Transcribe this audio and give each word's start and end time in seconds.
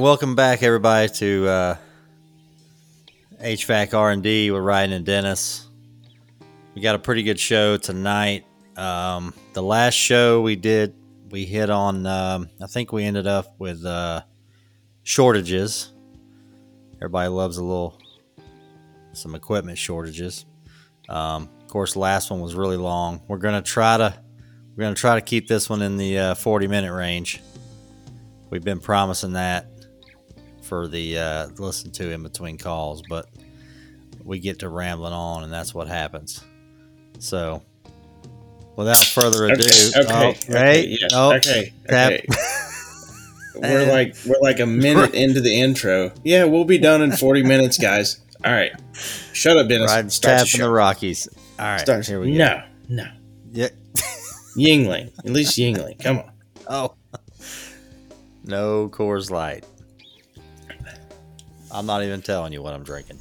welcome 0.00 0.34
back, 0.34 0.62
everybody, 0.62 1.10
to 1.10 1.46
uh, 1.46 1.76
HVAC 3.42 3.92
R 3.92 4.10
and 4.10 4.22
D 4.22 4.50
with 4.50 4.62
Ryan 4.62 4.92
and 4.92 5.04
Dennis. 5.04 5.68
We 6.74 6.80
got 6.80 6.94
a 6.94 6.98
pretty 6.98 7.22
good 7.22 7.38
show 7.38 7.76
tonight. 7.76 8.46
Um, 8.78 9.34
the 9.52 9.62
last 9.62 9.92
show 9.92 10.40
we 10.40 10.56
did, 10.56 10.94
we 11.28 11.44
hit 11.44 11.68
on. 11.68 12.06
Um, 12.06 12.48
I 12.62 12.66
think 12.66 12.92
we 12.92 13.04
ended 13.04 13.26
up 13.26 13.54
with 13.58 13.84
uh, 13.84 14.22
shortages. 15.02 15.92
Everybody 16.96 17.28
loves 17.28 17.58
a 17.58 17.64
little 17.64 17.98
some 19.12 19.34
equipment 19.34 19.76
shortages. 19.76 20.46
Um, 21.10 21.50
of 21.60 21.68
course, 21.68 21.94
last 21.94 22.30
one 22.30 22.40
was 22.40 22.54
really 22.54 22.78
long. 22.78 23.20
We're 23.28 23.36
gonna 23.36 23.60
try 23.60 23.98
to 23.98 24.14
we're 24.74 24.84
gonna 24.84 24.94
try 24.94 25.16
to 25.16 25.20
keep 25.20 25.46
this 25.46 25.68
one 25.68 25.82
in 25.82 25.98
the 25.98 26.18
uh, 26.18 26.34
40 26.36 26.68
minute 26.68 26.94
range. 26.94 27.42
We've 28.48 28.64
been 28.64 28.80
promising 28.80 29.34
that 29.34 29.69
for 30.70 30.86
the 30.86 31.18
uh, 31.18 31.46
listen 31.58 31.90
to 31.90 32.10
in 32.12 32.22
between 32.22 32.56
calls, 32.56 33.02
but 33.08 33.26
we 34.24 34.38
get 34.38 34.60
to 34.60 34.68
rambling 34.68 35.12
on, 35.12 35.42
and 35.42 35.52
that's 35.52 35.74
what 35.74 35.88
happens. 35.88 36.42
So, 37.18 37.60
without 38.76 39.02
further 39.04 39.46
ado, 39.46 39.64
Okay, 39.64 40.00
okay, 40.00 40.14
oh, 40.14 40.28
okay, 40.30 40.54
right? 40.54 40.88
yeah, 40.88 41.08
Oh, 41.12 41.34
okay, 41.34 41.72
okay. 41.86 42.24
We're 43.56 43.90
like 43.90 44.14
we're 44.26 44.40
like 44.40 44.60
a 44.60 44.64
minute 44.66 45.12
into 45.14 45.40
the 45.42 45.54
intro. 45.60 46.12
Yeah, 46.24 46.44
we'll 46.44 46.64
be 46.64 46.78
done 46.78 47.02
in 47.02 47.12
forty 47.12 47.42
minutes, 47.42 47.76
guys. 47.76 48.20
All 48.42 48.52
right, 48.52 48.70
shut 49.34 49.58
up, 49.58 49.68
Dennis. 49.68 49.90
Ryan's 49.90 50.14
Start 50.14 50.38
the 50.38 50.44
tapping 50.46 50.60
the 50.64 50.70
Rockies. 50.70 51.28
All 51.58 51.66
right, 51.66 51.80
Start- 51.80 52.06
here 52.06 52.20
we 52.20 52.32
go. 52.32 52.38
No, 52.38 52.62
no, 52.88 53.06
Yeah. 53.52 53.68
Yuengling. 54.56 55.10
At 55.18 55.26
least 55.32 55.58
Yuengling. 55.58 55.98
Come 56.02 56.18
on. 56.20 56.30
Oh, 56.68 56.94
no 58.44 58.88
Coors 58.88 59.30
Light. 59.30 59.66
I'm 61.72 61.86
not 61.86 62.02
even 62.02 62.20
telling 62.22 62.52
you 62.52 62.62
what 62.62 62.74
I'm 62.74 62.82
drinking. 62.84 63.20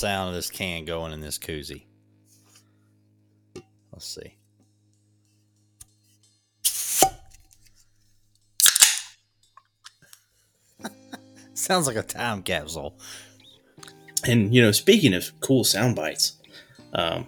Sound 0.00 0.30
of 0.30 0.34
this 0.34 0.50
can 0.50 0.86
going 0.86 1.12
in 1.12 1.20
this 1.20 1.38
koozie. 1.38 1.82
Let's 3.92 4.06
see. 4.06 4.38
Sounds 11.54 11.86
like 11.86 11.96
a 11.96 12.02
time 12.02 12.42
capsule. 12.42 12.98
And 14.24 14.54
you 14.54 14.62
know, 14.62 14.72
speaking 14.72 15.12
of 15.12 15.38
cool 15.40 15.64
sound 15.64 15.96
bites, 15.96 16.32
um, 16.94 17.26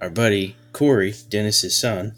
our 0.00 0.10
buddy 0.10 0.54
Corey, 0.72 1.14
Dennis's 1.28 1.76
son, 1.76 2.14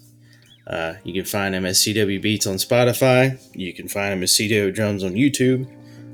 uh, 0.67 0.93
you 1.03 1.13
can 1.13 1.25
find 1.25 1.55
him 1.55 1.65
as 1.65 1.79
CW 1.79 2.21
Beats 2.21 2.45
on 2.45 2.57
Spotify. 2.57 3.39
You 3.55 3.73
can 3.73 3.87
find 3.87 4.13
him 4.13 4.21
as 4.21 4.31
CW 4.31 4.75
Drums 4.75 5.03
on 5.03 5.13
YouTube. 5.13 5.67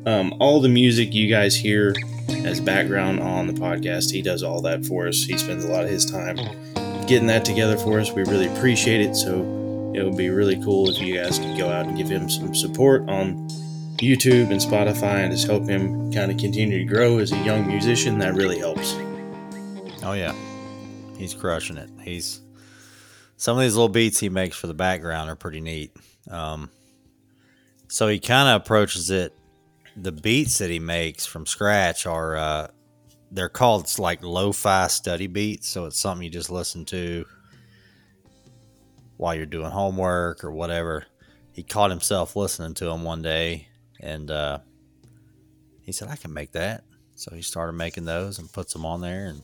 Um, 0.06 0.34
all 0.40 0.60
the 0.62 0.70
music 0.70 1.14
you 1.14 1.28
guys 1.30 1.56
hear 1.56 1.94
as 2.30 2.60
background 2.60 3.20
on 3.20 3.48
the 3.48 3.54
podcast, 3.54 4.12
he 4.12 4.22
does 4.22 4.42
all 4.42 4.62
that 4.62 4.86
for 4.86 5.08
us. 5.08 5.24
He 5.24 5.38
spends 5.38 5.64
a 5.64 5.68
lot 5.68 5.84
of 5.84 5.90
his 5.90 6.06
time 6.10 6.38
getting 7.06 7.28
that 7.28 7.46
together 7.46 7.78
for 7.78 8.00
us. 8.00 8.12
We 8.12 8.24
really 8.24 8.48
appreciate 8.48 9.02
it. 9.02 9.16
So 9.16 9.42
it 9.96 10.04
would 10.04 10.18
be 10.18 10.30
really 10.30 10.62
cool 10.64 10.90
if 10.90 11.00
you 11.00 11.16
guys 11.16 11.38
could 11.38 11.58
go 11.58 11.70
out 11.70 11.86
and 11.86 11.98
give 11.98 12.10
him 12.10 12.30
some 12.30 12.56
support 12.56 13.08
on 13.10 13.48
YouTube 13.98 14.50
and 14.50 14.60
Spotify 14.60 15.20
and 15.24 15.32
just 15.32 15.46
help 15.46 15.68
him 15.68 16.12
kind 16.12 16.32
of 16.32 16.38
continue 16.38 16.80
to 16.80 16.86
grow 16.86 17.20
as 17.20 17.32
a 17.32 17.38
young 17.40 17.68
musician. 17.68 18.18
That 18.20 18.34
really 18.34 18.58
helps. 18.58 18.94
Oh 20.04 20.14
yeah, 20.14 20.34
he's 21.18 21.36
crushing 21.36 21.78
it. 21.78 21.90
He's 22.02 22.42
some 23.38 23.58
of 23.58 23.64
these 23.64 23.76
little 23.76 23.90
beats 23.90 24.20
he 24.20 24.30
makes 24.30 24.58
for 24.58 24.68
the 24.68 24.74
background 24.74 25.30
are 25.30 25.36
pretty 25.36 25.62
neat. 25.62 25.96
Um, 26.30 26.72
so 27.88 28.08
he 28.08 28.20
kind 28.20 28.50
of 28.50 28.62
approaches 28.62 29.12
it. 29.12 29.36
The 29.98 30.12
beats 30.12 30.58
that 30.60 30.70
he 30.70 30.80
makes 30.80 31.26
from 31.26 31.46
scratch 31.46 32.06
are 32.06 32.38
uh, 32.38 32.68
they're 33.32 33.50
called 33.50 33.88
like 34.00 34.24
lo-fi 34.24 34.88
study 34.88 35.28
beats. 35.28 35.68
So 35.68 35.86
it's 35.86 36.00
something 36.00 36.24
you 36.24 36.30
just 36.30 36.50
listen 36.50 36.86
to 36.86 37.26
while 39.18 39.36
you're 39.36 39.46
doing 39.46 39.72
homework 39.72 40.44
or 40.44 40.52
whatever. 40.52 41.06
He 41.54 41.64
caught 41.64 41.92
himself 41.92 42.36
listening 42.36 42.74
to 42.76 42.86
them 42.86 43.04
one 43.04 43.22
day, 43.22 43.68
and 44.00 44.32
uh, 44.32 44.60
he 45.82 45.92
said, 45.92 46.08
"I 46.08 46.16
can 46.16 46.34
make 46.34 46.54
that." 46.54 46.84
So 47.16 47.36
he 47.36 47.42
started 47.42 47.74
making 47.74 48.06
those 48.06 48.40
and 48.40 48.52
puts 48.52 48.74
them 48.74 48.86
on 48.86 49.02
there, 49.02 49.28
and 49.28 49.40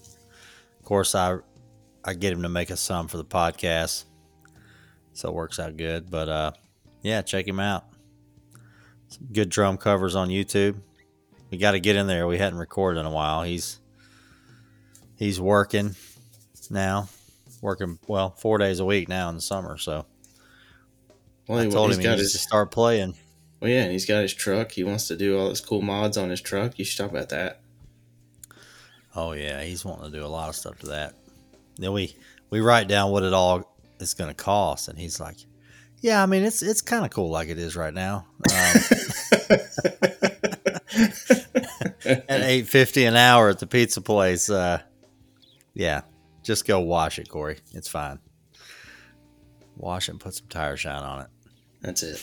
of 0.79 0.85
course, 0.85 1.13
I 1.13 1.37
I 2.03 2.13
get 2.13 2.33
him 2.33 2.43
to 2.43 2.49
make 2.49 2.71
us 2.71 2.79
some 2.79 3.07
for 3.07 3.17
the 3.17 3.25
podcast, 3.25 4.05
so 5.13 5.29
it 5.29 5.35
works 5.35 5.59
out 5.59 5.75
good. 5.75 6.09
But 6.09 6.29
uh, 6.29 6.51
yeah, 7.03 7.21
check 7.21 7.47
him 7.47 7.59
out. 7.59 7.85
Some 9.09 9.27
good 9.31 9.49
drum 9.49 9.77
covers 9.77 10.15
on 10.15 10.29
YouTube. 10.29 10.79
We 11.49 11.57
got 11.57 11.71
to 11.71 11.79
get 11.79 11.95
in 11.95 12.07
there. 12.07 12.27
We 12.27 12.37
hadn't 12.37 12.59
recorded 12.59 12.99
in 12.99 13.05
a 13.05 13.11
while. 13.11 13.43
He's 13.43 13.79
he's 15.17 15.39
working 15.39 15.95
now, 16.69 17.07
working 17.61 17.99
well 18.07 18.31
four 18.31 18.57
days 18.57 18.79
a 18.79 18.85
week 18.85 19.07
now 19.07 19.29
in 19.29 19.35
the 19.35 19.41
summer. 19.41 19.77
So 19.77 20.05
Well, 21.47 21.59
I 21.59 21.69
told 21.69 21.89
he's 21.89 21.97
him 21.97 22.01
he 22.01 22.07
got 22.07 22.17
needs 22.17 22.33
his 22.33 22.41
to 22.41 22.47
start 22.47 22.71
playing. 22.71 23.15
well, 23.61 23.71
yeah, 23.71 23.83
and 23.83 23.91
he's 23.91 24.05
got 24.05 24.21
his 24.21 24.33
truck. 24.33 24.71
He 24.71 24.83
wants 24.83 25.07
to 25.07 25.15
do 25.15 25.39
all 25.39 25.49
his 25.49 25.61
cool 25.61 25.81
mods 25.81 26.17
on 26.17 26.29
his 26.29 26.41
truck. 26.41 26.77
You 26.77 26.83
should 26.85 26.97
talk 26.97 27.11
about 27.11 27.29
that. 27.29 27.61
Oh 29.15 29.31
yeah, 29.31 29.63
he's 29.63 29.85
wanting 29.85 30.11
to 30.11 30.17
do 30.17 30.25
a 30.25 30.27
lot 30.27 30.49
of 30.49 30.55
stuff 30.55 30.77
to 30.79 30.87
that. 30.87 31.13
Then 31.77 31.93
we 31.93 32.15
we 32.49 32.59
write 32.59 32.87
down 32.87 33.11
what 33.11 33.23
it 33.23 33.33
all 33.33 33.73
is 33.99 34.13
going 34.13 34.29
to 34.29 34.35
cost, 34.35 34.89
and 34.89 34.99
he's 34.99 35.19
like, 35.19 35.37
"Yeah, 36.01 36.21
I 36.21 36.25
mean 36.25 36.43
it's 36.43 36.61
it's 36.61 36.81
kind 36.81 37.05
of 37.05 37.11
cool 37.11 37.29
like 37.29 37.49
it 37.49 37.57
is 37.59 37.75
right 37.75 37.93
now." 37.93 38.25
Um, 38.51 38.81
at 42.05 42.41
eight 42.41 42.67
fifty 42.67 43.05
an 43.05 43.15
hour 43.15 43.49
at 43.49 43.59
the 43.59 43.67
pizza 43.67 44.01
place. 44.01 44.49
Uh, 44.49 44.81
yeah, 45.73 46.01
just 46.43 46.65
go 46.65 46.79
wash 46.79 47.19
it, 47.19 47.29
Corey. 47.29 47.57
It's 47.73 47.87
fine. 47.87 48.19
Wash 49.75 50.07
it 50.07 50.11
and 50.11 50.19
put 50.19 50.33
some 50.33 50.47
tire 50.47 50.77
shine 50.77 51.03
on 51.03 51.21
it. 51.21 51.27
That's 51.81 52.03
it. 52.03 52.21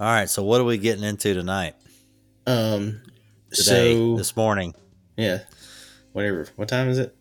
All 0.00 0.08
right, 0.08 0.28
so 0.28 0.42
what 0.42 0.60
are 0.60 0.64
we 0.64 0.78
getting 0.78 1.04
into 1.04 1.32
tonight? 1.34 1.74
Um. 2.46 3.02
Today, 3.52 3.94
so 3.94 4.16
this 4.16 4.34
morning. 4.34 4.74
yeah, 5.16 5.40
whatever. 6.12 6.46
What 6.56 6.68
time 6.68 6.88
is 6.88 6.98
it? 6.98 7.14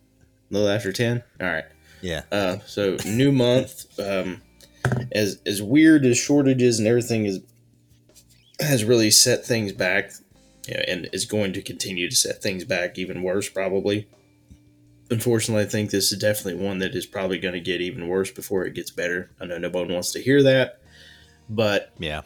A 0.49 0.53
little 0.53 0.69
after 0.69 0.91
ten. 0.93 1.21
All 1.39 1.47
right. 1.47 1.65
Yeah, 2.01 2.23
Uh, 2.31 2.57
so 2.65 2.97
new 3.05 3.31
month. 3.31 3.85
Um, 3.99 4.41
as 5.11 5.39
as 5.45 5.61
weird 5.61 6.05
as 6.05 6.17
shortages 6.17 6.79
and 6.79 6.87
everything 6.87 7.25
is 7.25 7.39
has 8.59 8.83
really 8.83 9.11
set 9.11 9.45
things 9.45 9.71
back, 9.73 10.11
you 10.67 10.75
know, 10.75 10.83
and 10.87 11.09
is 11.13 11.25
going 11.25 11.53
to 11.53 11.61
continue 11.61 12.09
to 12.09 12.15
set 12.15 12.41
things 12.41 12.63
back 12.63 12.97
even 12.97 13.23
worse 13.23 13.49
probably. 13.49 14.07
Unfortunately, 15.09 15.63
I 15.63 15.67
think 15.67 15.91
this 15.91 16.11
is 16.11 16.19
definitely 16.19 16.65
one 16.65 16.79
that 16.79 16.95
is 16.95 17.05
probably 17.05 17.37
going 17.37 17.53
to 17.53 17.59
get 17.59 17.81
even 17.81 18.07
worse 18.07 18.31
before 18.31 18.65
it 18.65 18.73
gets 18.73 18.91
better. 18.91 19.29
I 19.41 19.45
know 19.45 19.57
no 19.57 19.69
one 19.69 19.91
wants 19.91 20.11
to 20.13 20.21
hear 20.21 20.41
that, 20.43 20.79
but 21.49 21.91
yeah, 21.99 22.21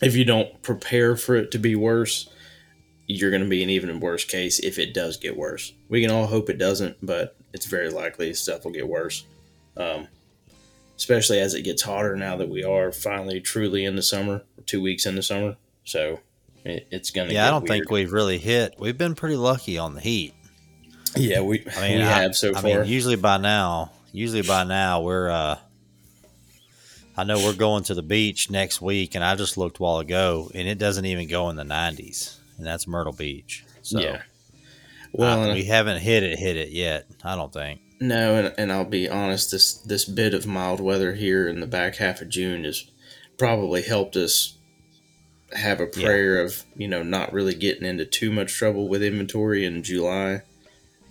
if 0.00 0.14
you 0.14 0.24
don't 0.24 0.62
prepare 0.62 1.16
for 1.16 1.34
it 1.34 1.50
to 1.50 1.58
be 1.58 1.74
worse, 1.74 2.28
you're 3.06 3.30
going 3.30 3.42
to 3.42 3.48
be 3.48 3.62
in 3.62 3.70
even 3.70 3.98
worse 4.00 4.24
case 4.24 4.58
if 4.60 4.78
it 4.78 4.94
does 4.94 5.16
get 5.16 5.36
worse. 5.36 5.72
We 5.88 6.00
can 6.02 6.10
all 6.10 6.26
hope 6.26 6.48
it 6.48 6.58
doesn't, 6.58 6.98
but 7.02 7.35
it's 7.52 7.66
very 7.66 7.90
likely 7.90 8.32
stuff 8.34 8.64
will 8.64 8.72
get 8.72 8.88
worse. 8.88 9.24
Um, 9.76 10.08
especially 10.96 11.38
as 11.40 11.52
it 11.54 11.62
gets 11.62 11.82
hotter 11.82 12.16
now 12.16 12.36
that 12.36 12.48
we 12.48 12.64
are 12.64 12.90
finally 12.90 13.40
truly 13.40 13.84
in 13.84 13.96
the 13.96 14.02
summer, 14.02 14.42
two 14.64 14.80
weeks 14.80 15.04
in 15.04 15.14
the 15.14 15.22
summer. 15.22 15.56
So 15.84 16.20
it, 16.64 16.86
it's 16.90 17.10
going 17.10 17.28
to 17.28 17.34
yeah. 17.34 17.46
I 17.46 17.50
don't 17.50 17.66
think 17.68 17.90
we've 17.90 18.12
really 18.12 18.38
hit. 18.38 18.74
We've 18.78 18.96
been 18.96 19.14
pretty 19.14 19.36
lucky 19.36 19.76
on 19.78 19.94
the 19.94 20.00
heat. 20.00 20.32
Yeah, 21.14 21.40
we, 21.40 21.64
I 21.76 21.80
mean, 21.88 21.98
we 21.98 22.04
I- 22.04 22.22
have 22.22 22.36
so 22.36 22.50
I 22.50 22.60
far. 22.60 22.62
mean, 22.80 22.84
usually 22.86 23.16
by 23.16 23.36
now, 23.38 23.92
usually 24.12 24.42
by 24.42 24.64
now 24.64 25.02
we're. 25.02 25.30
uh 25.30 25.58
I 27.18 27.24
know 27.24 27.38
we're 27.38 27.54
going 27.54 27.82
to 27.84 27.94
the 27.94 28.02
beach 28.02 28.50
next 28.50 28.82
week, 28.82 29.14
and 29.14 29.24
I 29.24 29.36
just 29.36 29.56
looked 29.56 29.78
a 29.78 29.82
while 29.82 30.00
ago, 30.00 30.50
and 30.54 30.68
it 30.68 30.76
doesn't 30.76 31.06
even 31.06 31.28
go 31.28 31.48
in 31.48 31.56
the 31.56 31.62
90s, 31.64 32.36
and 32.58 32.66
that's 32.66 32.86
Myrtle 32.86 33.14
Beach. 33.14 33.64
So 33.80 34.00
yeah. 34.00 34.20
Well, 35.18 35.50
I, 35.50 35.54
we 35.54 35.64
haven't 35.64 36.00
hit 36.00 36.22
it, 36.22 36.38
hit 36.38 36.56
it 36.56 36.70
yet. 36.70 37.06
I 37.24 37.36
don't 37.36 37.52
think. 37.52 37.80
No, 38.00 38.36
and, 38.36 38.54
and 38.58 38.72
I'll 38.72 38.84
be 38.84 39.08
honest. 39.08 39.50
This 39.50 39.74
this 39.74 40.04
bit 40.04 40.34
of 40.34 40.46
mild 40.46 40.80
weather 40.80 41.14
here 41.14 41.48
in 41.48 41.60
the 41.60 41.66
back 41.66 41.96
half 41.96 42.20
of 42.20 42.28
June 42.28 42.64
has 42.64 42.84
probably 43.38 43.82
helped 43.82 44.16
us 44.16 44.56
have 45.52 45.80
a 45.80 45.86
prayer 45.86 46.36
yeah. 46.36 46.42
of 46.42 46.64
you 46.74 46.88
know 46.88 47.02
not 47.02 47.32
really 47.32 47.54
getting 47.54 47.86
into 47.86 48.04
too 48.04 48.30
much 48.30 48.52
trouble 48.52 48.88
with 48.88 49.02
inventory 49.02 49.64
in 49.64 49.82
July. 49.82 50.42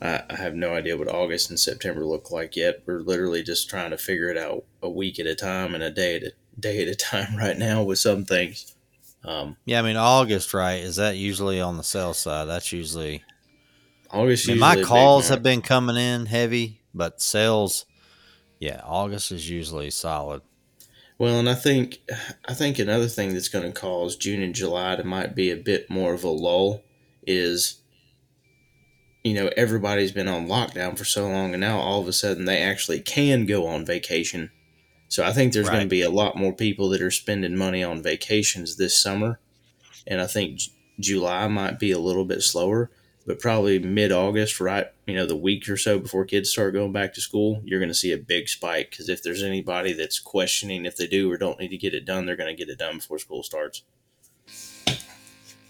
I, 0.01 0.23
I 0.29 0.35
have 0.35 0.53
no 0.53 0.73
idea 0.73 0.97
what 0.97 1.07
August 1.07 1.49
and 1.49 1.59
September 1.59 2.05
look 2.05 2.29
like 2.29 2.55
yet. 2.55 2.83
We're 2.85 2.99
literally 2.99 3.41
just 3.41 3.69
trying 3.69 3.91
to 3.91 3.97
figure 3.97 4.29
it 4.29 4.37
out 4.37 4.65
a 4.83 4.89
week 4.89 5.19
at 5.19 5.25
a 5.25 5.35
time 5.35 5.73
and 5.73 5.83
a 5.83 5.89
day 5.89 6.17
at 6.17 6.23
a 6.23 6.31
day 6.59 6.81
at 6.83 6.87
a 6.87 6.95
time 6.95 7.35
right 7.37 7.57
now 7.57 7.83
with 7.83 7.99
some 7.99 8.25
things. 8.25 8.75
Um, 9.23 9.57
yeah, 9.65 9.79
I 9.79 9.81
mean 9.81 9.97
August, 9.97 10.53
right? 10.53 10.83
Is 10.83 10.97
that 10.97 11.17
usually 11.17 11.59
on 11.59 11.77
the 11.77 11.83
sell 11.83 12.13
side? 12.13 12.45
That's 12.45 12.71
usually 12.71 13.23
August. 14.11 14.49
I 14.49 14.53
mean, 14.53 14.59
my 14.59 14.81
calls 14.81 15.29
have 15.29 15.43
been 15.43 15.61
coming 15.61 15.95
in 15.95 16.25
heavy, 16.25 16.81
but 16.93 17.21
sales, 17.21 17.85
yeah, 18.59 18.81
August 18.83 19.31
is 19.31 19.49
usually 19.49 19.89
solid. 19.89 20.41
Well, 21.17 21.39
and 21.39 21.49
I 21.49 21.55
think 21.55 21.99
I 22.47 22.53
think 22.53 22.77
another 22.77 23.07
thing 23.07 23.33
that's 23.33 23.47
going 23.47 23.65
to 23.65 23.79
cause 23.79 24.15
June 24.15 24.41
and 24.41 24.53
July 24.53 24.95
to 24.95 25.03
might 25.03 25.35
be 25.35 25.49
a 25.49 25.57
bit 25.57 25.89
more 25.89 26.13
of 26.13 26.23
a 26.23 26.29
lull 26.29 26.83
is 27.25 27.81
you 29.23 29.33
know 29.33 29.49
everybody's 29.57 30.11
been 30.11 30.27
on 30.27 30.47
lockdown 30.47 30.97
for 30.97 31.05
so 31.05 31.27
long 31.27 31.53
and 31.53 31.61
now 31.61 31.79
all 31.79 32.01
of 32.01 32.07
a 32.07 32.13
sudden 32.13 32.45
they 32.45 32.61
actually 32.61 32.99
can 32.99 33.45
go 33.45 33.65
on 33.67 33.85
vacation. 33.85 34.51
So 35.07 35.23
I 35.23 35.31
think 35.31 35.53
there's 35.53 35.67
right. 35.67 35.75
going 35.75 35.85
to 35.85 35.89
be 35.89 36.01
a 36.01 36.09
lot 36.09 36.35
more 36.35 36.53
people 36.53 36.89
that 36.89 37.01
are 37.01 37.11
spending 37.11 37.55
money 37.55 37.83
on 37.83 38.03
vacations 38.03 38.75
this 38.75 39.01
summer 39.01 39.39
and 40.07 40.21
I 40.21 40.27
think 40.27 40.57
J- 40.57 40.71
July 40.99 41.47
might 41.47 41.79
be 41.79 41.91
a 41.91 41.99
little 41.99 42.25
bit 42.25 42.41
slower, 42.41 42.91
but 43.25 43.39
probably 43.39 43.79
mid 43.79 44.11
August, 44.11 44.59
right? 44.59 44.87
You 45.07 45.15
know, 45.15 45.25
the 45.25 45.35
week 45.35 45.67
or 45.67 45.77
so 45.77 45.99
before 45.99 46.25
kids 46.25 46.51
start 46.51 46.73
going 46.73 46.91
back 46.91 47.13
to 47.15 47.21
school, 47.21 47.61
you're 47.65 47.79
going 47.79 47.89
to 47.89 47.95
see 47.95 48.11
a 48.11 48.17
big 48.17 48.47
spike 48.47 48.91
because 48.91 49.09
if 49.09 49.23
there's 49.23 49.43
anybody 49.43 49.93
that's 49.93 50.19
questioning 50.19 50.85
if 50.85 50.95
they 50.95 51.07
do 51.07 51.31
or 51.31 51.37
don't 51.37 51.59
need 51.59 51.69
to 51.69 51.77
get 51.77 51.93
it 51.93 52.05
done, 52.05 52.25
they're 52.25 52.35
going 52.35 52.55
to 52.55 52.65
get 52.65 52.71
it 52.71 52.77
done 52.77 52.97
before 52.97 53.19
school 53.19 53.43
starts. 53.43 53.83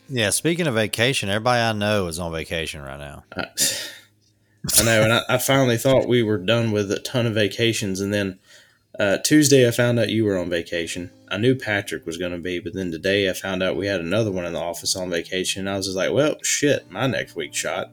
Yeah, 0.07 0.29
speaking 0.29 0.67
of 0.67 0.75
vacation, 0.75 1.29
everybody 1.29 1.61
I 1.61 1.73
know 1.73 2.07
is 2.07 2.19
on 2.19 2.31
vacation 2.31 2.81
right 2.81 2.99
now. 2.99 3.23
I, 3.35 3.45
I 4.79 4.83
know, 4.83 5.03
and 5.03 5.13
I, 5.13 5.21
I, 5.29 5.37
finally 5.37 5.77
thought 5.77 6.07
we 6.07 6.23
were 6.23 6.37
done 6.37 6.71
with 6.71 6.91
a 6.91 6.99
ton 6.99 7.25
of 7.27 7.35
vacations, 7.35 8.01
and 8.01 8.13
then 8.13 8.39
uh, 8.99 9.17
Tuesday 9.19 9.67
I 9.67 9.71
found 9.71 9.99
out 9.99 10.09
you 10.09 10.25
were 10.25 10.37
on 10.37 10.49
vacation. 10.49 11.11
I 11.29 11.37
knew 11.37 11.55
Patrick 11.55 12.05
was 12.05 12.17
going 12.17 12.31
to 12.31 12.37
be, 12.37 12.59
but 12.59 12.73
then 12.73 12.91
today 12.91 13.29
I 13.29 13.33
found 13.33 13.61
out 13.61 13.75
we 13.75 13.87
had 13.87 13.99
another 13.99 14.31
one 14.31 14.45
in 14.45 14.53
the 14.53 14.59
office 14.59 14.95
on 14.95 15.09
vacation. 15.09 15.67
I 15.67 15.77
was 15.77 15.87
just 15.87 15.97
like, 15.97 16.11
well, 16.11 16.35
shit, 16.43 16.89
my 16.89 17.07
next 17.07 17.35
week 17.35 17.53
shot. 17.53 17.91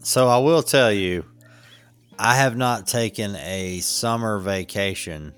So 0.00 0.28
I 0.28 0.38
will 0.38 0.62
tell 0.62 0.92
you, 0.92 1.24
I 2.18 2.36
have 2.36 2.56
not 2.56 2.86
taken 2.86 3.36
a 3.36 3.80
summer 3.80 4.38
vacation 4.38 5.34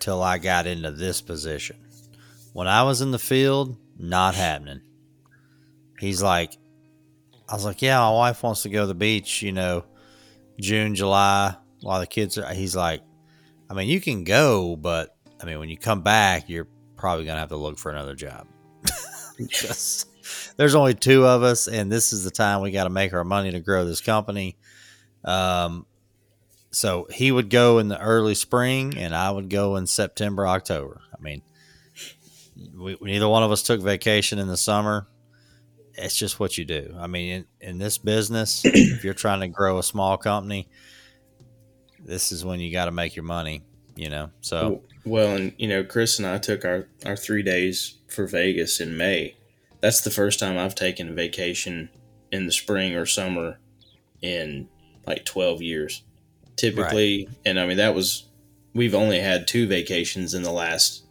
till 0.00 0.22
I 0.22 0.38
got 0.38 0.66
into 0.66 0.92
this 0.92 1.20
position. 1.20 1.76
When 2.52 2.66
I 2.66 2.84
was 2.84 3.00
in 3.02 3.10
the 3.10 3.18
field, 3.18 3.76
not 3.98 4.34
happening. 4.34 4.80
He's 5.98 6.22
like, 6.22 6.56
I 7.48 7.54
was 7.54 7.64
like, 7.64 7.82
yeah, 7.82 7.98
my 7.98 8.10
wife 8.10 8.42
wants 8.42 8.62
to 8.62 8.68
go 8.68 8.82
to 8.82 8.86
the 8.86 8.94
beach, 8.94 9.42
you 9.42 9.52
know, 9.52 9.84
June, 10.58 10.94
July, 10.94 11.54
while 11.82 12.00
the 12.00 12.06
kids 12.06 12.38
are. 12.38 12.52
He's 12.52 12.74
like, 12.74 13.02
I 13.68 13.74
mean, 13.74 13.88
you 13.88 14.00
can 14.00 14.24
go, 14.24 14.76
but 14.76 15.16
I 15.40 15.44
mean, 15.44 15.58
when 15.58 15.68
you 15.68 15.76
come 15.76 16.02
back, 16.02 16.48
you're 16.48 16.68
probably 16.96 17.24
going 17.24 17.36
to 17.36 17.40
have 17.40 17.48
to 17.50 17.56
look 17.56 17.78
for 17.78 17.90
another 17.90 18.14
job. 18.14 18.46
Just, 19.48 20.08
there's 20.56 20.74
only 20.74 20.94
two 20.94 21.26
of 21.26 21.42
us, 21.42 21.68
and 21.68 21.90
this 21.90 22.12
is 22.12 22.24
the 22.24 22.30
time 22.30 22.62
we 22.62 22.70
got 22.70 22.84
to 22.84 22.90
make 22.90 23.12
our 23.12 23.24
money 23.24 23.50
to 23.50 23.60
grow 23.60 23.84
this 23.84 24.00
company. 24.00 24.56
Um, 25.24 25.86
so 26.70 27.06
he 27.10 27.32
would 27.32 27.50
go 27.50 27.78
in 27.78 27.88
the 27.88 28.00
early 28.00 28.34
spring, 28.34 28.96
and 28.96 29.14
I 29.14 29.30
would 29.30 29.50
go 29.50 29.76
in 29.76 29.86
September, 29.86 30.46
October. 30.46 31.00
I 31.12 31.20
mean, 31.20 31.42
we, 32.76 32.96
neither 33.00 33.28
one 33.28 33.42
of 33.42 33.50
us 33.50 33.62
took 33.62 33.80
vacation 33.80 34.38
in 34.38 34.46
the 34.48 34.56
summer. 34.56 35.06
It's 35.94 36.14
just 36.14 36.38
what 36.38 36.58
you 36.58 36.64
do. 36.64 36.94
I 36.98 37.06
mean, 37.06 37.46
in, 37.60 37.68
in 37.68 37.78
this 37.78 37.98
business, 37.98 38.62
if 38.64 39.04
you're 39.04 39.14
trying 39.14 39.40
to 39.40 39.48
grow 39.48 39.78
a 39.78 39.82
small 39.82 40.16
company, 40.16 40.68
this 42.06 42.32
is 42.32 42.44
when 42.44 42.60
you 42.60 42.72
got 42.72 42.86
to 42.86 42.92
make 42.92 43.16
your 43.16 43.24
money, 43.24 43.62
you 43.94 44.08
know. 44.08 44.30
So 44.40 44.82
well, 45.04 45.36
and 45.36 45.52
you 45.58 45.68
know, 45.68 45.84
Chris 45.84 46.18
and 46.18 46.26
I 46.26 46.38
took 46.38 46.64
our 46.64 46.86
our 47.04 47.16
three 47.16 47.42
days 47.42 47.96
for 48.08 48.26
Vegas 48.26 48.80
in 48.80 48.96
May. 48.96 49.36
That's 49.80 50.00
the 50.00 50.10
first 50.10 50.40
time 50.40 50.56
I've 50.56 50.74
taken 50.74 51.10
a 51.10 51.12
vacation 51.12 51.90
in 52.32 52.46
the 52.46 52.52
spring 52.52 52.94
or 52.94 53.06
summer 53.06 53.58
in 54.22 54.68
like 55.06 55.24
twelve 55.24 55.60
years. 55.60 56.02
Typically, 56.56 57.26
right. 57.26 57.36
and 57.44 57.60
I 57.60 57.66
mean 57.66 57.76
that 57.76 57.94
was 57.94 58.24
we've 58.72 58.94
only 58.94 59.20
had 59.20 59.46
two 59.46 59.66
vacations 59.66 60.32
in 60.32 60.42
the 60.42 60.52
last 60.52 61.04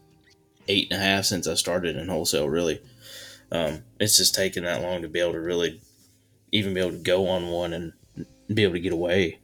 eight 0.67 0.87
and 0.91 0.99
a 0.99 1.03
half 1.03 1.25
since 1.25 1.47
I 1.47 1.53
started 1.53 1.97
in 1.97 2.07
wholesale. 2.07 2.49
Really, 2.49 2.81
um, 3.51 3.83
it's 3.99 4.17
just 4.17 4.33
taken 4.33 4.63
that 4.63 4.81
long 4.81 5.01
to 5.01 5.09
be 5.09 5.19
able 5.19 5.33
to 5.33 5.41
really 5.41 5.81
even 6.51 6.73
be 6.73 6.79
able 6.79 6.91
to 6.91 6.97
go 6.97 7.27
on 7.27 7.49
one 7.49 7.73
and 7.73 7.93
be 8.53 8.63
able 8.63 8.73
to 8.73 8.79
get 8.79 8.93
away. 8.93 9.39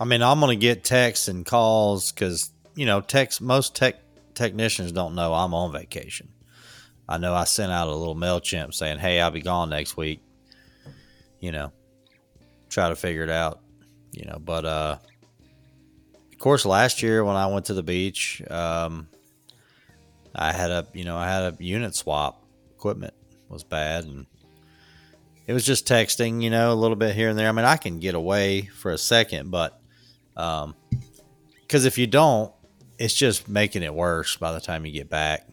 I 0.00 0.04
mean, 0.04 0.22
I'm 0.22 0.40
going 0.40 0.58
to 0.58 0.60
get 0.60 0.84
texts 0.84 1.28
and 1.28 1.46
calls 1.46 2.12
because 2.12 2.50
you 2.74 2.86
know, 2.86 3.00
techs 3.00 3.40
most 3.40 3.74
tech 3.74 3.96
technicians 4.34 4.92
don't 4.92 5.14
know 5.14 5.32
I'm 5.32 5.54
on 5.54 5.72
vacation. 5.72 6.28
I 7.08 7.18
know 7.18 7.34
I 7.34 7.44
sent 7.44 7.70
out 7.70 7.88
a 7.88 7.94
little 7.94 8.16
Mailchimp 8.16 8.74
saying, 8.74 8.98
"Hey, 8.98 9.20
I'll 9.20 9.30
be 9.30 9.42
gone 9.42 9.70
next 9.70 9.96
week." 9.96 10.20
You 11.40 11.52
know, 11.52 11.72
try 12.68 12.88
to 12.88 12.96
figure 12.96 13.22
it 13.22 13.30
out. 13.30 13.60
You 14.12 14.24
know, 14.24 14.38
but 14.38 14.64
uh, 14.64 14.96
of 16.32 16.38
course, 16.38 16.64
last 16.64 17.02
year 17.02 17.24
when 17.24 17.36
I 17.36 17.46
went 17.46 17.66
to 17.66 17.74
the 17.74 17.82
beach, 17.82 18.42
um, 18.50 19.08
I 20.34 20.52
had 20.52 20.70
a 20.70 20.86
you 20.94 21.04
know 21.04 21.16
I 21.16 21.28
had 21.28 21.42
a 21.52 21.56
unit 21.62 21.94
swap. 21.94 22.42
Equipment 22.74 23.14
was 23.48 23.64
bad, 23.64 24.04
and 24.04 24.26
it 25.46 25.52
was 25.52 25.64
just 25.64 25.86
texting. 25.86 26.42
You 26.42 26.50
know, 26.50 26.72
a 26.72 26.74
little 26.74 26.96
bit 26.96 27.14
here 27.14 27.28
and 27.28 27.38
there. 27.38 27.48
I 27.48 27.52
mean, 27.52 27.66
I 27.66 27.76
can 27.76 28.00
get 28.00 28.14
away 28.14 28.62
for 28.62 28.90
a 28.90 28.98
second, 28.98 29.50
but 29.50 29.78
um, 30.36 30.74
because 31.62 31.84
if 31.84 31.98
you 31.98 32.06
don't, 32.06 32.52
it's 32.98 33.14
just 33.14 33.48
making 33.48 33.82
it 33.82 33.94
worse 33.94 34.36
by 34.36 34.52
the 34.52 34.60
time 34.60 34.86
you 34.86 34.92
get 34.92 35.08
back. 35.08 35.48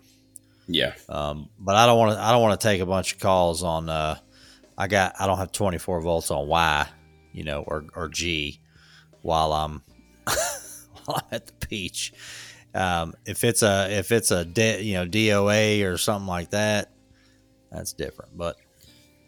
Yeah. 0.67 0.93
Um, 1.09 1.50
but 1.59 1.75
I 1.75 1.85
don't 1.85 1.97
want 1.97 2.15
to. 2.15 2.23
I 2.23 2.31
don't 2.31 2.41
want 2.41 2.59
to 2.59 2.67
take 2.67 2.81
a 2.81 2.85
bunch 2.85 3.13
of 3.13 3.19
calls 3.19 3.63
on. 3.63 3.89
Uh, 3.89 4.17
I 4.77 4.88
got. 4.88 5.15
I 5.19 5.27
don't 5.27 5.38
have 5.38 5.51
24 5.51 6.01
volts 6.01 6.31
on 6.31 6.47
Y, 6.47 6.88
you 7.33 7.43
know, 7.43 7.63
or 7.65 7.85
or 7.95 8.09
G, 8.09 8.61
while 9.21 9.53
I'm 9.53 9.81
while 11.05 11.17
I'm 11.17 11.27
at 11.31 11.47
the 11.47 11.67
beach. 11.67 12.13
Um, 12.73 13.13
if 13.25 13.43
it's 13.43 13.63
a 13.63 13.88
if 13.91 14.11
it's 14.11 14.31
a 14.31 14.45
de, 14.45 14.81
you 14.81 14.93
know 14.93 15.05
DOA 15.05 15.85
or 15.85 15.97
something 15.97 16.27
like 16.27 16.51
that, 16.51 16.91
that's 17.71 17.93
different. 17.93 18.38
But 18.38 18.55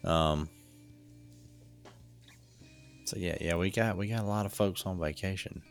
um, 0.02 0.48
so 3.04 3.18
yeah, 3.18 3.36
yeah, 3.40 3.56
we 3.56 3.70
got 3.70 3.96
we 3.96 4.08
got 4.08 4.20
a 4.20 4.26
lot 4.26 4.46
of 4.46 4.52
folks 4.52 4.86
on 4.86 4.98
vacation. 4.98 5.62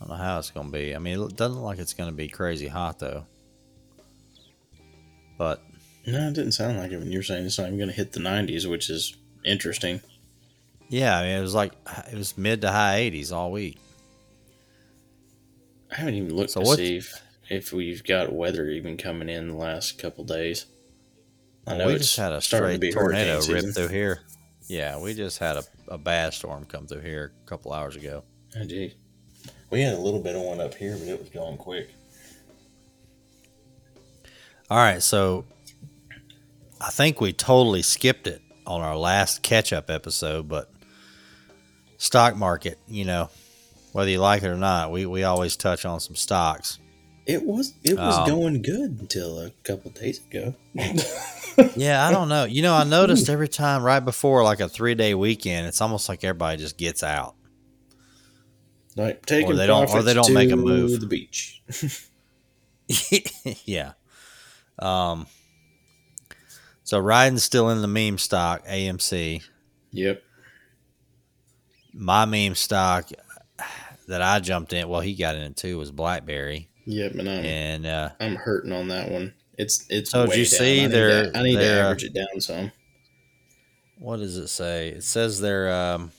I 0.00 0.06
don't 0.06 0.16
know 0.16 0.22
how 0.22 0.38
it's 0.38 0.50
going 0.50 0.66
to 0.66 0.72
be. 0.72 0.94
I 0.94 0.98
mean, 0.98 1.20
it 1.20 1.36
doesn't 1.36 1.56
look 1.56 1.64
like 1.64 1.78
it's 1.78 1.94
going 1.94 2.10
to 2.10 2.16
be 2.16 2.28
crazy 2.28 2.68
hot 2.68 2.98
though. 2.98 3.26
But 5.36 5.62
no, 6.06 6.28
it 6.28 6.34
didn't 6.34 6.52
sound 6.52 6.78
like 6.78 6.90
it 6.90 6.98
when 6.98 7.10
you 7.10 7.18
were 7.18 7.22
saying 7.22 7.44
it's 7.46 7.58
not 7.58 7.66
even 7.66 7.78
going 7.78 7.90
to 7.90 7.94
hit 7.94 8.12
the 8.12 8.20
90s, 8.20 8.68
which 8.68 8.90
is 8.90 9.16
interesting. 9.44 10.00
Yeah, 10.88 11.18
I 11.18 11.22
mean, 11.22 11.38
it 11.38 11.40
was 11.40 11.54
like 11.54 11.72
it 12.10 12.16
was 12.16 12.36
mid 12.36 12.62
to 12.62 12.70
high 12.70 13.10
80s 13.10 13.32
all 13.32 13.52
week. 13.52 13.78
I 15.90 15.96
haven't 15.96 16.14
even 16.14 16.34
looked 16.34 16.50
so 16.50 16.62
to 16.62 16.76
see 16.76 16.96
if, 16.96 17.22
if 17.48 17.72
we've 17.72 18.02
got 18.04 18.32
weather 18.32 18.68
even 18.68 18.96
coming 18.96 19.28
in 19.28 19.48
the 19.48 19.54
last 19.54 19.98
couple 19.98 20.24
days. 20.24 20.66
I 21.66 21.76
know 21.76 21.86
we 21.86 21.98
just 21.98 22.16
had 22.16 22.32
a 22.32 22.40
straight 22.40 22.92
tornado 22.92 23.40
rip 23.46 23.74
through 23.74 23.88
here. 23.88 24.20
Yeah, 24.66 24.98
we 24.98 25.14
just 25.14 25.38
had 25.38 25.56
a, 25.56 25.64
a 25.90 25.98
bad 25.98 26.32
storm 26.32 26.64
come 26.64 26.86
through 26.86 27.00
here 27.00 27.32
a 27.44 27.48
couple 27.48 27.72
hours 27.72 27.96
ago. 27.96 28.22
Oh, 28.56 28.64
gee. 28.64 28.94
We 29.70 29.82
had 29.82 29.94
a 29.94 29.98
little 29.98 30.20
bit 30.20 30.36
of 30.36 30.42
one 30.42 30.60
up 30.60 30.74
here, 30.74 30.96
but 30.96 31.08
it 31.08 31.18
was 31.18 31.28
gone 31.28 31.56
quick. 31.56 31.90
All 34.70 34.78
right, 34.78 35.02
so 35.02 35.44
I 36.80 36.90
think 36.90 37.20
we 37.20 37.32
totally 37.32 37.82
skipped 37.82 38.26
it 38.26 38.40
on 38.66 38.80
our 38.80 38.96
last 38.96 39.42
catch 39.42 39.72
up 39.72 39.90
episode, 39.90 40.48
but 40.48 40.70
stock 41.98 42.36
market, 42.36 42.78
you 42.86 43.04
know, 43.04 43.30
whether 43.92 44.10
you 44.10 44.18
like 44.18 44.44
it 44.44 44.48
or 44.48 44.56
not, 44.56 44.92
we, 44.92 45.06
we 45.06 45.24
always 45.24 45.56
touch 45.56 45.84
on 45.84 45.98
some 45.98 46.14
stocks. 46.14 46.78
It 47.26 47.44
was 47.44 47.74
it 47.84 47.96
was 47.96 48.18
um, 48.18 48.28
going 48.28 48.62
good 48.62 48.98
until 49.00 49.40
a 49.40 49.50
couple 49.62 49.90
days 49.90 50.20
ago. 50.24 50.54
yeah, 51.76 52.06
I 52.06 52.10
don't 52.10 52.28
know. 52.28 52.44
You 52.44 52.62
know, 52.62 52.74
I 52.74 52.84
noticed 52.84 53.28
every 53.28 53.48
time 53.48 53.82
right 53.82 54.00
before 54.00 54.42
like 54.44 54.60
a 54.60 54.68
three 54.68 54.94
day 54.94 55.14
weekend, 55.14 55.66
it's 55.66 55.80
almost 55.80 56.08
like 56.08 56.24
everybody 56.24 56.58
just 56.58 56.76
gets 56.76 57.02
out. 57.02 57.34
Like 58.96 59.24
taking 59.24 59.52
or 59.52 59.54
they 59.54 59.66
don't, 59.66 59.88
or 59.90 60.02
they 60.02 60.14
don't 60.14 60.32
make 60.32 60.50
a 60.50 60.56
move. 60.56 61.00
The 61.00 61.06
beach. 61.06 61.62
yeah. 63.64 63.92
Um. 64.78 65.26
So 66.82 67.00
Ryden's 67.00 67.44
still 67.44 67.70
in 67.70 67.82
the 67.82 67.88
meme 67.88 68.18
stock, 68.18 68.66
AMC. 68.66 69.44
Yep. 69.92 70.22
My 71.92 72.24
meme 72.24 72.56
stock 72.56 73.10
that 74.08 74.22
I 74.22 74.40
jumped 74.40 74.72
in, 74.72 74.88
well, 74.88 75.00
he 75.00 75.14
got 75.14 75.36
in 75.36 75.42
it 75.42 75.56
too, 75.56 75.78
was 75.78 75.92
BlackBerry. 75.92 76.68
Yep, 76.86 77.12
and 77.12 77.28
I'm 77.28 77.44
And 77.44 77.86
uh, 77.86 78.10
I'm 78.18 78.34
hurting 78.36 78.72
on 78.72 78.88
that 78.88 79.10
one. 79.10 79.34
It's 79.60 79.84
it's 79.90 80.10
So, 80.10 80.26
did 80.26 80.36
you 80.38 80.44
down. 80.44 80.58
see 80.58 80.78
I 80.80 80.82
need, 80.86 80.92
their- 80.92 81.30
to, 81.32 81.38
I 81.38 81.42
need 81.42 81.52
to 81.52 81.58
their, 81.58 81.82
uh, 81.84 81.86
average 81.88 82.04
it 82.04 82.14
down 82.14 82.40
some. 82.40 82.72
what 83.98 84.16
does 84.18 84.36
it 84.36 84.48
say? 84.48 84.88
It 84.88 85.02
says 85.04 85.40
their 85.40 85.70
um, 85.72 86.12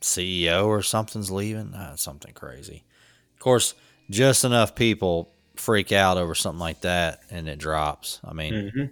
CEO 0.00 0.66
or 0.66 0.82
something's 0.82 1.30
leaving. 1.30 1.74
Uh, 1.74 1.96
something 1.96 2.32
crazy. 2.32 2.84
Of 3.34 3.40
course, 3.40 3.74
just 4.10 4.44
enough 4.44 4.74
people 4.74 5.32
freak 5.56 5.92
out 5.92 6.16
over 6.16 6.34
something 6.34 6.58
like 6.60 6.80
that, 6.82 7.20
and 7.30 7.48
it 7.48 7.58
drops. 7.58 8.20
I 8.24 8.32
mean, 8.32 8.70
hmm 8.74 8.84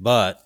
but 0.00 0.44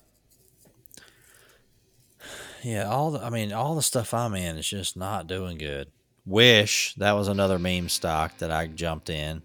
yeah, 2.63 2.89
all 2.89 3.11
the 3.11 3.19
I 3.23 3.29
mean, 3.29 3.53
all 3.53 3.75
the 3.75 3.81
stuff 3.81 4.13
I'm 4.13 4.33
in 4.35 4.57
is 4.57 4.67
just 4.67 4.97
not 4.97 5.27
doing 5.27 5.57
good. 5.57 5.91
Wish 6.25 6.95
that 6.95 7.13
was 7.13 7.27
another 7.27 7.59
meme 7.59 7.89
stock 7.89 8.37
that 8.37 8.49
I 8.49 8.67
jumped 8.67 9.09
in, 9.09 9.41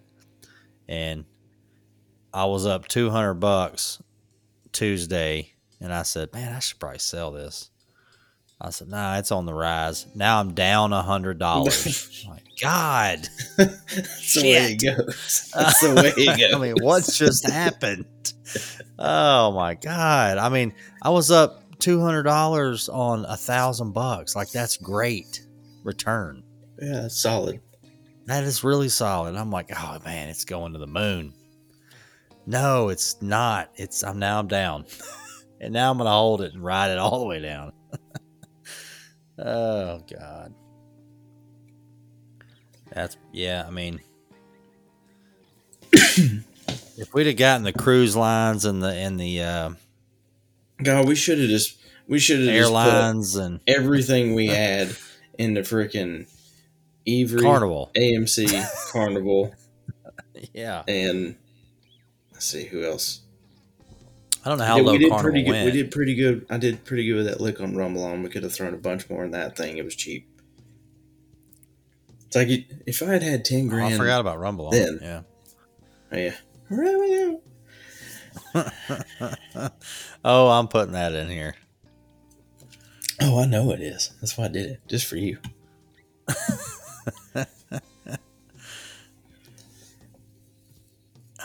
and 0.88 1.24
I 2.32 2.44
was 2.44 2.66
up 2.66 2.86
two 2.86 3.10
hundred 3.10 3.34
bucks 3.34 4.00
Tuesday, 4.70 5.54
and 5.80 5.92
I 5.92 6.02
said, 6.04 6.32
"Man, 6.32 6.52
I 6.52 6.60
should 6.60 6.78
probably 6.78 7.00
sell 7.00 7.32
this." 7.32 7.70
I 8.60 8.70
said, 8.70 8.88
"Nah, 8.88 9.18
it's 9.18 9.32
on 9.32 9.44
the 9.44 9.54
rise." 9.54 10.06
Now 10.14 10.38
I'm 10.38 10.54
down 10.54 10.92
a 10.92 11.02
hundred 11.02 11.38
dollars. 11.38 12.24
like, 12.28 12.44
God, 12.60 13.28
That's 13.56 14.34
the 14.34 14.42
way 14.42 14.72
it 14.72 14.82
goes. 14.82 15.50
That's 15.54 15.80
the 15.80 15.94
way 15.94 16.12
it 16.16 16.38
goes. 16.38 16.54
I 16.54 16.58
mean, 16.58 16.74
what's 16.80 17.18
just 17.18 17.48
happened? 17.48 18.06
Oh 18.98 19.50
my 19.52 19.74
god! 19.74 20.38
I 20.38 20.48
mean, 20.48 20.74
I 21.02 21.10
was 21.10 21.32
up 21.32 21.78
two 21.80 22.00
hundred 22.00 22.22
dollars 22.24 22.88
on 22.88 23.24
a 23.24 23.36
thousand 23.36 23.92
bucks. 23.92 24.36
Like 24.36 24.50
that's 24.50 24.76
great 24.76 25.44
return. 25.82 26.42
Yeah, 26.80 27.06
it's 27.06 27.20
solid. 27.20 27.60
That 28.26 28.44
is 28.44 28.62
really 28.62 28.88
solid. 28.88 29.36
I'm 29.36 29.50
like, 29.50 29.70
oh 29.74 29.98
man, 30.04 30.28
it's 30.28 30.44
going 30.44 30.72
to 30.74 30.78
the 30.78 30.86
moon. 30.86 31.32
No, 32.46 32.88
it's 32.88 33.20
not. 33.20 33.70
It's 33.76 34.04
I'm 34.04 34.18
now 34.18 34.38
I'm 34.38 34.48
down, 34.48 34.86
and 35.60 35.72
now 35.72 35.90
I'm 35.90 35.98
gonna 35.98 36.10
hold 36.10 36.42
it 36.42 36.54
and 36.54 36.62
ride 36.62 36.90
it 36.90 36.98
all 36.98 37.20
the 37.20 37.26
way 37.26 37.40
down. 37.40 37.72
oh 39.38 40.02
god, 40.10 40.54
that's 42.92 43.16
yeah. 43.32 43.64
I 43.66 43.70
mean, 43.70 44.00
if 45.92 47.14
we'd 47.14 47.26
have 47.26 47.36
gotten 47.36 47.64
the 47.64 47.72
cruise 47.72 48.16
lines 48.16 48.64
and 48.64 48.82
the 48.82 48.92
and 48.92 49.18
the 49.18 49.42
uh, 49.42 49.70
God, 50.82 51.08
we 51.08 51.14
should 51.14 51.38
have 51.38 51.48
just 51.48 51.78
we 52.06 52.18
should 52.18 52.40
have 52.40 52.48
airlines 52.48 53.36
and 53.36 53.60
everything 53.66 54.34
we 54.34 54.46
had 54.48 54.94
into 55.38 55.60
freaking 55.62 56.26
Every 57.08 57.40
Carnival, 57.40 57.90
AMC 57.96 58.90
Carnival 58.92 59.54
yeah. 60.52 60.82
and 60.86 61.36
let's 62.32 62.46
see 62.46 62.64
who 62.64 62.84
else. 62.84 63.22
I 64.44 64.50
don't 64.50 64.58
know 64.58 64.64
how 64.64 64.76
Yeah, 64.76 64.82
low 64.82 64.92
we 64.92 64.98
did 64.98 65.10
Carnival 65.10 65.30
pretty 65.30 65.42
good. 65.44 65.50
went. 65.50 65.64
We 65.64 65.70
did 65.72 65.90
pretty 65.90 66.14
good. 66.14 66.46
I 66.50 66.58
did 66.58 66.84
pretty 66.84 67.06
good 67.06 67.16
with 67.16 67.26
that 67.26 67.40
lick 67.40 67.60
on 67.60 67.74
RumbleOn. 67.74 68.22
We 68.22 68.28
could 68.28 68.42
have 68.42 68.52
thrown 68.52 68.74
a 68.74 68.78
bunch 68.78 69.08
more 69.10 69.24
in 69.24 69.30
that 69.32 69.56
thing. 69.56 69.78
It 69.78 69.84
was 69.84 69.96
cheap. 69.96 70.28
It's 72.26 72.36
like 72.36 72.48
if 72.86 73.02
I 73.02 73.06
had 73.06 73.22
had 73.22 73.44
ten 73.44 73.66
oh, 73.66 73.70
grand. 73.70 73.94
I 73.94 73.96
forgot 73.96 74.20
about 74.20 74.38
Rumble. 74.38 74.66
on 74.66 74.72
then. 74.72 74.98
Yeah. 75.02 75.22
Oh, 76.12 76.16
yeah. 76.16 76.34
Oh, 80.24 80.48
I'm 80.48 80.68
putting 80.68 80.92
that 80.92 81.14
in 81.14 81.28
here. 81.28 81.54
Oh, 83.20 83.42
I 83.42 83.46
know 83.46 83.70
it 83.72 83.80
is. 83.80 84.10
That's 84.20 84.36
why 84.36 84.46
I 84.46 84.48
did 84.48 84.66
it, 84.66 84.80
just 84.88 85.06
for 85.06 85.16
you. 85.16 85.38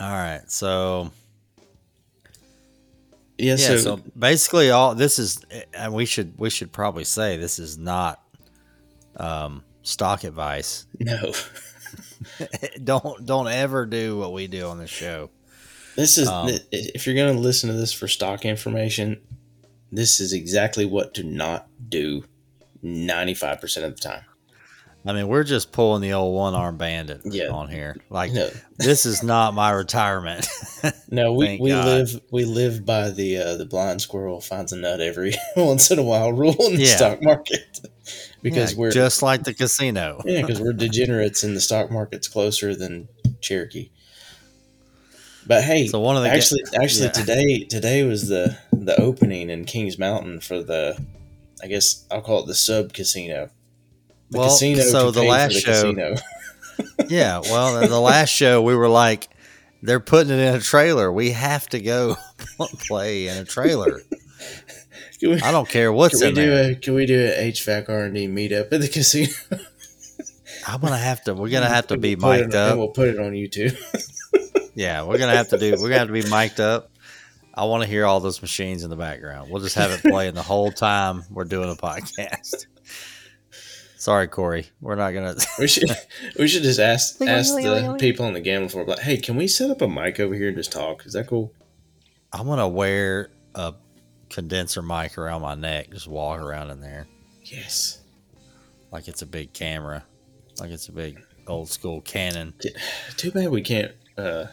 All 0.00 0.10
right. 0.10 0.42
So 0.48 1.10
Yeah. 3.38 3.52
yeah. 3.52 3.56
so, 3.56 3.76
So, 3.76 3.96
basically, 4.18 4.70
all 4.70 4.94
this 4.94 5.18
is, 5.18 5.44
and 5.72 5.92
we 5.92 6.06
should 6.06 6.34
we 6.38 6.50
should 6.50 6.72
probably 6.72 7.04
say 7.04 7.36
this 7.36 7.58
is 7.58 7.78
not 7.78 8.20
um, 9.16 9.62
stock 9.82 10.24
advice. 10.24 10.86
no, 11.00 11.32
don't 12.84 13.24
don't 13.24 13.48
ever 13.48 13.86
do 13.86 14.18
what 14.18 14.32
we 14.32 14.46
do 14.46 14.66
on 14.66 14.78
this 14.78 14.90
show. 14.90 15.30
this 15.96 16.18
is 16.18 16.28
Um, 16.28 16.50
if 16.72 17.06
you're 17.06 17.14
going 17.14 17.34
to 17.34 17.40
listen 17.40 17.70
to 17.70 17.76
this 17.76 17.92
for 17.92 18.08
stock 18.08 18.44
information, 18.44 19.20
this 19.92 20.20
is 20.20 20.32
exactly 20.32 20.84
what 20.84 21.14
to 21.14 21.22
not 21.22 21.68
do. 21.88 22.24
Ninety 22.82 23.34
five 23.34 23.60
percent 23.60 23.86
of 23.86 23.94
the 23.94 24.00
time. 24.00 24.24
I 25.06 25.12
mean, 25.12 25.28
we're 25.28 25.44
just 25.44 25.70
pulling 25.70 26.00
the 26.00 26.14
old 26.14 26.34
one 26.34 26.54
arm 26.54 26.78
bandit 26.78 27.20
Yeah. 27.24 27.48
on 27.48 27.68
here. 27.68 27.96
Like 28.08 28.32
No, 28.32 28.48
this 28.78 29.04
is 29.04 29.22
not 29.22 29.52
my 29.52 29.70
retirement. 29.70 30.46
no, 31.10 31.34
we, 31.34 31.58
we 31.60 31.70
God. 31.70 31.84
live 31.86 32.20
we 32.32 32.44
live 32.46 32.86
by 32.86 33.10
the 33.10 33.36
uh, 33.36 33.56
the 33.56 33.66
blind 33.66 34.00
squirrel 34.00 34.40
finds 34.40 34.72
a 34.72 34.76
nut 34.76 35.00
every 35.02 35.34
once 35.56 35.90
in 35.90 35.98
a 35.98 36.02
while 36.02 36.32
rule 36.32 36.56
in 36.68 36.76
the 36.76 36.84
Yeah. 36.84 36.96
stock 36.96 37.22
market 37.22 37.80
because 38.42 38.72
Yeah, 38.72 38.78
we're 38.78 38.90
just 38.92 39.20
like 39.22 39.44
the 39.44 39.52
casino. 39.52 40.22
Yeah, 40.24 40.40
because 40.40 40.60
we're 40.60 40.72
degenerates 40.72 41.42
and 41.42 41.54
the 41.54 41.60
stock 41.60 41.90
market's 41.90 42.26
closer 42.28 42.74
than 42.74 43.08
Cherokee. 43.42 43.90
But 45.46 45.64
hey, 45.64 45.86
So 45.88 46.00
one 46.00 46.16
of 46.16 46.22
the 46.22 46.30
ga- 46.30 46.36
actually, 46.36 46.62
actually 46.80 47.04
yeah. 47.06 47.12
today 47.12 47.64
today 47.64 48.02
was 48.04 48.28
the 48.28 48.56
the 48.72 48.98
opening 48.98 49.50
in 49.50 49.66
Kings 49.66 49.98
Mountain 49.98 50.40
for 50.40 50.62
the, 50.62 50.98
I 51.62 51.66
guess 51.66 52.06
I'll 52.10 52.22
call 52.22 52.42
it 52.42 52.46
the 52.46 52.54
sub 52.54 52.94
casino. 52.94 53.50
The 54.34 54.38
Well, 54.40 54.48
casino. 54.50 54.82
so 54.82 55.10
the 55.10 55.22
last 55.22 55.54
the 55.54 55.60
show- 55.60 56.14
Yeah, 57.08 57.38
well, 57.40 57.86
the- 57.86 58.00
last 58.00 58.30
show 58.30 58.60
we 58.62 58.74
were 58.74 58.88
like, 58.88 59.28
they're 59.82 60.00
putting 60.00 60.32
it 60.32 60.40
in 60.40 60.54
a 60.54 60.60
trailer. 60.60 61.12
We 61.12 61.30
have 61.30 61.68
to 61.68 61.80
go 61.80 62.16
play 62.86 63.28
in 63.28 63.36
a 63.38 63.44
trailer. 63.44 64.00
We, 65.22 65.40
I 65.40 65.52
don't 65.52 65.66
care 65.68 65.90
what's 65.90 66.18
can 66.20 66.20
we 66.20 66.28
in 66.28 66.34
do 66.34 66.50
there. 66.54 66.70
a 66.72 66.74
can 66.74 66.94
we 66.94 67.06
do 67.06 67.18
an 67.18 67.50
HVAC 67.52 67.88
R 67.88 68.00
and 68.04 68.14
D 68.14 68.26
meetup 68.28 68.70
at 68.72 68.80
the 68.82 68.88
casino? 68.88 69.32
I'm 70.66 70.80
gonna 70.82 70.98
have 70.98 71.24
to. 71.24 71.34
We're 71.34 71.48
gonna 71.48 71.68
have 71.68 71.86
to 71.86 71.96
be 71.96 72.14
we'll 72.14 72.30
mic'd 72.32 72.54
on- 72.54 72.60
and 72.62 72.72
up. 72.72 72.76
We'll 72.78 72.88
put 72.88 73.08
it 73.08 73.18
on 73.18 73.32
YouTube. 73.32 73.74
Yeah, 74.74 75.04
we're 75.04 75.16
gonna 75.16 75.34
have 75.36 75.48
to 75.50 75.56
do. 75.58 75.72
We're 75.80 75.88
gonna 75.88 75.98
have 76.00 76.08
to 76.08 76.12
be 76.12 76.28
mic'd 76.28 76.60
up. 76.60 76.90
I 77.54 77.64
want 77.64 77.84
to 77.84 77.88
hear 77.88 78.04
all 78.04 78.20
those 78.20 78.42
machines 78.42 78.82
in 78.82 78.90
the 78.90 78.96
background. 78.96 79.50
We'll 79.50 79.62
just 79.62 79.76
have 79.76 79.92
it 79.92 80.02
playing 80.02 80.34
the 80.34 80.42
whole 80.42 80.70
time 80.72 81.22
we're 81.30 81.44
doing 81.44 81.70
a 81.70 81.74
podcast. 81.76 82.66
Sorry, 84.04 84.28
Corey. 84.28 84.66
We're 84.82 84.96
not 84.96 85.12
gonna. 85.12 85.34
We 85.58 85.66
should 85.66 85.88
we 86.38 86.46
should 86.46 86.62
just 86.62 86.78
ask 86.78 87.22
ask 87.22 87.54
the 87.54 87.62
oing, 87.62 87.84
oing. 87.94 87.98
people 87.98 88.26
on 88.26 88.34
the 88.34 88.40
gamble 88.40 88.68
floor, 88.68 88.84
like, 88.84 88.98
hey, 88.98 89.16
can 89.16 89.34
we 89.34 89.48
set 89.48 89.70
up 89.70 89.80
a 89.80 89.88
mic 89.88 90.20
over 90.20 90.34
here 90.34 90.48
and 90.48 90.56
just 90.58 90.72
talk? 90.72 91.06
Is 91.06 91.14
that 91.14 91.26
cool? 91.26 91.54
I'm 92.30 92.46
gonna 92.46 92.68
wear 92.68 93.30
a 93.54 93.72
condenser 94.28 94.82
mic 94.82 95.16
around 95.16 95.40
my 95.40 95.54
neck. 95.54 95.90
Just 95.90 96.06
walk 96.06 96.38
around 96.38 96.68
in 96.68 96.82
there 96.82 97.06
Yes. 97.44 98.02
like 98.92 99.08
it's 99.08 99.22
a 99.22 99.26
big 99.26 99.54
camera, 99.54 100.04
like 100.60 100.70
it's 100.70 100.88
a 100.88 100.92
big 100.92 101.18
old 101.46 101.70
school 101.70 102.02
Canon. 102.02 102.52
Too 103.16 103.30
bad 103.30 103.48
we 103.50 103.62
can't. 103.62 103.92
Uh, 104.18 104.48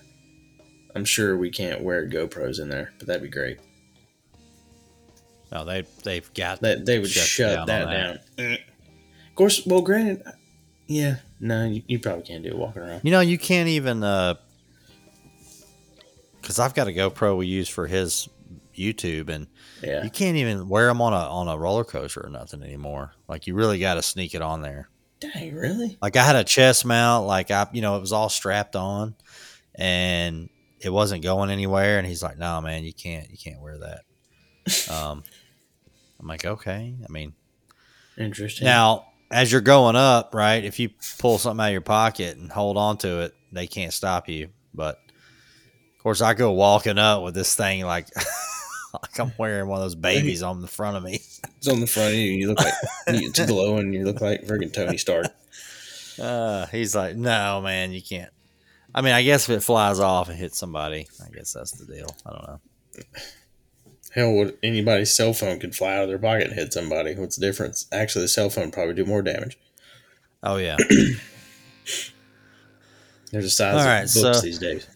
I'm 0.96 1.03
sure 1.03 1.36
we 1.36 1.50
can't 1.50 1.81
wear 1.81 2.08
GoPros 2.08 2.62
in 2.62 2.70
there, 2.70 2.93
but 3.00 3.08
that'd 3.08 3.22
be 3.22 3.27
great. 3.27 3.58
No, 5.51 5.65
they 5.65 5.84
they've 6.03 6.34
got 6.34 6.62
That 6.62 6.86
they 6.86 7.00
would 7.00 7.10
Shut 7.10 7.25
shut, 7.25 7.67
down 7.67 7.67
that 7.67 7.88
on 7.88 7.93
down. 8.38 8.58
Of 9.31 9.35
course, 9.35 9.65
well, 9.65 9.81
granted, 9.81 10.23
yeah, 10.88 11.15
no, 11.39 11.65
you, 11.65 11.81
you 11.88 12.00
probably 12.00 12.23
can't 12.23 12.43
do 12.43 12.50
it 12.50 12.57
walking 12.57 12.81
around. 12.81 13.01
You 13.03 13.11
know, 13.11 13.21
you 13.21 13.38
can't 13.38 13.69
even 13.69 14.03
uh 14.03 14.35
because 16.41 16.59
I've 16.59 16.73
got 16.73 16.88
a 16.88 16.91
GoPro 16.91 17.38
we 17.38 17.47
use 17.47 17.69
for 17.69 17.88
his 17.88 18.27
YouTube, 18.75 19.29
and 19.29 19.47
Yeah, 19.81 20.03
you 20.03 20.09
can't 20.09 20.38
even 20.38 20.67
wear 20.67 20.88
them 20.88 21.01
on 21.01 21.13
a 21.13 21.15
on 21.15 21.47
a 21.47 21.57
roller 21.57 21.83
coaster 21.83 22.25
or 22.25 22.29
nothing 22.29 22.61
anymore. 22.61 23.13
Like 23.27 23.47
you 23.47 23.55
really 23.55 23.79
got 23.79 23.95
to 23.95 24.01
sneak 24.01 24.35
it 24.35 24.41
on 24.41 24.61
there. 24.61 24.89
dang, 25.19 25.55
really? 25.55 25.97
Like 26.01 26.17
I 26.17 26.23
had 26.23 26.35
a 26.35 26.43
chest 26.43 26.85
mount, 26.85 27.25
like 27.25 27.51
I, 27.51 27.67
you 27.71 27.81
know, 27.81 27.95
it 27.95 28.01
was 28.01 28.11
all 28.11 28.29
strapped 28.29 28.75
on, 28.75 29.15
and 29.75 30.50
it 30.79 30.89
wasn't 30.89 31.23
going 31.23 31.50
anywhere. 31.51 32.00
And 32.00 32.07
he's 32.07 32.21
like, 32.23 32.38
"No, 32.38 32.59
man, 32.59 32.83
you 32.83 32.93
can't, 32.93 33.29
you 33.31 33.38
can't 33.38 33.61
wear 33.61 33.77
that." 33.77 34.01
Um, 34.91 35.23
I'm 36.19 36.27
like, 36.27 36.45
"Okay." 36.45 36.95
I 37.03 37.11
mean, 37.11 37.33
Interesting. 38.17 38.65
now 38.65 39.11
as 39.31 39.51
you're 39.51 39.61
going 39.61 39.95
up, 39.95 40.33
right? 40.35 40.63
If 40.63 40.79
you 40.79 40.89
pull 41.19 41.38
something 41.38 41.63
out 41.63 41.67
of 41.67 41.71
your 41.71 41.81
pocket 41.81 42.38
and 42.38 42.51
hold 42.51 42.77
on 42.77 42.97
to 43.00 43.21
it, 43.21 43.33
they 43.51 43.67
can't 43.67 43.93
stop 43.93 44.29
you. 44.29 44.50
But 44.73 45.00
of 45.97 46.03
course, 46.03 46.21
I 46.21 46.33
go 46.33 46.51
walking 46.51 46.97
up 46.97 47.23
with 47.23 47.33
this 47.33 47.55
thing 47.55 47.85
like. 47.85 48.07
like 48.93 49.19
I'm 49.19 49.31
wearing 49.38 49.69
one 49.69 49.79
of 49.79 49.85
those 49.85 49.95
babies 49.95 50.43
on 50.43 50.61
the 50.61 50.67
front 50.67 50.97
of 50.97 51.03
me. 51.03 51.21
it's 51.57 51.67
on 51.69 51.79
the 51.79 51.88
front 51.88 52.09
of 52.09 52.15
you. 52.15 52.31
You 52.31 52.50
look 52.50 52.59
like 52.59 52.73
it's 53.07 53.45
glowing. 53.45 53.93
You 53.93 54.03
look 54.03 54.19
like 54.19 54.43
freaking 54.43 54.73
Tony 54.73 54.97
Stark. 54.97 55.27
Uh, 56.19 56.67
he's 56.67 56.93
like, 56.93 57.15
no, 57.15 57.61
man, 57.61 57.91
you 57.93 58.01
can't. 58.01 58.31
I 58.93 59.01
mean, 59.01 59.13
I 59.13 59.23
guess 59.23 59.50
if 59.50 59.57
it 59.57 59.61
flies 59.61 60.00
off 60.00 60.29
and 60.29 60.38
hits 60.38 60.57
somebody, 60.57 61.07
I 61.25 61.33
guess 61.33 61.53
that's 61.53 61.71
the 61.71 61.91
deal. 61.91 62.13
I 62.25 62.29
don't 62.29 62.47
know. 62.47 62.59
Hell, 64.13 64.34
would 64.34 64.58
anybody's 64.62 65.13
cell 65.13 65.34
phone 65.34 65.60
could 65.60 65.75
fly 65.75 65.96
out 65.96 66.03
of 66.03 66.10
their 66.10 66.18
pocket 66.20 66.48
and 66.48 66.53
hit 66.53 66.74
somebody? 66.74 67.15
What's 67.15 67.38
the 67.38 67.46
difference? 67.46 67.88
Actually, 67.91 68.24
the 68.24 68.30
cell 68.30 68.50
phone 68.50 68.72
probably 68.72 68.94
do 68.94 69.06
more 69.06 69.22
damage. 69.22 69.58
Oh 70.44 70.58
yeah. 70.58 70.75
There's 73.32 73.46
a 73.46 73.50
size 73.50 73.74
All 73.75 73.82
of 73.88 74.34
books 74.34 74.39
so- 74.39 74.46
these 74.46 74.60
days. 74.60 74.88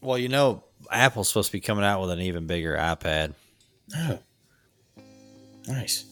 well, 0.00 0.18
you 0.18 0.28
know, 0.28 0.64
Apple's 0.90 1.28
supposed 1.28 1.48
to 1.48 1.52
be 1.52 1.60
coming 1.60 1.84
out 1.84 2.00
with 2.00 2.10
an 2.10 2.20
even 2.20 2.46
bigger 2.46 2.76
iPad. 2.76 3.34
Oh, 3.96 4.18
nice. 5.66 6.06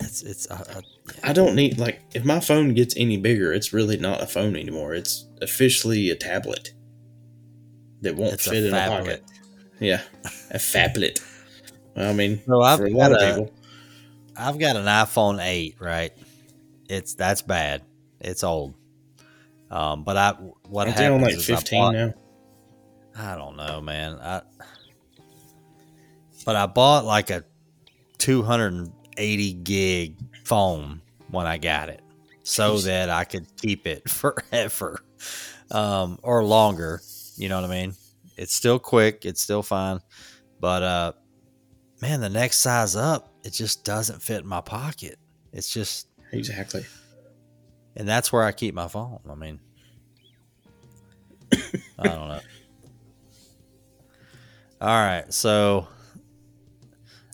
It's 0.00 0.22
it's 0.22 0.50
uh, 0.50 0.62
uh, 0.76 0.80
I 1.22 1.32
don't 1.32 1.54
need 1.54 1.78
like 1.78 2.00
if 2.14 2.24
my 2.24 2.40
phone 2.40 2.74
gets 2.74 2.94
any 2.96 3.16
bigger, 3.16 3.52
it's 3.52 3.72
really 3.72 3.96
not 3.96 4.20
a 4.22 4.26
phone 4.26 4.54
anymore. 4.56 4.94
It's 4.94 5.24
officially 5.40 6.10
a 6.10 6.14
tablet 6.16 6.72
that 8.02 8.14
won't 8.14 8.34
it's 8.34 8.46
a 8.46 8.50
fit 8.50 8.64
in 8.64 8.74
a 8.74 8.86
pocket. 8.88 9.22
Yeah, 9.80 10.02
a 10.50 10.58
phablet. 10.58 11.20
I 11.96 12.12
mean, 12.12 12.40
So 12.46 12.62
I've 12.62 12.78
for 12.78 12.86
a 12.86 12.90
lot 12.90 13.10
got 13.10 13.22
of 13.22 13.28
a- 13.28 13.40
people, 13.42 13.54
I've 14.36 14.58
got 14.58 14.76
an 14.76 14.86
iPhone 14.86 15.44
8, 15.44 15.76
right? 15.80 16.12
It's 16.88 17.14
that's 17.14 17.42
bad. 17.42 17.82
It's 18.20 18.42
old. 18.44 18.74
Um, 19.70 20.04
but 20.04 20.16
I 20.16 20.32
what 20.68 20.86
aren't 20.86 20.98
happens 20.98 21.22
like 21.22 21.34
is 21.34 21.50
I 21.50 21.54
15 21.56 21.80
bought- 21.80 21.92
now? 21.94 22.14
I 23.16 23.36
don't 23.36 23.56
know, 23.56 23.80
man. 23.80 24.18
I 24.20 24.42
but 26.44 26.56
I 26.56 26.66
bought 26.66 27.04
like 27.04 27.30
a 27.30 27.44
280 28.18 29.52
gig 29.54 30.16
phone 30.44 31.00
when 31.30 31.46
I 31.46 31.58
got 31.58 31.88
it, 31.88 32.00
so 32.42 32.74
Jeez. 32.74 32.84
that 32.84 33.10
I 33.10 33.24
could 33.24 33.46
keep 33.56 33.86
it 33.86 34.08
forever, 34.10 35.00
um, 35.70 36.18
or 36.22 36.44
longer. 36.44 37.00
You 37.36 37.48
know 37.48 37.60
what 37.60 37.70
I 37.70 37.72
mean? 37.72 37.94
It's 38.36 38.52
still 38.54 38.78
quick. 38.78 39.24
It's 39.24 39.40
still 39.40 39.62
fine, 39.62 40.00
but 40.60 40.82
uh, 40.82 41.12
man, 42.02 42.20
the 42.20 42.28
next 42.30 42.58
size 42.58 42.96
up, 42.96 43.32
it 43.44 43.52
just 43.52 43.84
doesn't 43.84 44.20
fit 44.22 44.40
in 44.42 44.46
my 44.48 44.60
pocket. 44.60 45.18
It's 45.52 45.72
just, 45.72 46.08
Exactly. 46.32 46.84
and 47.96 48.08
that's 48.08 48.32
where 48.32 48.42
I 48.42 48.50
keep 48.52 48.74
my 48.74 48.88
phone. 48.88 49.20
I 49.30 49.34
mean, 49.36 49.60
I 51.52 52.02
don't 52.08 52.28
know. 52.28 52.40
All 54.80 54.88
right, 54.88 55.32
so 55.32 55.86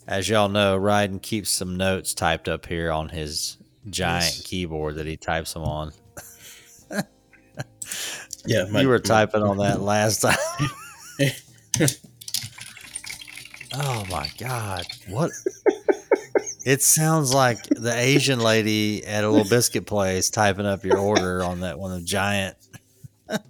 as 0.07 0.29
y'all 0.29 0.49
know, 0.49 0.79
Ryden 0.79 1.23
keeps 1.23 1.51
some 1.51 1.77
notes 1.77 2.13
typed 2.15 2.49
up 2.49 2.67
here 2.67 2.93
on 2.93 3.09
his 3.09 3.57
giant 3.89 4.25
Yes. 4.37 4.43
keyboard 4.43 4.97
that 4.97 5.07
he 5.07 5.17
types 5.17 5.55
them 5.55 5.65
on. 5.65 5.93
Yeah, 8.47 8.65
my- 8.71 8.81
you 8.81 8.89
were 8.89 8.95
my- 8.99 9.03
typing 9.03 9.43
on 9.43 9.59
that 9.59 9.81
last 9.83 10.23
time. 10.23 10.37
oh 13.75 14.05
my 14.11 14.31
god! 14.39 14.85
What? 15.09 15.31
It 16.65 16.83
sounds 16.83 17.33
like 17.33 17.63
the 17.69 17.93
Asian 17.97 18.39
lady 18.41 19.05
at 19.07 19.25
a 19.25 19.29
little 19.31 19.49
biscuit 19.49 19.87
place 19.87 20.29
typing 20.31 20.67
up 20.67 20.85
your 20.85 20.99
order 20.99 21.43
on 21.43 21.61
that 21.61 21.79
one 21.79 21.93
of 21.93 22.05
giant 22.05 22.57
on 23.29 23.41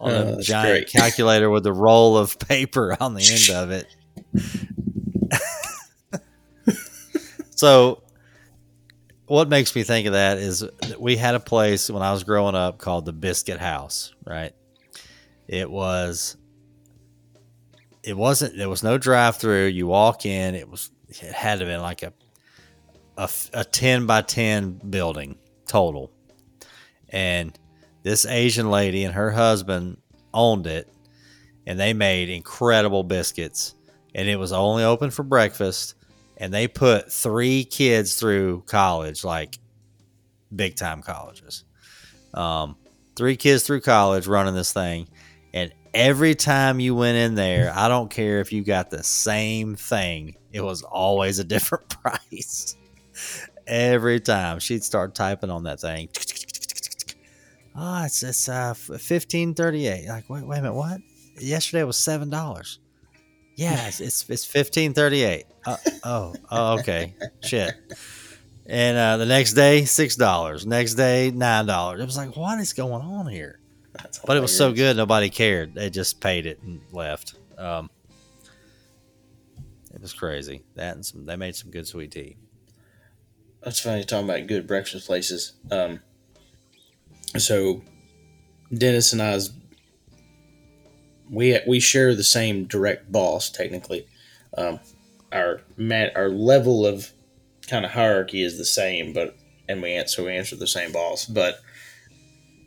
Oh, 0.00 0.36
a 0.38 0.42
giant 0.42 0.90
great. 0.90 0.92
calculator 0.92 1.48
with 1.48 1.66
a 1.66 1.72
roll 1.72 2.18
of 2.18 2.38
paper 2.38 2.94
on 3.00 3.14
the 3.14 3.22
end 3.22 3.56
of 3.56 3.70
it. 3.70 3.86
so 7.50 8.02
what 9.26 9.48
makes 9.48 9.74
me 9.74 9.82
think 9.82 10.06
of 10.06 10.12
that 10.12 10.38
is 10.38 10.60
that 10.60 11.00
we 11.00 11.16
had 11.16 11.34
a 11.34 11.40
place 11.40 11.90
when 11.90 12.02
I 12.02 12.12
was 12.12 12.22
growing 12.24 12.54
up 12.54 12.78
called 12.78 13.06
the 13.06 13.12
Biscuit 13.12 13.58
House, 13.58 14.14
right? 14.26 14.52
It 15.46 15.70
was 15.70 16.36
it 18.08 18.16
wasn't 18.16 18.56
there 18.56 18.70
was 18.70 18.82
no 18.82 18.96
drive 18.96 19.36
through. 19.36 19.66
You 19.66 19.86
walk 19.86 20.24
in, 20.24 20.54
it 20.54 20.68
was 20.68 20.90
it 21.08 21.32
had 21.32 21.58
to 21.58 21.66
have 21.66 21.74
been 21.74 21.82
like 21.82 22.02
a 22.02 23.64
10 23.64 24.06
by 24.06 24.22
10 24.22 24.80
building 24.88 25.36
total. 25.66 26.10
And 27.10 27.58
this 28.02 28.24
Asian 28.24 28.70
lady 28.70 29.04
and 29.04 29.14
her 29.14 29.30
husband 29.30 29.98
owned 30.32 30.66
it 30.66 30.88
and 31.66 31.78
they 31.78 31.92
made 31.92 32.30
incredible 32.30 33.02
biscuits 33.02 33.74
and 34.14 34.28
it 34.28 34.36
was 34.36 34.52
only 34.52 34.84
open 34.84 35.10
for 35.10 35.22
breakfast 35.22 35.94
and 36.36 36.54
they 36.54 36.68
put 36.68 37.12
three 37.12 37.64
kids 37.64 38.14
through 38.14 38.62
college 38.66 39.24
like 39.24 39.58
big 40.54 40.76
time 40.76 41.02
colleges 41.02 41.64
um, 42.34 42.76
three 43.16 43.36
kids 43.36 43.64
through 43.64 43.80
college 43.80 44.26
running 44.26 44.54
this 44.54 44.72
thing 44.72 45.08
every 45.94 46.34
time 46.34 46.80
you 46.80 46.94
went 46.94 47.16
in 47.16 47.34
there 47.34 47.72
i 47.74 47.88
don't 47.88 48.10
care 48.10 48.40
if 48.40 48.52
you 48.52 48.62
got 48.62 48.90
the 48.90 49.02
same 49.02 49.74
thing 49.74 50.36
it 50.52 50.60
was 50.60 50.82
always 50.82 51.38
a 51.38 51.44
different 51.44 51.88
price 52.02 52.76
every 53.66 54.20
time 54.20 54.58
she'd 54.58 54.84
start 54.84 55.14
typing 55.14 55.50
on 55.50 55.64
that 55.64 55.80
thing 55.80 56.08
oh 57.76 58.04
it's 58.04 58.22
it's 58.22 58.48
uh 58.48 58.74
1538 58.86 60.08
like 60.08 60.28
wait, 60.28 60.46
wait 60.46 60.58
a 60.58 60.62
minute 60.62 60.74
what 60.74 61.00
yesterday 61.38 61.84
was 61.84 61.96
seven 61.96 62.30
dollars 62.30 62.80
yeah, 63.58 63.88
it's 63.88 63.98
it's, 63.98 64.30
it's 64.30 64.44
fifteen 64.44 64.94
thirty 64.94 65.24
eight. 65.24 65.46
Uh, 65.66 65.76
oh, 66.04 66.34
oh, 66.48 66.78
okay, 66.78 67.16
shit. 67.42 67.74
And 68.66 68.96
uh, 68.96 69.16
the 69.16 69.26
next 69.26 69.54
day, 69.54 69.84
six 69.84 70.14
dollars. 70.14 70.64
Next 70.64 70.94
day, 70.94 71.32
nine 71.34 71.66
dollars. 71.66 72.00
It 72.00 72.04
was 72.04 72.16
like, 72.16 72.36
what 72.36 72.60
is 72.60 72.72
going 72.72 73.02
on 73.02 73.26
here? 73.26 73.57
That's 74.02 74.18
But 74.20 74.36
it 74.36 74.40
was 74.40 74.56
so 74.56 74.72
good, 74.72 74.96
nobody 74.96 75.30
cared. 75.30 75.74
They 75.74 75.90
just 75.90 76.20
paid 76.20 76.46
it 76.46 76.60
and 76.62 76.80
left. 76.92 77.34
Um, 77.56 77.90
it 79.94 80.00
was 80.00 80.12
crazy. 80.12 80.62
That 80.76 80.94
and 80.94 81.04
some, 81.04 81.24
they 81.24 81.36
made 81.36 81.56
some 81.56 81.70
good 81.70 81.86
sweet 81.86 82.12
tea. 82.12 82.36
That's 83.62 83.80
funny 83.80 84.04
talking 84.04 84.28
about 84.28 84.46
good 84.46 84.66
breakfast 84.66 85.06
places. 85.06 85.54
Um, 85.70 86.00
so 87.36 87.82
Dennis 88.72 89.12
and 89.12 89.20
I's 89.20 89.50
we 91.30 91.58
we 91.66 91.80
share 91.80 92.14
the 92.14 92.24
same 92.24 92.64
direct 92.64 93.10
boss 93.10 93.50
technically. 93.50 94.06
Um, 94.56 94.80
our 95.32 95.62
mat 95.76 96.12
our 96.16 96.28
level 96.28 96.86
of 96.86 97.10
kind 97.66 97.84
of 97.84 97.90
hierarchy 97.90 98.42
is 98.42 98.56
the 98.58 98.64
same, 98.64 99.12
but 99.12 99.36
and 99.68 99.82
we 99.82 99.92
answer 99.92 100.16
so 100.16 100.24
we 100.24 100.36
answer 100.36 100.56
the 100.56 100.66
same 100.66 100.92
boss. 100.92 101.26
But 101.26 101.60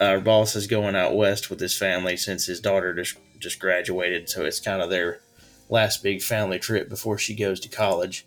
our 0.01 0.19
boss 0.19 0.55
is 0.55 0.67
going 0.67 0.95
out 0.95 1.15
west 1.15 1.49
with 1.49 1.59
his 1.59 1.77
family 1.77 2.17
since 2.17 2.45
his 2.45 2.59
daughter 2.59 2.93
just 2.93 3.17
just 3.39 3.59
graduated, 3.59 4.29
so 4.29 4.43
it's 4.45 4.59
kind 4.59 4.81
of 4.81 4.89
their 4.89 5.21
last 5.69 6.03
big 6.03 6.21
family 6.21 6.59
trip 6.59 6.89
before 6.89 7.17
she 7.17 7.35
goes 7.35 7.59
to 7.61 7.69
college. 7.69 8.25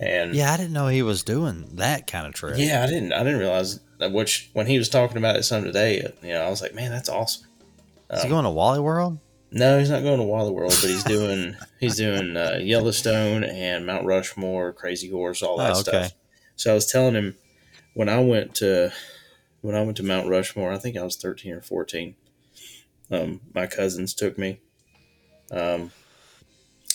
And 0.00 0.34
Yeah, 0.34 0.52
I 0.52 0.56
didn't 0.56 0.72
know 0.72 0.86
he 0.88 1.02
was 1.02 1.22
doing 1.24 1.68
that 1.76 2.06
kind 2.06 2.26
of 2.26 2.34
trip. 2.34 2.56
yeah, 2.58 2.82
I 2.84 2.86
didn't. 2.86 3.12
I 3.12 3.24
didn't 3.24 3.40
realize 3.40 3.80
that. 3.98 4.12
Which 4.12 4.50
when 4.52 4.66
he 4.66 4.78
was 4.78 4.88
talking 4.88 5.16
about 5.16 5.36
it 5.36 5.42
some 5.42 5.64
today, 5.64 6.08
you 6.22 6.28
know, 6.34 6.42
I 6.42 6.50
was 6.50 6.62
like, 6.62 6.74
man, 6.74 6.90
that's 6.92 7.08
awesome. 7.08 7.46
Is 8.10 8.20
he 8.22 8.26
Um, 8.26 8.30
going 8.30 8.44
to 8.44 8.50
Wally 8.50 8.78
World? 8.80 9.18
No, 9.50 9.78
he's 9.78 9.90
not 9.90 10.02
going 10.02 10.18
to 10.18 10.24
Wally 10.24 10.52
World, 10.52 10.76
but 10.80 10.90
he's 10.90 11.02
doing 11.04 11.56
he's 11.80 11.96
doing 11.96 12.36
uh, 12.36 12.58
Yellowstone 12.60 13.42
and 13.44 13.86
Mount 13.86 14.04
Rushmore, 14.04 14.72
Crazy 14.72 15.10
Horse, 15.10 15.42
all 15.42 15.56
that 15.58 15.72
Oh, 15.74 15.80
okay. 15.80 15.82
stuff. 15.90 16.12
So 16.54 16.70
I 16.70 16.74
was 16.74 16.86
telling 16.86 17.14
him 17.14 17.34
when 17.94 18.08
I 18.08 18.20
went 18.20 18.54
to 18.56 18.92
when 19.60 19.74
I 19.74 19.82
went 19.82 19.96
to 19.98 20.02
Mount 20.02 20.28
Rushmore, 20.28 20.72
I 20.72 20.78
think 20.78 20.96
I 20.96 21.02
was 21.02 21.16
thirteen 21.16 21.52
or 21.52 21.62
fourteen. 21.62 22.14
Um, 23.10 23.40
my 23.54 23.66
cousins 23.66 24.12
took 24.14 24.36
me, 24.36 24.60
um, 25.50 25.92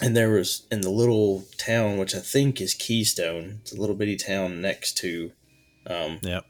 and 0.01 0.15
there 0.15 0.29
was 0.29 0.67
in 0.71 0.81
the 0.81 0.91
little 0.91 1.43
town, 1.57 1.97
which 1.97 2.13
I 2.13 2.19
think 2.19 2.61
is 2.61 2.73
Keystone. 2.75 3.59
It's 3.61 3.73
a 3.73 3.79
little 3.79 3.95
bitty 3.95 4.15
town 4.17 4.61
next 4.61 4.97
to, 4.99 5.31
um, 5.87 6.19
Yep. 6.21 6.45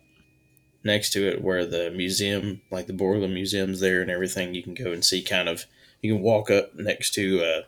next 0.83 1.11
to 1.13 1.25
it 1.27 1.41
where 1.41 1.65
the 1.65 1.91
museum, 1.91 2.61
like 2.71 2.87
the 2.87 2.93
Borglum 2.93 3.33
Museum's 3.33 3.79
there 3.79 4.01
and 4.01 4.11
everything, 4.11 4.53
you 4.53 4.63
can 4.63 4.73
go 4.73 4.91
and 4.91 5.03
see 5.03 5.21
kind 5.21 5.47
of, 5.47 5.65
you 6.01 6.13
can 6.13 6.21
walk 6.21 6.51
up 6.51 6.75
next 6.75 7.13
to, 7.13 7.41
uh, 7.41 7.61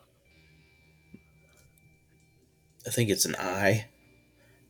I 2.85 2.89
think 2.89 3.09
it's 3.09 3.25
an 3.25 3.35
eye, 3.39 3.85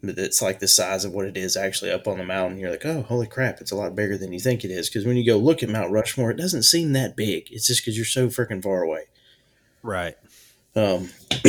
it's 0.09 0.41
like 0.41 0.59
the 0.59 0.67
size 0.67 1.05
of 1.05 1.13
what 1.13 1.25
it 1.25 1.37
is 1.37 1.55
actually 1.55 1.91
up 1.91 2.07
on 2.07 2.17
the 2.17 2.23
mountain. 2.23 2.59
You're 2.59 2.71
like, 2.71 2.85
oh, 2.85 3.03
holy 3.03 3.27
crap, 3.27 3.61
it's 3.61 3.71
a 3.71 3.75
lot 3.75 3.95
bigger 3.95 4.17
than 4.17 4.33
you 4.33 4.39
think 4.39 4.63
it 4.63 4.71
is. 4.71 4.89
Because 4.89 5.05
when 5.05 5.17
you 5.17 5.25
go 5.25 5.37
look 5.37 5.63
at 5.63 5.69
Mount 5.69 5.91
Rushmore, 5.91 6.31
it 6.31 6.37
doesn't 6.37 6.63
seem 6.63 6.93
that 6.93 7.15
big. 7.15 7.51
It's 7.51 7.67
just 7.67 7.83
because 7.83 7.97
you're 7.97 8.05
so 8.05 8.27
freaking 8.27 8.63
far 8.63 8.81
away. 8.81 9.03
Right. 9.83 10.15
Um, 10.75 11.09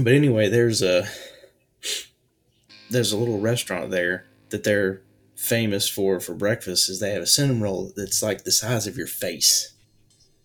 but 0.00 0.12
anyway, 0.12 0.48
there's 0.48 0.82
a 0.82 1.06
there's 2.90 3.12
a 3.12 3.16
little 3.16 3.40
restaurant 3.40 3.90
there 3.90 4.26
that 4.50 4.64
they're 4.64 5.02
famous 5.36 5.88
for 5.88 6.20
for 6.20 6.34
breakfast. 6.34 6.88
Is 6.88 7.00
they 7.00 7.12
have 7.12 7.22
a 7.22 7.26
cinnamon 7.26 7.62
roll 7.62 7.92
that's 7.96 8.22
like 8.22 8.44
the 8.44 8.52
size 8.52 8.86
of 8.86 8.96
your 8.96 9.06
face, 9.06 9.74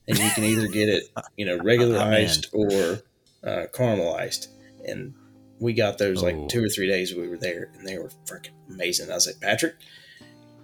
and 0.07 0.17
you 0.17 0.29
can 0.31 0.43
either 0.43 0.67
get 0.67 0.89
it, 0.89 1.03
you 1.37 1.45
know, 1.45 1.57
regular 1.63 1.99
I'm 1.99 2.13
iced 2.13 2.49
or 2.53 3.01
uh, 3.43 3.65
caramelized. 3.73 4.47
And 4.85 5.13
we 5.59 5.73
got 5.73 5.97
those 5.97 6.23
like 6.23 6.35
oh. 6.35 6.47
two 6.47 6.63
or 6.63 6.69
three 6.69 6.87
days 6.87 7.13
we 7.13 7.27
were 7.27 7.37
there, 7.37 7.69
and 7.75 7.85
they 7.87 7.97
were 7.97 8.09
freaking 8.25 8.51
amazing. 8.69 9.11
I 9.11 9.15
was 9.15 9.27
like, 9.27 9.39
Patrick, 9.39 9.75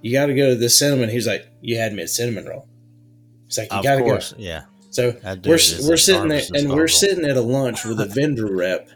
you 0.01 0.13
got 0.13 0.27
to 0.27 0.33
go 0.33 0.49
to 0.49 0.55
this 0.55 0.79
cinnamon. 0.79 1.09
He's 1.09 1.27
like, 1.27 1.47
you 1.61 1.77
had 1.77 1.93
me 1.93 2.03
at 2.03 2.09
cinnamon 2.09 2.45
roll. 2.45 2.67
He's 3.47 3.57
like, 3.57 3.71
you 3.71 3.83
got 3.83 3.95
to 3.95 4.01
go. 4.01 4.19
yeah. 4.37 4.63
So 4.89 5.15
we're 5.23 5.43
we're 5.43 5.97
sitting 5.97 6.29
there 6.29 6.41
and 6.53 6.73
we're 6.73 6.87
sitting 6.87 7.25
at 7.25 7.35
a 7.35 7.41
lunch 7.41 7.83
with 7.83 7.99
a 7.99 8.05
vendor 8.05 8.55
rep, 8.55 8.89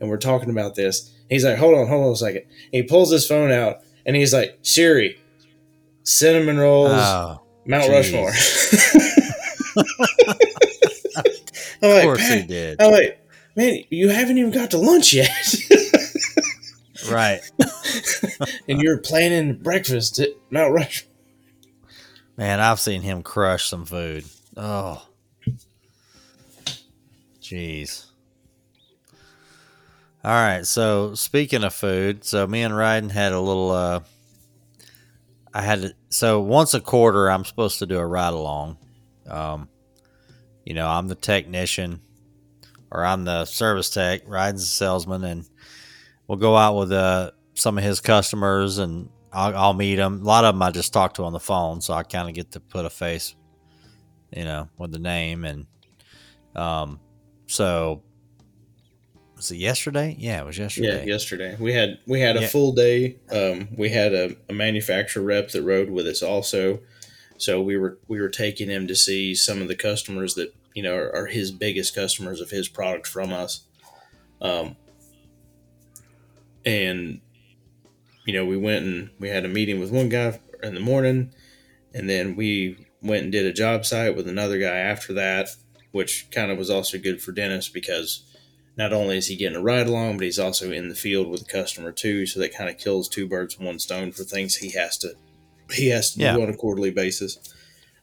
and 0.00 0.08
we're 0.08 0.16
talking 0.16 0.50
about 0.50 0.74
this. 0.74 1.12
He's 1.28 1.44
like, 1.44 1.58
"Hold 1.58 1.78
on, 1.78 1.88
hold 1.88 2.06
on 2.06 2.12
a 2.12 2.16
second. 2.16 2.44
He 2.70 2.82
pulls 2.82 3.10
his 3.10 3.26
phone 3.26 3.52
out 3.52 3.80
and 4.06 4.16
he's 4.16 4.32
like, 4.32 4.58
"Siri, 4.62 5.18
cinnamon 6.04 6.58
rolls, 6.58 6.92
Oh, 6.92 7.42
Mount 7.66 7.84
jeez. 7.84 7.92
Rushmore." 7.92 8.32
Of 11.82 11.90
like, 11.90 12.02
course 12.04 12.28
he 12.28 12.42
did. 12.42 12.80
I'm 12.80 12.92
like, 12.92 13.20
man, 13.56 13.84
you 13.90 14.08
haven't 14.08 14.38
even 14.38 14.50
got 14.50 14.70
to 14.72 14.78
lunch 14.78 15.12
yet, 15.12 15.30
Right. 17.10 17.40
and 18.68 18.80
you're 18.80 18.98
planning 18.98 19.54
breakfast 19.54 20.18
at 20.18 20.30
Mount 20.50 20.72
Rushmore. 20.72 21.10
Man, 22.36 22.60
I've 22.60 22.80
seen 22.80 23.02
him 23.02 23.22
crush 23.22 23.68
some 23.68 23.84
food. 23.84 24.24
Oh. 24.56 25.06
Jeez. 27.40 28.06
All 30.24 30.30
right, 30.30 30.64
so 30.64 31.14
speaking 31.14 31.64
of 31.64 31.74
food, 31.74 32.24
so 32.24 32.46
me 32.46 32.62
and 32.62 32.72
Ryden 32.72 33.10
had 33.10 33.32
a 33.32 33.40
little 33.40 33.72
uh 33.72 34.00
I 35.52 35.62
had 35.62 35.82
to, 35.82 35.94
so 36.10 36.40
once 36.40 36.74
a 36.74 36.80
quarter 36.80 37.28
I'm 37.28 37.44
supposed 37.44 37.80
to 37.80 37.86
do 37.86 37.98
a 37.98 38.06
ride 38.06 38.32
along. 38.32 38.78
Um 39.26 39.68
you 40.64 40.74
know, 40.74 40.86
I'm 40.86 41.08
the 41.08 41.16
technician 41.16 42.00
or 42.92 43.04
I'm 43.04 43.24
the 43.24 43.44
service 43.46 43.90
tech, 43.90 44.26
Ryden's 44.26 44.60
the 44.60 44.66
salesman 44.66 45.24
and 45.24 45.48
we'll 46.28 46.38
go 46.38 46.56
out 46.56 46.76
with 46.76 46.92
uh 46.92 47.32
some 47.54 47.76
of 47.78 47.84
his 47.84 48.00
customers 48.00 48.78
and 48.78 49.08
I'll, 49.32 49.56
I'll 49.56 49.74
meet 49.74 49.96
them. 49.96 50.20
A 50.20 50.24
lot 50.24 50.44
of 50.44 50.54
them 50.54 50.62
I 50.62 50.70
just 50.70 50.92
talk 50.92 51.14
to 51.14 51.24
on 51.24 51.32
the 51.32 51.40
phone, 51.40 51.80
so 51.80 51.94
I 51.94 52.02
kind 52.02 52.28
of 52.28 52.34
get 52.34 52.52
to 52.52 52.60
put 52.60 52.84
a 52.84 52.90
face, 52.90 53.34
you 54.30 54.44
know, 54.44 54.68
with 54.78 54.92
the 54.92 54.98
name. 54.98 55.44
And 55.44 55.66
um, 56.54 57.00
so 57.46 58.02
was 59.36 59.50
it 59.50 59.56
yesterday? 59.56 60.14
Yeah, 60.18 60.42
it 60.42 60.46
was 60.46 60.58
yesterday. 60.58 60.86
Yeah, 60.86 60.92
yesterday. 61.04 61.50
yesterday 61.50 61.56
we 61.58 61.72
had 61.72 61.98
we 62.06 62.20
had 62.20 62.36
a 62.36 62.42
Yeah. 62.42 62.48
full 62.48 62.72
day. 62.72 63.16
Um, 63.30 63.68
we 63.76 63.88
had 63.88 64.12
a, 64.12 64.36
a 64.48 64.52
manufacturer 64.52 65.22
rep 65.22 65.48
that 65.50 65.62
rode 65.62 65.90
with 65.90 66.06
us 66.06 66.22
also, 66.22 66.80
so 67.38 67.60
we 67.62 67.76
were 67.76 67.98
we 68.08 68.20
were 68.20 68.28
taking 68.28 68.68
him 68.68 68.86
to 68.86 68.94
see 68.94 69.34
some 69.34 69.62
of 69.62 69.68
the 69.68 69.76
customers 69.76 70.34
that 70.34 70.54
you 70.74 70.82
know 70.82 70.94
are, 70.94 71.14
are 71.14 71.26
his 71.26 71.50
biggest 71.52 71.94
customers 71.94 72.40
of 72.40 72.50
his 72.50 72.68
product 72.68 73.06
from 73.06 73.32
us. 73.32 73.64
Um, 74.40 74.76
and 76.64 77.20
you 78.26 78.32
know 78.34 78.44
we 78.44 78.56
went 78.56 78.84
and 78.84 79.10
we 79.18 79.28
had 79.28 79.44
a 79.44 79.48
meeting 79.48 79.80
with 79.80 79.90
one 79.90 80.08
guy 80.08 80.38
in 80.62 80.74
the 80.74 80.80
morning, 80.80 81.32
and 81.94 82.08
then 82.08 82.36
we 82.36 82.86
went 83.02 83.24
and 83.24 83.32
did 83.32 83.46
a 83.46 83.52
job 83.52 83.84
site 83.84 84.14
with 84.16 84.28
another 84.28 84.58
guy 84.58 84.76
after 84.76 85.12
that, 85.14 85.48
which 85.90 86.28
kind 86.30 86.50
of 86.52 86.58
was 86.58 86.70
also 86.70 86.98
good 86.98 87.20
for 87.20 87.32
Dennis 87.32 87.68
because 87.68 88.22
not 88.76 88.92
only 88.92 89.18
is 89.18 89.26
he 89.26 89.36
getting 89.36 89.56
a 89.58 89.62
ride 89.62 89.86
along, 89.88 90.16
but 90.16 90.24
he's 90.24 90.38
also 90.38 90.70
in 90.70 90.88
the 90.88 90.94
field 90.94 91.28
with 91.28 91.40
the 91.44 91.52
customer 91.52 91.92
too. 91.92 92.24
So 92.26 92.40
that 92.40 92.54
kind 92.56 92.70
of 92.70 92.78
kills 92.78 93.08
two 93.08 93.26
birds 93.28 93.58
with 93.58 93.66
one 93.66 93.78
stone 93.78 94.12
for 94.12 94.22
things 94.24 94.56
he 94.56 94.70
has 94.70 94.96
to 94.98 95.14
he 95.70 95.88
has 95.88 96.14
to 96.14 96.20
Yeah. 96.20 96.34
do 96.36 96.42
on 96.42 96.48
a 96.50 96.56
quarterly 96.56 96.90
basis. 96.90 97.38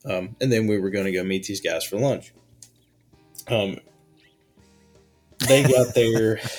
Um, 0.06 0.36
and 0.42 0.52
then 0.52 0.68
we 0.68 0.78
were 0.80 0.90
going 0.90 1.06
to 1.06 1.12
go 1.12 1.24
meet 1.24 1.44
these 1.46 1.62
guys 1.62 1.84
for 1.84 1.98
lunch. 1.98 2.34
Um, 3.50 3.78
they 5.48 5.64
got 5.64 5.94
there. 5.96 6.40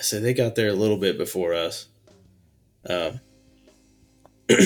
So 0.00 0.18
they 0.18 0.34
got 0.34 0.56
there 0.56 0.68
a 0.68 0.72
little 0.74 0.96
bit 0.96 1.16
before 1.16 1.54
us. 1.54 1.86
Um, 2.90 3.20
but 4.48 4.58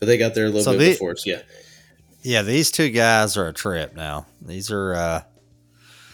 they 0.00 0.16
got 0.16 0.34
there 0.36 0.44
a 0.44 0.48
little 0.48 0.62
So 0.62 0.72
bit 0.72 0.78
they- 0.78 0.92
before 0.92 1.10
us. 1.10 1.26
Yeah, 1.26 1.42
Yeah, 2.22 2.42
these 2.42 2.70
two 2.70 2.90
guys 2.90 3.36
are 3.36 3.48
a 3.48 3.52
trip 3.52 3.96
now. 3.96 4.26
These 4.40 4.70
are 4.70 4.94
uh, 4.94 5.22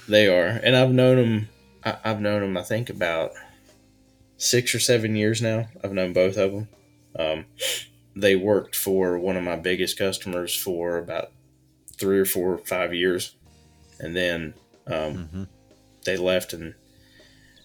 They 0.08 0.26
are, 0.26 0.46
and 0.46 0.74
I've 0.74 0.90
known 0.90 1.16
them. 1.16 1.48
I, 1.84 1.96
I've 2.02 2.20
known 2.22 2.40
them. 2.40 2.56
I 2.56 2.62
think 2.62 2.88
about 2.88 3.32
six 4.38 4.74
or 4.74 4.80
seven 4.80 5.14
years 5.14 5.42
now. 5.42 5.68
I've 5.84 5.92
known 5.92 6.14
both 6.14 6.38
of 6.38 6.50
them. 6.52 6.68
Um, 7.18 7.44
they 8.16 8.36
worked 8.36 8.74
for 8.74 9.18
one 9.18 9.36
of 9.36 9.42
my 9.44 9.56
biggest 9.56 9.98
customers 9.98 10.56
for 10.56 10.96
about 10.96 11.30
three 11.98 12.18
or 12.18 12.24
four 12.24 12.54
or 12.54 12.58
five 12.58 12.94
years, 12.94 13.34
and 13.98 14.14
then 14.16 14.54
um, 14.86 15.28
mhm. 15.32 15.48
they 16.04 16.16
left 16.16 16.52
and 16.52 16.74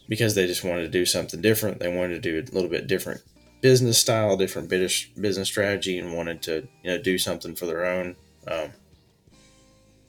because 0.09 0.35
they 0.35 0.47
just 0.47 0.63
wanted 0.63 0.81
to 0.81 0.89
do 0.89 1.05
something 1.05 1.41
different. 1.41 1.79
They 1.79 1.95
wanted 1.95 2.21
to 2.21 2.31
do 2.31 2.39
a 2.39 2.53
little 2.53 2.69
bit 2.69 2.87
different 2.87 3.21
business 3.61 3.97
style, 3.97 4.35
different 4.35 4.69
business 4.69 5.05
business 5.19 5.47
strategy, 5.47 5.97
and 5.97 6.13
wanted 6.13 6.41
to 6.43 6.67
you 6.83 6.91
know 6.91 6.97
do 7.01 7.17
something 7.17 7.55
for 7.55 7.65
their 7.65 7.85
own. 7.85 8.15
Um, 8.47 8.71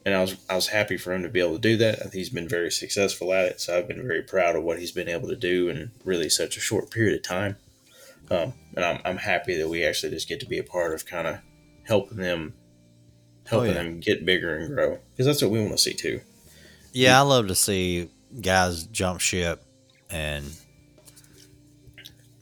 and 0.04 0.14
I 0.14 0.20
was 0.20 0.36
I 0.50 0.56
was 0.56 0.68
happy 0.68 0.96
for 0.96 1.12
him 1.14 1.22
to 1.22 1.28
be 1.28 1.40
able 1.40 1.54
to 1.54 1.60
do 1.60 1.76
that. 1.78 2.12
He's 2.12 2.30
been 2.30 2.48
very 2.48 2.70
successful 2.70 3.32
at 3.32 3.46
it, 3.46 3.60
so 3.60 3.78
I've 3.78 3.88
been 3.88 4.06
very 4.06 4.22
proud 4.22 4.56
of 4.56 4.64
what 4.64 4.78
he's 4.78 4.92
been 4.92 5.08
able 5.08 5.28
to 5.28 5.36
do 5.36 5.68
in 5.68 5.92
really 6.04 6.28
such 6.28 6.56
a 6.56 6.60
short 6.60 6.90
period 6.90 7.14
of 7.14 7.22
time. 7.22 7.56
Um, 8.30 8.54
and 8.74 8.84
I'm, 8.84 9.00
I'm 9.04 9.16
happy 9.18 9.56
that 9.56 9.68
we 9.68 9.84
actually 9.84 10.10
just 10.10 10.28
get 10.28 10.40
to 10.40 10.46
be 10.46 10.58
a 10.58 10.64
part 10.64 10.94
of 10.94 11.06
kind 11.06 11.28
of 11.28 11.38
helping 11.84 12.18
them, 12.18 12.54
Oh, 13.46 13.60
helping 13.60 13.68
yeah. 13.74 13.82
them 13.82 14.00
get 14.00 14.24
bigger 14.24 14.56
and 14.56 14.74
grow 14.74 14.98
because 15.12 15.26
that's 15.26 15.42
what 15.42 15.50
we 15.50 15.60
want 15.60 15.72
to 15.72 15.78
see 15.78 15.92
too. 15.94 16.20
yeah, 16.92 17.18
I 17.18 17.22
love 17.22 17.48
to 17.48 17.54
see 17.54 18.08
guys 18.40 18.84
jump 18.84 19.20
ship 19.20 19.62
and 20.10 20.44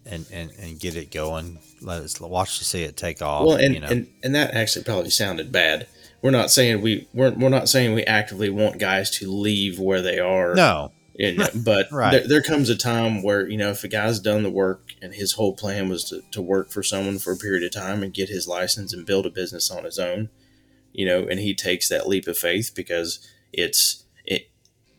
and 0.06 0.26
and, 0.32 0.50
and 0.58 0.78
get 0.80 0.96
it 0.96 1.10
going. 1.10 1.58
Let 1.80 2.02
us 2.02 2.20
watch 2.20 2.58
to 2.58 2.64
see 2.64 2.82
it 2.82 2.96
take 2.96 3.22
off. 3.22 3.46
well, 3.46 3.56
and, 3.56 3.74
you 3.74 3.80
know. 3.80 3.88
and 3.88 4.06
and 4.22 4.34
that 4.34 4.54
actually 4.54 4.84
probably 4.84 5.10
sounded 5.10 5.50
bad. 5.52 5.86
We're 6.20 6.30
not 6.30 6.50
saying 6.50 6.80
we 6.82 7.08
we're, 7.12 7.30
we're 7.32 7.48
not 7.48 7.68
saying 7.68 7.94
we 7.94 8.04
actively 8.04 8.50
want 8.50 8.78
guys 8.78 9.10
to 9.18 9.30
leave 9.30 9.78
where 9.80 10.00
they 10.02 10.18
are. 10.20 10.54
no, 10.54 10.92
And, 11.18 11.40
but 11.64 11.90
Right. 11.90 12.12
there, 12.12 12.28
there 12.28 12.42
comes 12.42 12.68
a 12.68 12.76
time 12.76 13.22
where 13.24 13.48
you 13.48 13.56
know 13.56 13.70
if 13.70 13.82
a 13.82 13.88
guy's 13.88 14.20
done 14.20 14.44
the 14.44 14.50
work 14.50 14.94
and 15.02 15.14
his 15.14 15.32
whole 15.32 15.54
plan 15.54 15.88
was 15.88 16.04
to, 16.04 16.22
to 16.30 16.40
work 16.40 16.70
for 16.70 16.82
someone 16.84 17.18
for 17.18 17.32
a 17.32 17.36
period 17.36 17.64
of 17.64 17.72
time 17.72 18.02
and 18.04 18.14
get 18.14 18.28
his 18.28 18.46
license 18.46 18.92
and 18.92 19.04
build 19.04 19.26
a 19.26 19.30
business 19.30 19.68
on 19.70 19.82
his 19.82 19.98
own, 19.98 20.28
you 20.92 21.06
know, 21.06 21.26
and 21.28 21.40
he 21.40 21.54
takes 21.54 21.88
that 21.88 22.08
leap 22.08 22.26
of 22.26 22.36
faith 22.38 22.72
because 22.74 23.26
it's 23.52 24.04
it, 24.24 24.50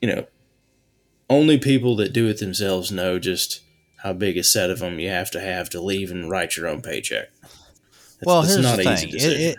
you 0.01 0.07
know, 0.13 0.25
only 1.29 1.57
people 1.57 1.95
that 1.97 2.13
do 2.13 2.27
it 2.27 2.39
themselves 2.39 2.91
know 2.91 3.19
just 3.19 3.61
how 4.03 4.13
big 4.13 4.37
a 4.37 4.43
set 4.43 4.69
of 4.69 4.79
them 4.79 4.99
you 4.99 5.09
have 5.09 5.31
to 5.31 5.39
have 5.39 5.69
to 5.69 5.81
leave 5.81 6.11
and 6.11 6.29
write 6.29 6.57
your 6.57 6.67
own 6.67 6.81
paycheck. 6.81 7.29
It's- 7.43 8.25
well, 8.25 8.41
it's 8.43 8.53
here's 8.53 8.65
not 8.65 8.77
the 8.77 8.83
thing. 8.83 9.09
easy 9.09 9.17
It, 9.17 9.39
it, 9.41 9.57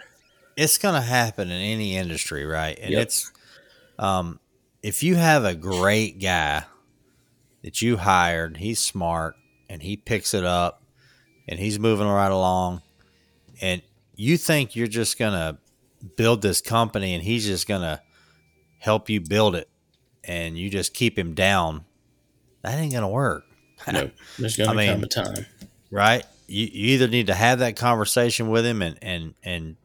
it's 0.56 0.78
going 0.78 0.94
to 0.94 1.00
happen 1.00 1.50
in 1.50 1.60
any 1.60 1.96
industry, 1.96 2.44
right? 2.44 2.78
And 2.80 2.92
Yep. 2.92 3.02
it's 3.02 3.32
um, 3.98 4.38
if 4.82 5.02
you 5.02 5.16
have 5.16 5.44
a 5.44 5.54
great 5.54 6.20
guy 6.20 6.64
that 7.62 7.80
you 7.80 7.96
hired, 7.96 8.58
he's 8.58 8.78
smart 8.80 9.36
and 9.68 9.82
he 9.82 9.96
picks 9.96 10.34
it 10.34 10.44
up 10.44 10.82
and 11.48 11.58
he's 11.58 11.78
moving 11.78 12.06
right 12.06 12.30
along, 12.30 12.82
and 13.60 13.82
you 14.14 14.36
think 14.36 14.76
you're 14.76 14.86
just 14.86 15.18
going 15.18 15.32
to 15.32 15.58
build 16.16 16.42
this 16.42 16.60
company 16.60 17.14
and 17.14 17.22
he's 17.22 17.46
just 17.46 17.66
going 17.68 17.82
to 17.82 18.00
help 18.78 19.08
you 19.08 19.20
build 19.20 19.54
it, 19.56 19.68
and 20.24 20.58
you 20.58 20.68
just 20.70 20.92
keep 20.94 21.18
him 21.18 21.34
down, 21.34 21.84
that 22.62 22.78
ain't 22.78 22.92
going 22.92 23.02
to 23.02 23.08
work. 23.08 23.44
no, 23.92 24.10
there's 24.38 24.56
going 24.56 24.68
I 24.68 24.72
to 24.72 24.76
mean- 24.78 24.92
come 24.92 25.02
a 25.04 25.06
time. 25.08 25.46
right? 25.90 26.24
You, 26.46 26.66
you 26.66 26.94
either 26.94 27.08
need 27.08 27.28
to 27.28 27.34
have 27.34 27.60
that 27.60 27.76
conversation 27.76 28.48
with 28.50 28.66
him 28.66 28.82
and 28.82 28.98
and 29.00 29.34
and 29.42 29.76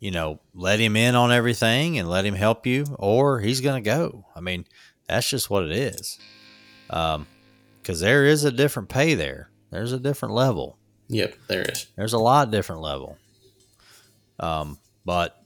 you 0.00 0.10
know 0.10 0.40
let 0.54 0.80
him 0.80 0.96
in 0.96 1.14
on 1.14 1.30
everything 1.30 1.98
and 1.98 2.08
let 2.08 2.24
him 2.24 2.34
help 2.34 2.66
you, 2.66 2.86
or 2.98 3.40
he's 3.40 3.60
gonna 3.60 3.82
go. 3.82 4.24
I 4.34 4.40
mean, 4.40 4.64
that's 5.06 5.28
just 5.28 5.50
what 5.50 5.64
it 5.64 5.72
is. 5.72 6.18
Um, 6.88 7.26
because 7.82 8.00
there 8.00 8.24
is 8.24 8.44
a 8.44 8.50
different 8.50 8.88
pay 8.88 9.14
there. 9.14 9.50
There's 9.70 9.92
a 9.92 10.00
different 10.00 10.34
level. 10.34 10.78
Yep, 11.08 11.34
there 11.48 11.62
is. 11.62 11.86
There's 11.96 12.14
a 12.14 12.18
lot 12.18 12.50
different 12.50 12.80
level. 12.80 13.18
Um, 14.40 14.78
but 15.06 15.40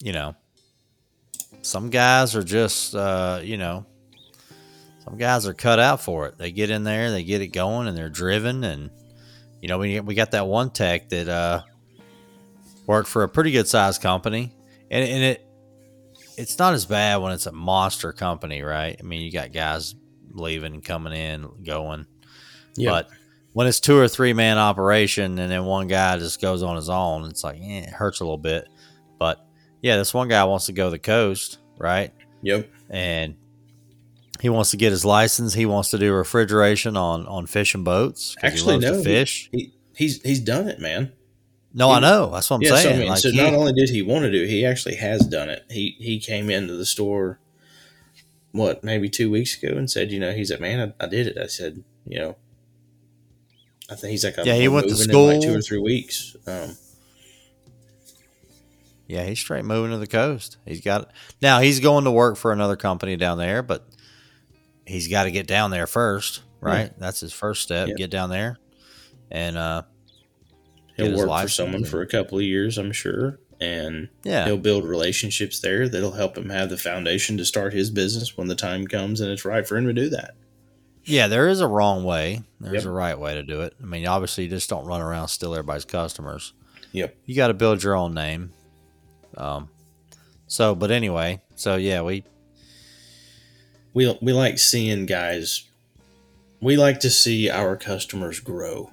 you 0.00 0.12
know, 0.12 0.34
some 1.62 1.88
guys 1.88 2.36
are 2.36 2.42
just 2.42 2.94
uh, 2.94 3.40
you 3.42 3.56
know, 3.56 3.86
some 5.04 5.16
guys 5.16 5.46
are 5.46 5.54
cut 5.54 5.78
out 5.78 6.02
for 6.02 6.26
it. 6.26 6.36
They 6.36 6.52
get 6.52 6.68
in 6.68 6.84
there, 6.84 7.10
they 7.10 7.24
get 7.24 7.40
it 7.40 7.48
going, 7.48 7.88
and 7.88 7.96
they're 7.96 8.10
driven. 8.10 8.64
And 8.64 8.90
you 9.62 9.68
know, 9.68 9.78
we 9.78 10.00
we 10.00 10.14
got 10.14 10.32
that 10.32 10.46
one 10.46 10.70
tech 10.70 11.08
that 11.10 11.28
uh, 11.28 11.62
worked 12.86 13.08
for 13.08 13.22
a 13.22 13.28
pretty 13.28 13.52
good 13.52 13.68
sized 13.68 14.02
company, 14.02 14.52
and 14.90 15.08
and 15.08 15.22
it 15.22 15.46
it's 16.36 16.58
not 16.58 16.74
as 16.74 16.84
bad 16.84 17.18
when 17.18 17.32
it's 17.32 17.46
a 17.46 17.52
monster 17.52 18.12
company, 18.12 18.62
right? 18.62 18.96
I 18.98 19.02
mean, 19.04 19.22
you 19.22 19.30
got 19.30 19.52
guys 19.52 19.94
leaving 20.32 20.80
coming 20.80 21.12
in, 21.12 21.48
going. 21.62 22.06
Yep. 22.76 22.90
But 22.90 23.08
when 23.52 23.66
it's 23.66 23.80
two 23.80 23.96
or 23.98 24.08
three 24.08 24.32
man 24.32 24.58
operation 24.58 25.38
and 25.38 25.50
then 25.50 25.64
one 25.64 25.86
guy 25.88 26.18
just 26.18 26.40
goes 26.40 26.62
on 26.62 26.76
his 26.76 26.88
own, 26.88 27.24
it's 27.28 27.44
like 27.44 27.56
eh, 27.60 27.80
it 27.80 27.88
hurts 27.90 28.20
a 28.20 28.24
little 28.24 28.38
bit. 28.38 28.68
But 29.18 29.44
yeah, 29.82 29.96
this 29.96 30.14
one 30.14 30.28
guy 30.28 30.44
wants 30.44 30.66
to 30.66 30.72
go 30.72 30.84
to 30.86 30.90
the 30.90 30.98
coast, 30.98 31.58
right? 31.78 32.12
Yep. 32.42 32.70
And 32.90 33.36
He 34.40 34.48
wants 34.48 34.70
to 34.72 34.76
get 34.76 34.90
his 34.90 35.04
license. 35.04 35.54
He 35.54 35.66
wants 35.66 35.90
to 35.90 35.98
do 35.98 36.12
refrigeration 36.12 36.96
on 36.96 37.26
on 37.26 37.46
fishing 37.46 37.84
boats. 37.84 38.36
Actually, 38.42 38.74
he 38.80 38.80
loves 38.80 38.84
no, 38.84 38.92
to 38.92 38.98
he- 38.98 39.04
fish. 39.04 39.48
He, 39.52 39.72
he's 39.96 40.22
he's 40.22 40.40
done 40.40 40.68
it, 40.68 40.80
man. 40.80 41.12
no, 41.74 41.88
he- 41.90 41.94
I 41.96 42.00
know. 42.00 42.30
That's 42.30 42.48
what 42.50 42.56
I'm 42.56 42.62
yeah, 42.62 42.68
so, 42.70 42.74
I 42.74 42.82
saying. 42.82 42.98
mean, 43.00 43.08
like 43.10 43.18
so 43.18 43.30
not 43.30 43.54
only 43.54 43.72
did 43.72 43.90
he 43.90 44.02
want 44.02 44.24
to 44.24 44.30
do 44.32 44.42
it, 44.42 44.48
he 44.48 44.64
actually 44.66 44.96
has 44.96 45.26
done 45.26 45.48
it. 45.50 45.64
He 45.70 45.96
he 45.98 46.18
came 46.18 46.48
into 46.50 46.74
the 46.74 46.86
store, 46.86 47.38
what 48.52 48.82
maybe 48.82 49.08
two 49.08 49.30
weeks 49.30 49.62
ago, 49.62 49.76
and 49.76 49.90
said, 49.90 50.10
you 50.10 50.18
know, 50.20 50.32
he's 50.32 50.50
like, 50.50 50.60
man, 50.60 50.94
I, 51.00 51.04
I 51.04 51.08
did 51.08 51.26
it. 51.26 51.38
I 51.38 51.46
said, 51.46 51.84
you 52.06 52.18
know, 52.18 52.36
I 53.90 53.94
think 53.94 54.10
he's 54.10 54.24
like, 54.24 54.36
Yeah, 54.44 54.54
he 54.54 54.68
went 54.68 54.88
to 54.88 54.94
in 54.94 55.26
like 55.26 55.42
two 55.42 55.54
or 55.54 55.60
three 55.60 55.80
weeks. 55.80 56.36
Um, 56.46 56.76
yeah, 59.06 59.24
he's 59.24 59.38
straight 59.38 59.64
moving 59.64 59.90
to 59.90 59.98
the 59.98 60.06
coast. 60.06 60.56
He's 60.64 60.80
got 60.80 61.10
now. 61.40 61.60
He's 61.60 61.80
going 61.80 62.04
to 62.04 62.10
work 62.10 62.36
for 62.36 62.52
another 62.52 62.76
company 62.76 63.16
down 63.16 63.38
there, 63.38 63.62
but 63.62 63.86
he's 64.86 65.08
got 65.08 65.24
to 65.24 65.30
get 65.30 65.46
down 65.46 65.70
there 65.70 65.86
first, 65.86 66.42
right? 66.60 66.92
That's 66.98 67.20
his 67.20 67.32
first 67.32 67.62
step. 67.62 67.88
Yeah. 67.88 67.94
Get 67.94 68.10
down 68.10 68.30
there, 68.30 68.58
and 69.30 69.58
uh, 69.58 69.82
he'll 70.96 71.16
work 71.16 71.42
for 71.42 71.48
someone 71.48 71.84
for 71.84 72.00
a 72.00 72.06
couple 72.06 72.38
of 72.38 72.44
years, 72.44 72.78
I'm 72.78 72.92
sure, 72.92 73.38
and 73.60 74.08
yeah, 74.24 74.46
he'll 74.46 74.56
build 74.56 74.84
relationships 74.84 75.60
there 75.60 75.88
that'll 75.88 76.12
help 76.12 76.38
him 76.38 76.48
have 76.48 76.70
the 76.70 76.78
foundation 76.78 77.36
to 77.36 77.44
start 77.44 77.74
his 77.74 77.90
business 77.90 78.36
when 78.36 78.48
the 78.48 78.54
time 78.54 78.86
comes 78.86 79.20
and 79.20 79.30
it's 79.30 79.44
right 79.44 79.66
for 79.66 79.76
him 79.76 79.86
to 79.86 79.92
do 79.92 80.08
that. 80.10 80.34
Yeah, 81.04 81.26
there 81.26 81.48
is 81.48 81.60
a 81.60 81.66
wrong 81.66 82.04
way. 82.04 82.42
There's 82.60 82.84
Yep. 82.84 82.84
a 82.84 82.90
right 82.90 83.18
way 83.18 83.34
to 83.34 83.42
do 83.42 83.62
it. 83.62 83.74
I 83.82 83.86
mean, 83.86 84.06
obviously, 84.06 84.44
you 84.44 84.50
just 84.50 84.70
don't 84.70 84.86
run 84.86 85.00
around 85.00 85.28
steal 85.28 85.52
everybody's 85.52 85.84
customers. 85.84 86.52
Yep. 86.92 87.16
You 87.26 87.34
got 87.34 87.48
to 87.48 87.54
build 87.54 87.82
your 87.82 87.94
own 87.96 88.14
name. 88.14 88.52
Um. 89.36 89.68
So, 90.46 90.74
but 90.74 90.90
anyway, 90.90 91.40
so 91.56 91.76
yeah, 91.76 92.02
we 92.02 92.24
we 93.94 94.16
we 94.20 94.32
like 94.32 94.58
seeing 94.58 95.06
guys. 95.06 95.64
We 96.60 96.76
like 96.76 97.00
to 97.00 97.10
see 97.10 97.50
our 97.50 97.76
customers 97.76 98.38
grow. 98.38 98.90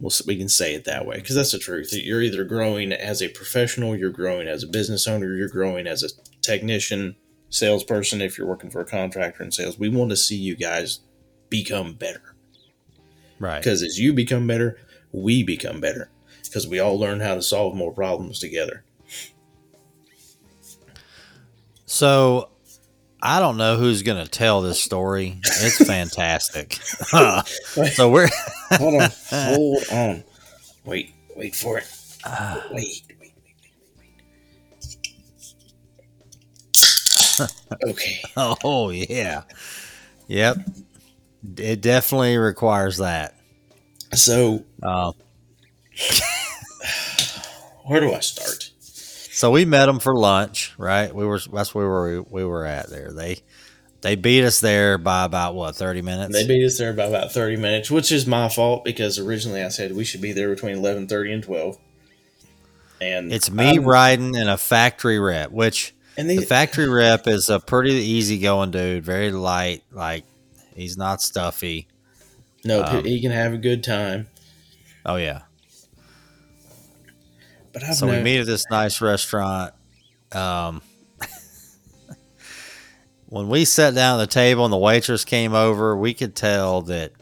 We'll, 0.00 0.12
we 0.26 0.36
can 0.36 0.48
say 0.48 0.74
it 0.74 0.84
that 0.84 1.06
way 1.06 1.16
because 1.16 1.34
that's 1.36 1.52
the 1.52 1.58
truth. 1.58 1.92
You're 1.92 2.22
either 2.22 2.44
growing 2.44 2.92
as 2.92 3.22
a 3.22 3.28
professional, 3.28 3.96
you're 3.96 4.10
growing 4.10 4.46
as 4.46 4.62
a 4.62 4.66
business 4.68 5.06
owner, 5.08 5.34
you're 5.34 5.48
growing 5.48 5.86
as 5.86 6.02
a 6.02 6.08
technician, 6.42 7.16
salesperson. 7.48 8.20
If 8.20 8.36
you're 8.38 8.46
working 8.46 8.70
for 8.70 8.80
a 8.80 8.84
contractor 8.84 9.42
in 9.42 9.50
sales, 9.50 9.78
we 9.78 9.88
want 9.88 10.10
to 10.10 10.16
see 10.16 10.36
you 10.36 10.54
guys 10.54 11.00
become 11.50 11.94
better 11.94 12.34
right. 13.38 13.58
because 13.58 13.82
as 13.82 13.98
you 13.98 14.12
become 14.12 14.46
better, 14.46 14.78
we 15.12 15.42
become 15.42 15.80
better 15.80 16.10
because 16.44 16.66
we 16.66 16.78
all 16.78 16.98
learn 16.98 17.20
how 17.20 17.34
to 17.34 17.42
solve 17.42 17.74
more 17.74 17.92
problems 17.92 18.38
together. 18.38 18.84
So, 21.86 22.50
I 23.22 23.40
don't 23.40 23.56
know 23.56 23.76
who's 23.76 24.02
gonna 24.02 24.26
tell 24.26 24.60
this 24.60 24.80
story. 24.80 25.40
It's 25.44 25.84
fantastic. 25.84 26.74
so 27.94 28.10
we're 28.10 28.28
Hold 28.72 29.02
on, 29.02 29.10
hold 29.30 29.84
on, 29.92 30.24
wait, 30.84 31.14
wait 31.34 31.56
for 31.56 31.78
it. 31.78 31.90
Ah. 32.24 32.64
Wait, 32.70 33.02
wait, 33.08 33.18
wait, 33.20 33.32
wait, 37.38 37.50
wait. 37.80 37.90
okay. 37.90 38.20
oh 38.36 38.90
yeah, 38.90 39.42
yep. 40.26 40.58
It 41.56 41.80
definitely 41.80 42.36
requires 42.36 42.98
that. 42.98 43.34
So, 44.14 44.64
Uh, 44.82 45.12
where 47.84 48.00
do 48.00 48.12
I 48.12 48.20
start? 48.20 48.70
So 48.80 49.50
we 49.50 49.64
met 49.64 49.86
them 49.86 50.00
for 50.00 50.14
lunch, 50.16 50.74
right? 50.78 51.14
We 51.14 51.24
were 51.24 51.38
that's 51.52 51.74
where 51.74 51.84
we, 51.86 51.90
were, 52.18 52.22
we 52.22 52.44
were 52.44 52.64
at 52.66 52.90
there. 52.90 53.12
They 53.12 53.38
they 54.00 54.16
beat 54.16 54.44
us 54.44 54.60
there 54.60 54.98
by 54.98 55.24
about 55.24 55.54
what 55.54 55.76
thirty 55.76 56.02
minutes. 56.02 56.32
They 56.32 56.46
beat 56.46 56.64
us 56.64 56.78
there 56.78 56.92
by 56.92 57.04
about 57.04 57.32
30 57.32 57.56
minutes, 57.56 57.90
which 57.90 58.10
is 58.12 58.26
my 58.26 58.48
fault 58.48 58.84
because 58.84 59.18
originally 59.18 59.62
I 59.62 59.68
said 59.68 59.94
we 59.94 60.04
should 60.04 60.20
be 60.20 60.32
there 60.32 60.48
between 60.54 60.76
11:30 60.76 61.34
and 61.34 61.42
12. 61.42 61.78
And 63.00 63.32
it's 63.32 63.50
me 63.50 63.64
I'm- 63.66 63.84
riding 63.84 64.34
in 64.34 64.48
a 64.48 64.56
factory 64.56 65.18
rep, 65.20 65.52
which 65.52 65.94
and 66.16 66.28
the 66.28 66.38
factory 66.38 66.88
rep 66.88 67.28
is 67.28 67.48
a 67.48 67.60
pretty 67.60 67.92
easygoing 67.94 68.72
dude, 68.72 69.04
very 69.04 69.30
light. 69.30 69.84
Like 69.92 70.24
he's 70.78 70.96
not 70.96 71.20
stuffy. 71.22 71.86
no, 72.64 72.82
um, 72.82 73.04
he 73.04 73.20
can 73.20 73.30
have 73.32 73.52
a 73.52 73.58
good 73.58 73.84
time. 73.84 74.28
Oh 75.04 75.16
yeah. 75.16 75.42
But 77.72 77.84
I've 77.84 77.94
So 77.96 78.06
we 78.06 78.12
known- 78.12 78.24
meet 78.24 78.40
at 78.40 78.46
this 78.46 78.64
nice 78.70 79.00
restaurant. 79.00 79.74
Um, 80.32 80.82
when 83.26 83.48
we 83.48 83.64
sat 83.64 83.94
down 83.94 84.20
at 84.20 84.28
the 84.28 84.32
table 84.32 84.64
and 84.64 84.72
the 84.72 84.76
waitress 84.78 85.24
came 85.24 85.54
over, 85.54 85.96
we 85.96 86.14
could 86.14 86.34
tell 86.34 86.82
that 86.82 87.12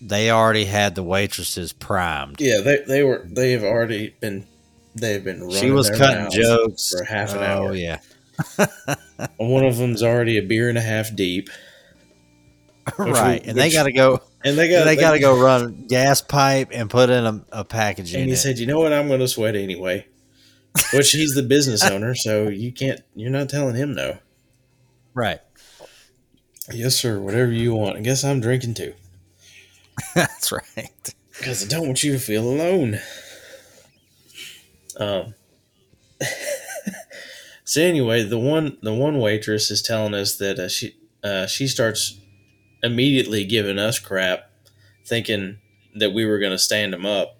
they 0.00 0.30
already 0.30 0.66
had 0.66 0.94
the 0.94 1.02
waitresses 1.02 1.72
primed. 1.72 2.40
Yeah, 2.40 2.60
they 2.60 2.82
they 2.86 3.02
were 3.02 3.26
they 3.30 3.52
have 3.52 3.64
already 3.64 4.14
been 4.20 4.46
they've 4.94 5.24
been 5.24 5.40
running 5.40 5.56
She 5.60 5.70
was 5.70 5.90
cutting 5.90 6.30
jokes 6.30 6.92
for 6.96 7.04
half 7.04 7.32
an 7.32 7.38
oh, 7.38 7.42
hour. 7.42 7.74
yeah, 7.74 8.00
One 9.38 9.64
of 9.64 9.78
them's 9.78 10.02
already 10.02 10.36
a 10.38 10.42
beer 10.42 10.68
and 10.68 10.76
a 10.76 10.82
half 10.82 11.14
deep, 11.14 11.48
right. 12.98 13.42
we- 13.42 13.48
and 13.50 13.58
they 13.58 13.70
got 13.70 13.84
to 13.84 13.92
go. 13.92 14.20
and 14.44 14.58
they 14.58 14.68
got 14.70 14.84
they 14.84 14.96
got 14.96 15.12
to 15.12 15.18
go 15.20 15.40
run 15.42 15.86
gas 15.88 16.20
pipe 16.20 16.68
and 16.72 16.90
put 16.90 17.08
in 17.10 17.24
a, 17.26 17.44
a 17.52 17.64
package 17.64 18.14
And 18.14 18.26
he 18.26 18.32
it. 18.32 18.36
said, 18.36 18.58
"You 18.58 18.66
know 18.66 18.80
what? 18.80 18.92
I'm 18.92 19.08
going 19.08 19.20
to 19.20 19.28
sweat 19.28 19.56
anyway." 19.56 20.06
Which 20.92 21.12
he's 21.12 21.34
the 21.34 21.42
business 21.44 21.84
owner, 21.84 22.14
so 22.16 22.48
you 22.48 22.72
can't. 22.72 23.00
You're 23.14 23.30
not 23.30 23.48
telling 23.48 23.76
him 23.76 23.94
no. 23.94 24.18
right. 25.14 25.40
Yes, 26.72 26.96
sir. 26.96 27.20
Whatever 27.20 27.52
you 27.52 27.74
want. 27.74 27.96
I 27.96 28.00
guess 28.00 28.24
I'm 28.24 28.40
drinking 28.40 28.74
too 28.74 28.94
That's 30.14 30.50
right. 30.50 31.14
because 31.38 31.62
I 31.64 31.68
don't 31.68 31.86
want 31.86 32.02
you 32.02 32.12
to 32.12 32.18
feel 32.18 32.42
alone. 32.48 32.98
Um. 34.98 35.34
so 37.64 37.80
anyway, 37.82 38.22
the 38.24 38.38
one 38.38 38.78
the 38.82 38.94
one 38.94 39.18
waitress 39.18 39.70
is 39.70 39.82
telling 39.82 40.14
us 40.14 40.36
that 40.38 40.58
uh, 40.58 40.68
she 40.68 40.96
uh, 41.22 41.46
she 41.46 41.66
starts 41.68 42.18
immediately 42.84 43.44
giving 43.44 43.78
us 43.78 43.98
crap, 43.98 44.50
thinking 45.04 45.58
that 45.96 46.12
we 46.12 46.24
were 46.24 46.38
going 46.38 46.52
to 46.52 46.58
stand 46.58 46.92
them 46.92 47.06
up. 47.06 47.36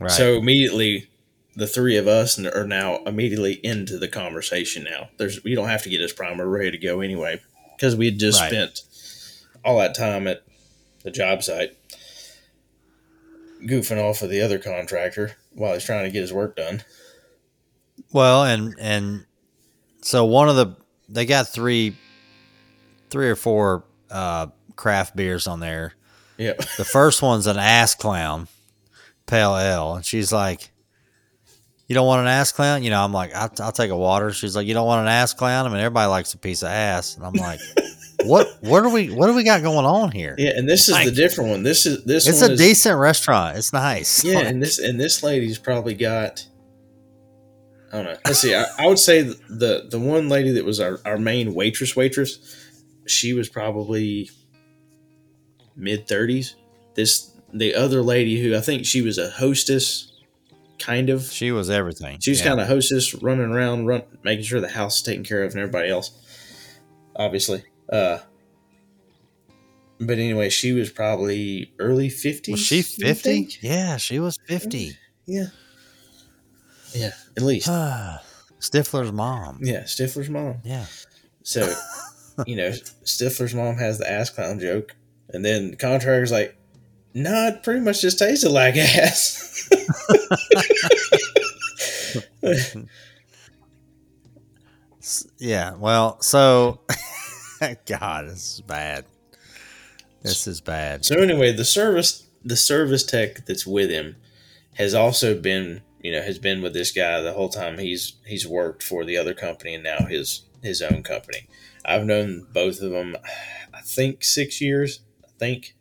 Right. 0.00 0.10
So 0.10 0.34
immediately, 0.38 1.08
the 1.54 1.66
three 1.68 1.96
of 1.96 2.08
us 2.08 2.38
are 2.38 2.66
now 2.66 2.98
immediately 3.04 3.60
into 3.64 3.98
the 3.98 4.08
conversation. 4.08 4.84
Now, 4.84 5.10
there's 5.18 5.44
we 5.44 5.54
don't 5.54 5.68
have 5.68 5.82
to 5.84 5.90
get 5.90 6.00
us 6.00 6.12
primer 6.12 6.48
ready 6.48 6.72
to 6.72 6.78
go 6.78 7.00
anyway 7.00 7.40
because 7.76 7.94
we 7.94 8.06
had 8.06 8.18
just 8.18 8.40
Right. 8.40 8.50
spent 8.50 8.80
all 9.64 9.78
that 9.78 9.94
time 9.94 10.26
at 10.26 10.42
the 11.04 11.10
job 11.10 11.42
site 11.42 11.76
goofing 13.62 14.02
off 14.02 14.20
with 14.20 14.30
the 14.30 14.40
other 14.40 14.58
contractor 14.58 15.36
while 15.52 15.74
he's 15.74 15.84
trying 15.84 16.04
to 16.04 16.10
get 16.10 16.22
his 16.22 16.32
work 16.32 16.56
done. 16.56 16.82
Well, 18.12 18.44
and 18.44 18.74
and 18.80 19.26
so 20.02 20.24
one 20.24 20.48
of 20.48 20.56
the 20.56 20.76
they 21.08 21.24
got 21.26 21.48
three, 21.48 21.96
three 23.14 23.30
or 23.30 23.36
four 23.36 23.84
uh, 24.10 24.48
craft 24.74 25.14
beers 25.14 25.46
on 25.46 25.60
there. 25.60 25.94
Yeah, 26.36 26.54
The 26.78 26.84
first 26.84 27.22
one's 27.22 27.46
an 27.46 27.58
ass 27.58 27.94
clown, 27.94 28.48
pale 29.26 29.56
ale, 29.56 29.94
and 29.94 30.04
she's 30.04 30.32
like, 30.32 30.72
"You 31.86 31.94
don't 31.94 32.08
want 32.08 32.22
an 32.22 32.26
ass 32.26 32.50
clown?" 32.50 32.82
You 32.82 32.90
know, 32.90 33.04
I'm 33.04 33.12
like, 33.12 33.32
"I'll, 33.36 33.52
I'll 33.60 33.70
take 33.70 33.92
a 33.92 33.96
water." 33.96 34.32
She's 34.32 34.56
like, 34.56 34.66
"You 34.66 34.74
don't 34.74 34.84
want 34.84 35.02
an 35.02 35.06
ass 35.06 35.32
clown?" 35.32 35.64
I 35.64 35.68
mean, 35.68 35.78
everybody 35.78 36.10
likes 36.10 36.34
a 36.34 36.38
piece 36.38 36.62
of 36.62 36.70
ass, 36.70 37.14
and 37.16 37.24
I'm 37.24 37.34
like, 37.34 37.60
"What? 38.24 38.48
What 38.62 38.82
are 38.82 38.88
we? 38.88 39.12
What 39.12 39.28
do 39.28 39.34
we 39.34 39.44
got 39.44 39.62
going 39.62 39.86
on 39.86 40.10
here?" 40.10 40.34
yeah, 40.36 40.54
and 40.56 40.68
this 40.68 40.88
is 40.88 41.04
the 41.04 41.12
different 41.12 41.50
one. 41.50 41.62
This 41.62 41.86
is 41.86 42.02
this 42.02 42.26
It's 42.26 42.42
a 42.42 42.50
is, 42.50 42.58
decent 42.58 42.98
restaurant. 42.98 43.56
It's 43.56 43.72
nice. 43.72 44.24
Yeah, 44.24 44.38
and 44.44 44.60
this 44.60 44.80
and 44.80 45.00
this 45.00 45.22
lady's 45.22 45.58
probably 45.58 45.94
got. 45.94 46.44
I 47.92 47.98
don't 47.98 48.06
know. 48.06 48.18
Let's 48.26 48.40
see. 48.40 48.56
I, 48.56 48.64
I 48.76 48.86
would 48.88 48.98
say 48.98 49.22
the 49.22 49.86
the 49.88 50.00
one 50.00 50.28
lady 50.28 50.50
that 50.50 50.64
was 50.64 50.80
our, 50.80 50.98
our 51.04 51.16
main 51.16 51.54
waitress 51.54 51.94
waitress, 51.94 52.40
she 53.06 53.32
was 53.32 53.48
probably 53.48 54.30
mid 55.76 56.06
thirties. 56.08 56.56
This 56.94 57.30
the 57.52 57.74
other 57.74 58.02
lady 58.02 58.42
who 58.42 58.56
I 58.56 58.60
think 58.60 58.84
she 58.86 59.02
was 59.02 59.18
a 59.18 59.30
hostess, 59.30 60.12
kind 60.78 61.08
of. 61.10 61.24
she 61.30 61.52
was 61.52 61.70
everything. 61.70 62.18
She 62.20 62.30
was 62.30 62.40
Yeah. 62.40 62.46
kind 62.48 62.60
of 62.60 62.66
hostess, 62.66 63.14
running 63.14 63.50
around, 63.50 63.86
run, 63.86 64.02
making 64.24 64.44
sure 64.44 64.60
the 64.60 64.68
house 64.68 64.96
is 64.96 65.02
taken 65.02 65.24
care 65.24 65.42
of 65.44 65.52
and 65.52 65.60
everybody 65.60 65.88
else. 65.90 66.10
Obviously, 67.16 67.62
uh, 67.92 68.18
but 70.00 70.18
anyway, 70.18 70.48
she 70.50 70.72
was 70.72 70.90
probably 70.90 71.72
early 71.78 72.08
fifties. 72.08 72.52
Was 72.54 72.60
she 72.60 72.82
fifty? 72.82 73.48
Yeah, 73.60 73.96
she 73.98 74.18
was 74.18 74.36
fifty. 74.48 74.96
Yeah. 75.26 75.46
Yeah, 76.92 77.12
at 77.36 77.42
least. 77.42 77.68
Stifler's 78.60 79.12
mom. 79.12 79.58
Yeah, 79.62 79.82
Stifler's 79.82 80.30
mom. 80.30 80.56
Yeah. 80.64 80.86
So, 81.42 81.72
you 82.46 82.56
know, 82.56 82.70
Stifler's 83.04 83.54
mom 83.54 83.76
has 83.76 83.98
the 83.98 84.10
ass 84.10 84.30
clown 84.30 84.58
joke, 84.58 84.94
and 85.28 85.44
then 85.44 85.70
the 85.70 85.76
contractor's 85.76 86.32
like, 86.32 86.56
"No, 87.14 87.48
it 87.48 87.62
pretty 87.62 87.80
much 87.80 88.00
just 88.00 88.18
tasted 88.18 88.50
like 88.50 88.76
ass." 88.78 89.68
Yeah. 95.38 95.74
Well, 95.74 96.20
so 96.20 96.80
God, 97.86 98.26
this 98.26 98.54
is 98.54 98.60
bad. 98.62 99.04
This 100.22 100.46
is 100.46 100.60
bad. 100.60 101.04
So 101.04 101.16
anyway, 101.16 101.52
the 101.52 101.64
service 101.64 102.26
the 102.44 102.56
service 102.56 103.04
tech 103.04 103.46
that's 103.46 103.66
with 103.66 103.90
him 103.90 104.16
has 104.74 104.94
also 104.94 105.38
been 105.38 105.80
you 106.02 106.12
know 106.12 106.22
has 106.22 106.38
been 106.38 106.62
with 106.62 106.74
this 106.74 106.92
guy 106.92 107.20
the 107.20 107.32
whole 107.32 107.48
time 107.48 107.78
he's 107.78 108.14
he's 108.26 108.46
worked 108.46 108.82
for 108.82 109.04
the 109.04 109.16
other 109.16 109.34
company 109.34 109.74
and 109.74 109.84
now 109.84 110.06
his 110.06 110.42
his 110.62 110.80
own 110.82 111.02
company. 111.02 111.46
I've 111.84 112.04
known 112.04 112.46
both 112.52 112.80
of 112.80 112.90
them, 112.90 113.16
I 113.72 113.80
think 113.82 114.24
six 114.24 114.60
years. 114.60 115.00
I 115.22 115.28
think 115.38 115.74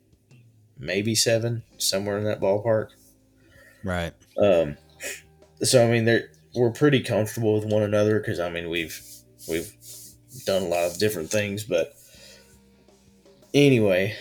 maybe 0.77 1.15
seven, 1.15 1.63
somewhere 1.77 2.17
in 2.17 2.25
that 2.25 2.41
ballpark. 2.41 2.89
Right. 3.83 4.13
Um, 4.37 4.77
so 5.61 5.85
I 5.85 5.89
mean, 5.89 6.05
they're 6.05 6.29
we're 6.55 6.71
pretty 6.71 7.01
comfortable 7.01 7.55
with 7.55 7.65
one 7.65 7.83
another 7.83 8.19
because 8.19 8.39
I 8.39 8.49
mean 8.49 8.69
we've 8.69 9.01
we've 9.47 9.71
done 10.45 10.63
a 10.63 10.67
lot 10.67 10.91
of 10.91 10.97
different 10.97 11.29
things, 11.29 11.63
but 11.63 11.93
anyway, 13.53 14.15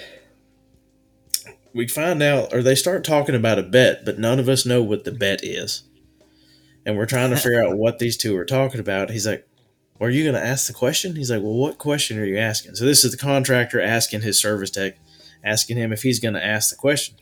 we 1.75 1.89
find 1.89 2.23
out 2.23 2.53
or 2.53 2.63
they 2.63 2.75
start 2.75 3.05
talking 3.05 3.35
about 3.35 3.59
a 3.59 3.63
bet, 3.63 4.05
but 4.05 4.19
none 4.19 4.39
of 4.39 4.49
us 4.49 4.67
know 4.67 4.83
what 4.83 5.05
the 5.05 5.13
bet 5.13 5.43
is, 5.43 5.85
and 6.87 6.97
we're 6.97 7.07
trying 7.07 7.31
to 7.31 7.37
figure 7.37 7.65
out 7.65 7.77
what 7.77 7.99
these 7.99 8.17
two 8.17 8.37
are 8.37 8.45
talking 8.45 8.81
about. 8.81 9.11
He's 9.11 9.27
like. 9.27 9.47
Are 10.03 10.11
you 10.11 10.25
going 10.25 10.35
to 10.35 10.45
ask 10.45 10.67
the 10.67 10.73
question? 10.73 11.15
He's 11.15 11.31
like, 11.31 11.43
Well, 11.43 11.55
what 11.55 11.79
question 11.79 12.19
are 12.19 12.25
you 12.25 12.37
asking? 12.37 12.75
So, 12.75 12.85
this 12.85 13.05
is 13.05 13.13
the 13.13 13.17
contractor 13.17 13.81
asking 13.81 14.23
his 14.23 14.41
service 14.41 14.71
tech, 14.71 14.99
asking 15.45 15.77
him 15.77 15.93
if 15.93 16.03
he's 16.03 16.19
going 16.19 16.35
to 16.35 16.45
ask 16.45 16.71
the 16.71 16.77
question. 16.77 17.17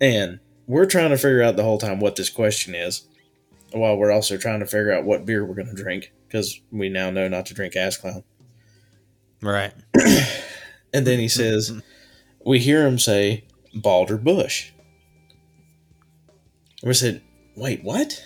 And 0.00 0.38
we're 0.68 0.86
trying 0.86 1.10
to 1.10 1.16
figure 1.16 1.42
out 1.42 1.56
the 1.56 1.64
whole 1.64 1.78
time 1.78 1.98
what 1.98 2.14
this 2.14 2.30
question 2.30 2.76
is, 2.76 3.08
while 3.72 3.96
we're 3.96 4.12
also 4.12 4.36
trying 4.36 4.60
to 4.60 4.66
figure 4.66 4.92
out 4.92 5.04
what 5.04 5.26
beer 5.26 5.44
we're 5.44 5.56
going 5.56 5.74
to 5.74 5.82
drink 5.82 6.12
because 6.28 6.60
we 6.70 6.88
now 6.88 7.10
know 7.10 7.26
not 7.26 7.46
to 7.46 7.54
drink 7.54 7.74
Ass 7.74 7.96
Clown. 7.96 8.22
Right. 9.42 9.72
And 10.92 11.06
then 11.06 11.18
he 11.18 11.28
says, 11.28 11.70
we 12.44 12.58
hear 12.60 12.86
him 12.86 12.98
say 12.98 13.44
Balder 13.74 14.16
Bush. 14.16 14.72
We 16.82 16.94
said, 16.94 17.22
wait, 17.54 17.84
what? 17.84 18.24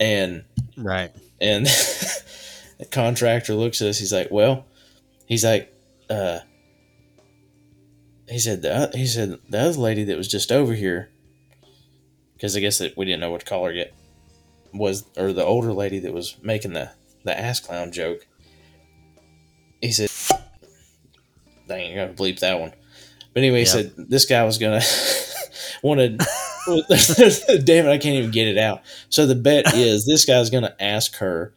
And 0.00 0.44
Right. 0.76 1.10
And 1.40 1.66
the 2.78 2.86
contractor 2.90 3.54
looks 3.54 3.80
at 3.82 3.88
us. 3.88 3.98
He's 3.98 4.12
like, 4.12 4.28
well, 4.30 4.66
he's 5.26 5.44
like, 5.44 5.72
uh, 6.10 6.40
he 8.28 8.38
said 8.38 8.62
the 8.62 8.90
he 8.94 9.06
said 9.06 9.38
the 9.48 9.58
other 9.58 9.78
lady 9.78 10.04
that 10.04 10.16
was 10.16 10.28
just 10.28 10.52
over 10.52 10.74
here, 10.74 11.10
because 12.34 12.56
I 12.56 12.60
guess 12.60 12.78
that 12.78 12.96
we 12.96 13.04
didn't 13.04 13.20
know 13.20 13.30
what 13.30 13.40
to 13.40 13.46
call 13.46 13.64
her 13.64 13.72
yet, 13.72 13.92
was 14.74 15.04
or 15.16 15.32
the 15.32 15.44
older 15.44 15.72
lady 15.72 15.98
that 16.00 16.12
was 16.12 16.36
making 16.42 16.72
the 16.74 16.90
the 17.24 17.38
ass 17.38 17.60
clown 17.60 17.90
joke. 17.92 18.26
He 19.80 19.92
said, 19.92 20.10
"Dang, 21.66 21.92
I 21.92 21.94
gotta 21.94 22.12
bleep 22.12 22.40
that 22.40 22.60
one." 22.60 22.72
But 23.32 23.42
anyway, 23.42 23.64
he 23.64 23.66
Yep. 23.66 23.68
said 23.68 23.92
this 24.10 24.24
guy 24.26 24.44
was 24.44 24.58
gonna 24.58 24.82
wanted. 25.82 26.20
Damn 26.68 27.86
it, 27.86 27.92
I 27.92 27.98
can't 27.98 28.16
even 28.16 28.30
get 28.30 28.48
it 28.48 28.58
out. 28.58 28.82
So 29.08 29.26
the 29.26 29.34
bet 29.34 29.66
is 29.74 30.06
this 30.06 30.24
guy's 30.24 30.50
gonna 30.50 30.74
ask 30.78 31.16
her 31.16 31.54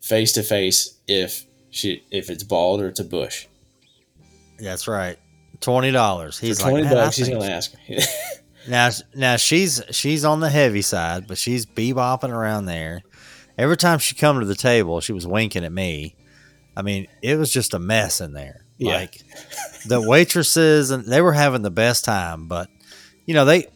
face 0.00 0.32
to 0.32 0.42
face 0.42 0.98
if 1.08 1.46
she 1.70 2.04
if 2.10 2.30
it's 2.30 2.44
bald 2.44 2.80
or 2.80 2.88
it's 2.88 3.00
a 3.00 3.04
bush. 3.04 3.46
That's 4.58 4.86
right. 4.86 5.18
Twenty 5.60 5.90
dollars. 5.90 6.38
He's 6.38 6.60
For 6.60 6.68
twenty 6.68 6.82
like, 6.82 6.92
"Man, 6.92 6.98
I 6.98 7.04
bucks, 7.06 7.16
he's 7.16 7.28
gonna 7.28 7.46
ask. 7.46 7.74
Now, 8.66 8.90
now 9.14 9.36
she's 9.36 9.82
she's 9.90 10.24
on 10.24 10.40
the 10.40 10.48
heavy 10.48 10.82
side, 10.82 11.26
but 11.26 11.36
she's 11.36 11.66
bebopping 11.66 12.30
around 12.30 12.66
there. 12.66 13.02
Every 13.58 13.76
time 13.76 13.98
she 13.98 14.14
come 14.14 14.40
to 14.40 14.46
the 14.46 14.54
table, 14.54 15.00
she 15.00 15.12
was 15.12 15.26
winking 15.26 15.64
at 15.64 15.72
me. 15.72 16.16
I 16.76 16.82
mean, 16.82 17.06
it 17.22 17.36
was 17.36 17.52
just 17.52 17.74
a 17.74 17.78
mess 17.78 18.20
in 18.20 18.32
there. 18.32 18.64
Yeah. 18.78 18.96
Like 18.96 19.20
the 19.86 20.00
waitresses 20.00 20.90
and 20.90 21.04
they 21.04 21.20
were 21.20 21.32
having 21.32 21.62
the 21.62 21.70
best 21.70 22.04
time, 22.04 22.48
but 22.48 22.68
you 23.26 23.34
know 23.34 23.44
they 23.44 23.66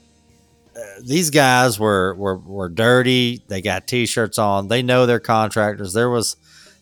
these 1.02 1.30
guys 1.30 1.78
were, 1.78 2.14
were 2.14 2.36
were 2.36 2.68
dirty. 2.68 3.42
They 3.48 3.60
got 3.62 3.86
t-shirts 3.86 4.38
on. 4.38 4.68
They 4.68 4.82
know 4.82 5.06
their 5.06 5.20
contractors. 5.20 5.92
There 5.92 6.10
was 6.10 6.36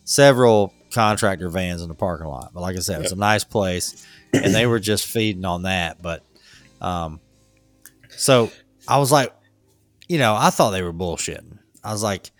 several 0.05 0.73
contractor 0.93 1.49
vans 1.51 1.83
in 1.83 1.89
the 1.89 1.95
parking 1.95 2.27
lot, 2.27 2.53
but 2.55 2.61
like 2.61 2.77
I 2.77 2.81
said, 2.81 3.03
it's 3.03 3.13
a 3.13 3.17
nice 3.17 3.45
place, 3.45 4.07
and 4.33 4.55
they 4.55 4.67
were 4.67 4.79
just 4.79 5.07
feeding 5.07 5.45
on 5.45 5.63
that. 5.63 6.01
But 6.01 6.23
um, 6.81 7.21
so 8.11 8.51
I 8.89 8.99
was 8.99 9.13
like, 9.13 9.33
you 10.09 10.19
know, 10.19 10.35
I 10.35 10.51
thought 10.51 10.71
they 10.71 10.83
were 10.83 10.93
bullshitting. 10.93 11.59
I 11.85 11.93
was 11.93 12.03
like, 12.03 12.31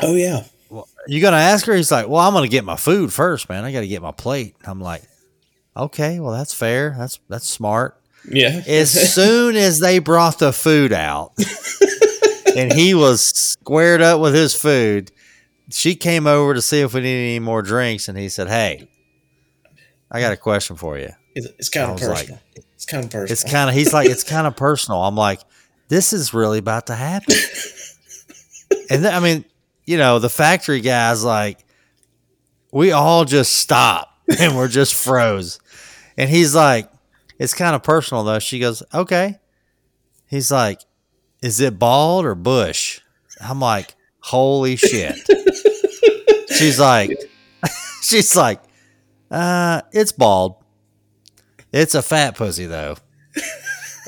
oh 0.00 0.14
yeah, 0.14 0.44
well, 0.68 0.88
you 1.06 1.20
gonna 1.20 1.36
ask 1.36 1.66
her? 1.66 1.74
He's 1.74 1.90
like, 1.90 2.08
well, 2.08 2.20
I'm 2.20 2.34
gonna 2.34 2.48
get 2.48 2.64
my 2.64 2.76
food 2.76 3.12
first, 3.12 3.48
man. 3.48 3.64
I 3.64 3.72
got 3.72 3.80
to 3.80 3.88
get 3.88 4.02
my 4.02 4.12
plate. 4.12 4.56
I'm 4.64 4.80
like, 4.80 5.02
okay, 5.76 6.20
well, 6.20 6.32
that's 6.32 6.54
fair. 6.54 6.94
That's 6.96 7.18
that's 7.28 7.48
smart. 7.48 8.00
Yeah. 8.28 8.62
As 8.66 8.90
soon 9.14 9.56
as 9.56 9.80
they 9.80 9.98
brought 9.98 10.38
the 10.38 10.52
food 10.52 10.92
out, 10.92 11.32
and 12.56 12.72
he 12.72 12.94
was 12.94 13.24
squared 13.24 14.00
up 14.00 14.20
with 14.20 14.34
his 14.34 14.54
food, 14.54 15.10
she 15.70 15.94
came 15.94 16.26
over 16.26 16.54
to 16.54 16.62
see 16.62 16.80
if 16.80 16.94
we 16.94 17.00
needed 17.00 17.30
any 17.30 17.38
more 17.38 17.62
drinks, 17.62 18.08
and 18.08 18.16
he 18.18 18.28
said, 18.28 18.48
"Hey, 18.48 18.88
I 20.10 20.20
got 20.20 20.32
a 20.32 20.36
question 20.36 20.76
for 20.76 20.98
you." 20.98 21.10
it's, 21.34 21.46
it's 21.58 21.68
kind 21.68 21.90
of 21.90 22.00
was 22.00 22.08
like- 22.08 22.18
personal. 22.18 22.40
it's 22.76 22.86
kind 22.86 23.04
of 23.04 23.10
personal. 23.10 23.32
It's 23.32 23.44
kind 23.44 23.70
of 23.70 23.76
he's 23.76 23.92
like 23.92 24.08
it's 24.08 24.24
kind 24.24 24.46
of 24.46 24.56
personal. 24.56 25.02
I'm 25.02 25.16
like, 25.16 25.40
this 25.88 26.12
is 26.12 26.32
really 26.32 26.58
about 26.58 26.86
to 26.86 26.94
happen. 26.94 27.34
and 28.90 29.04
then, 29.04 29.14
I 29.14 29.20
mean, 29.20 29.44
you 29.84 29.98
know, 29.98 30.18
the 30.18 30.28
factory 30.30 30.80
guys 30.80 31.24
like 31.24 31.64
we 32.72 32.92
all 32.92 33.24
just 33.24 33.54
stop 33.56 34.10
and 34.40 34.56
we're 34.56 34.68
just 34.68 34.94
froze. 34.94 35.58
And 36.16 36.30
he's 36.30 36.54
like, 36.54 36.88
it's 37.38 37.54
kind 37.54 37.74
of 37.74 37.82
personal 37.82 38.24
though. 38.24 38.38
She 38.38 38.58
goes, 38.58 38.82
okay. 38.92 39.38
He's 40.28 40.50
like, 40.50 40.80
is 41.42 41.60
it 41.60 41.78
bald 41.78 42.24
or 42.24 42.34
bush? 42.34 43.00
I'm 43.40 43.60
like, 43.60 43.94
holy 44.20 44.76
shit. 44.76 45.16
she's 46.56 46.78
like, 46.80 47.10
she's 48.02 48.34
like, 48.34 48.60
uh, 49.30 49.82
it's 49.92 50.12
bald. 50.12 50.56
It's 51.72 51.94
a 51.94 52.02
fat 52.02 52.36
pussy 52.36 52.66
though. 52.66 52.96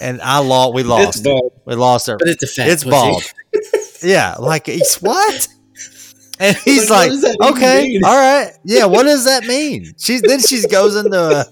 And 0.00 0.20
I 0.20 0.38
lost. 0.38 0.74
We 0.74 0.82
lost. 0.82 1.26
We 1.64 1.74
lost 1.74 2.06
her. 2.06 2.16
but 2.18 2.28
it's 2.28 2.42
a 2.42 2.46
fat. 2.46 2.68
It's 2.68 2.84
pussy. 2.84 2.90
bald. 2.90 3.22
yeah, 4.02 4.34
like 4.38 4.68
it's 4.68 5.00
what? 5.00 5.48
And 6.38 6.56
he's 6.64 6.90
Like, 6.90 6.90
like, 6.90 7.10
what 7.10 7.12
does 7.12 7.22
that 7.22 7.36
even 7.40 7.56
okay, 7.56 8.00
all 8.04 8.16
right, 8.16 8.52
yeah. 8.64 8.86
What 8.86 9.04
does 9.04 9.24
that 9.24 9.44
mean? 9.46 9.92
She's 9.98 10.22
then 10.22 10.40
she 10.40 10.66
goes 10.68 10.96
into 10.96 11.18
a, 11.18 11.44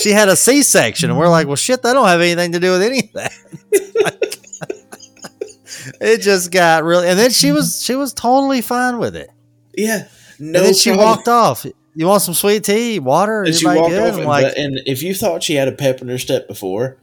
she 0.00 0.10
had 0.10 0.28
a 0.28 0.36
C 0.36 0.62
section, 0.62 1.10
and 1.10 1.18
we're 1.18 1.28
like, 1.28 1.46
well, 1.46 1.56
shit, 1.56 1.82
that 1.82 1.92
don't 1.92 2.06
have 2.06 2.20
anything 2.20 2.52
to 2.52 2.60
do 2.60 2.72
with 2.72 2.82
any 2.82 3.00
of 3.00 3.12
that. 3.12 3.32
it 6.00 6.20
just 6.20 6.50
got 6.50 6.84
really, 6.84 7.08
and 7.08 7.18
then 7.18 7.30
she 7.30 7.52
was 7.52 7.82
she 7.82 7.94
was 7.94 8.12
totally 8.12 8.60
fine 8.60 8.98
with 8.98 9.16
it. 9.16 9.30
Yeah, 9.74 10.08
no. 10.38 10.58
and 10.58 10.66
then 10.66 10.74
she 10.74 10.90
problem. 10.90 11.08
walked 11.08 11.28
off. 11.28 11.66
You 11.94 12.06
want 12.06 12.22
some 12.22 12.34
sweet 12.34 12.64
tea, 12.64 13.00
water? 13.00 13.42
And 13.42 13.54
she 13.54 13.66
walked 13.66 13.90
good? 13.90 14.12
off, 14.12 14.18
and, 14.18 14.26
like, 14.26 14.56
and 14.56 14.80
if 14.86 15.02
you 15.02 15.14
thought 15.14 15.42
she 15.42 15.56
had 15.56 15.68
a 15.68 15.72
pep 15.72 16.00
in 16.00 16.08
her 16.08 16.16
step 16.16 16.48
before, 16.48 16.96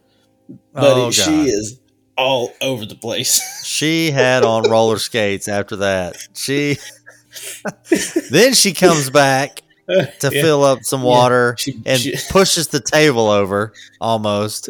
oh, 0.50 0.58
buddy, 0.74 1.02
oh, 1.02 1.12
she 1.12 1.48
is 1.48 1.80
all 2.20 2.54
over 2.62 2.86
the 2.86 2.96
place. 2.96 3.64
She 3.64 4.12
had 4.12 4.44
on 4.44 4.70
roller 4.70 4.98
skates 4.98 5.48
after 5.48 5.78
that. 5.78 6.18
She 6.34 6.78
then 8.30 8.54
she 8.54 8.74
comes 8.74 9.10
back 9.10 9.62
to 9.88 10.12
Yeah. 10.32 10.42
fill 10.42 10.64
up 10.64 10.84
some 10.84 11.02
Yeah. 11.02 11.08
water 11.08 11.56
She- 11.58 11.82
and 11.86 12.00
she- 12.00 12.16
pushes 12.30 12.68
the 12.68 12.80
table 12.80 13.28
over 13.30 13.74
almost. 14.00 14.68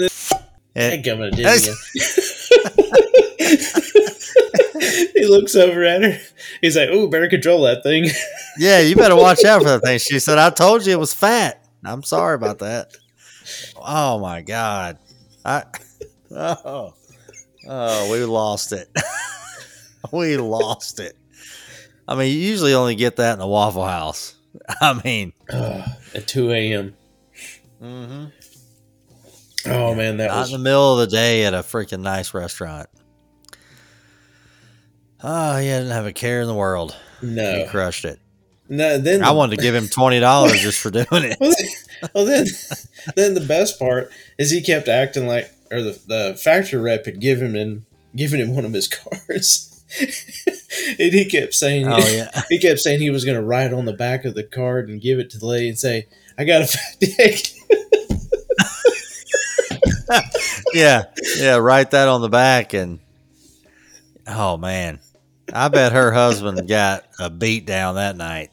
And, 0.75 1.03
Dadgummit, 1.03 1.33
it 1.39 1.43
That's- 1.43 1.65
didn't 1.65 1.77
you? 1.95 2.05
he 5.15 5.25
looks 5.27 5.55
over 5.55 5.83
at 5.83 6.03
her. 6.03 6.19
He's 6.61 6.75
like, 6.77 6.89
"Ooh, 6.89 7.09
better 7.09 7.27
control 7.27 7.63
that 7.63 7.83
thing." 7.83 8.07
yeah, 8.57 8.79
you 8.79 8.95
better 8.95 9.15
watch 9.15 9.43
out 9.43 9.61
for 9.61 9.69
that 9.69 9.81
thing. 9.83 9.99
She 9.99 10.19
said, 10.19 10.37
"I 10.37 10.49
told 10.49 10.85
you 10.85 10.93
it 10.93 10.99
was 10.99 11.13
fat." 11.13 11.63
I'm 11.83 12.03
sorry 12.03 12.35
about 12.35 12.59
that. 12.59 12.95
Oh 13.77 14.19
my 14.19 14.41
god, 14.41 14.97
I 15.45 15.63
oh 16.31 16.93
oh 17.67 18.11
we 18.11 18.23
lost 18.25 18.71
it. 18.73 18.89
we 20.11 20.37
lost 20.37 20.99
it. 20.99 21.15
I 22.09 22.15
mean, 22.15 22.33
you 22.33 22.39
usually 22.39 22.73
only 22.73 22.95
get 22.95 23.17
that 23.17 23.33
in 23.33 23.39
the 23.39 23.45
Waffle 23.47 23.85
House. 23.85 24.33
I 24.81 24.99
mean, 25.05 25.31
Ugh, 25.53 25.87
at 26.15 26.27
two 26.27 26.51
a.m. 26.51 26.97
hmm 27.79 28.25
Oh 29.67 29.93
man, 29.93 30.17
that 30.17 30.29
not 30.29 30.39
was 30.39 30.53
in 30.53 30.59
the 30.59 30.63
middle 30.63 30.93
of 30.99 31.07
the 31.07 31.15
day 31.15 31.45
at 31.45 31.53
a 31.53 31.59
freaking 31.59 31.99
nice 32.01 32.33
restaurant. 32.33 32.89
Oh, 35.21 35.57
yeah, 35.57 35.79
didn't 35.79 35.91
have 35.91 36.05
a 36.05 36.13
care 36.13 36.41
in 36.41 36.47
the 36.47 36.55
world. 36.55 36.95
No. 37.21 37.57
He 37.59 37.67
crushed 37.67 38.05
it. 38.05 38.19
no. 38.69 38.97
Then 38.97 39.21
I 39.21 39.31
wanted 39.31 39.57
to 39.57 39.61
give 39.61 39.75
him 39.75 39.87
twenty 39.87 40.19
dollars 40.19 40.59
just 40.61 40.79
for 40.79 40.89
doing 40.89 41.05
it. 41.11 41.37
well, 41.41 41.51
then, 41.51 42.09
well, 42.15 42.25
then, 42.25 42.45
then 43.15 43.33
the 43.35 43.45
best 43.45 43.77
part 43.77 44.11
is 44.37 44.49
he 44.49 44.61
kept 44.61 44.87
acting 44.87 45.27
like, 45.27 45.51
or 45.71 45.81
the, 45.81 45.99
the 46.07 46.39
factory 46.41 46.79
rep 46.79 47.05
had 47.05 47.19
given 47.19 47.55
him 47.55 47.85
given 48.15 48.39
him 48.39 48.55
one 48.55 48.65
of 48.65 48.73
his 48.73 48.87
cards, 48.87 49.68
and 50.99 51.13
he 51.13 51.25
kept 51.25 51.53
saying, 51.53 51.87
Oh 51.87 51.97
yeah. 51.97 52.29
he 52.49 52.59
kept 52.59 52.79
saying 52.79 52.99
he 53.01 53.09
was 53.09 53.25
going 53.25 53.37
to 53.37 53.43
write 53.43 53.73
on 53.73 53.85
the 53.85 53.93
back 53.93 54.25
of 54.25 54.35
the 54.35 54.43
card 54.43 54.89
and 54.89 55.01
give 55.01 55.19
it 55.19 55.29
to 55.31 55.37
the 55.37 55.45
lady 55.45 55.69
and 55.69 55.77
say, 55.77 56.07
"I 56.37 56.45
got 56.45 56.61
a 56.61 56.67
fat 56.67 56.99
dick." 56.99 57.53
yeah, 60.73 61.03
yeah, 61.37 61.55
write 61.57 61.91
that 61.91 62.07
on 62.07 62.21
the 62.21 62.29
back 62.29 62.73
and 62.73 62.99
oh 64.27 64.57
man. 64.57 64.99
I 65.51 65.67
bet 65.69 65.93
her 65.93 66.11
husband 66.11 66.67
got 66.67 67.05
a 67.19 67.29
beat 67.31 67.65
down 67.65 67.95
that 67.95 68.15
night. 68.15 68.51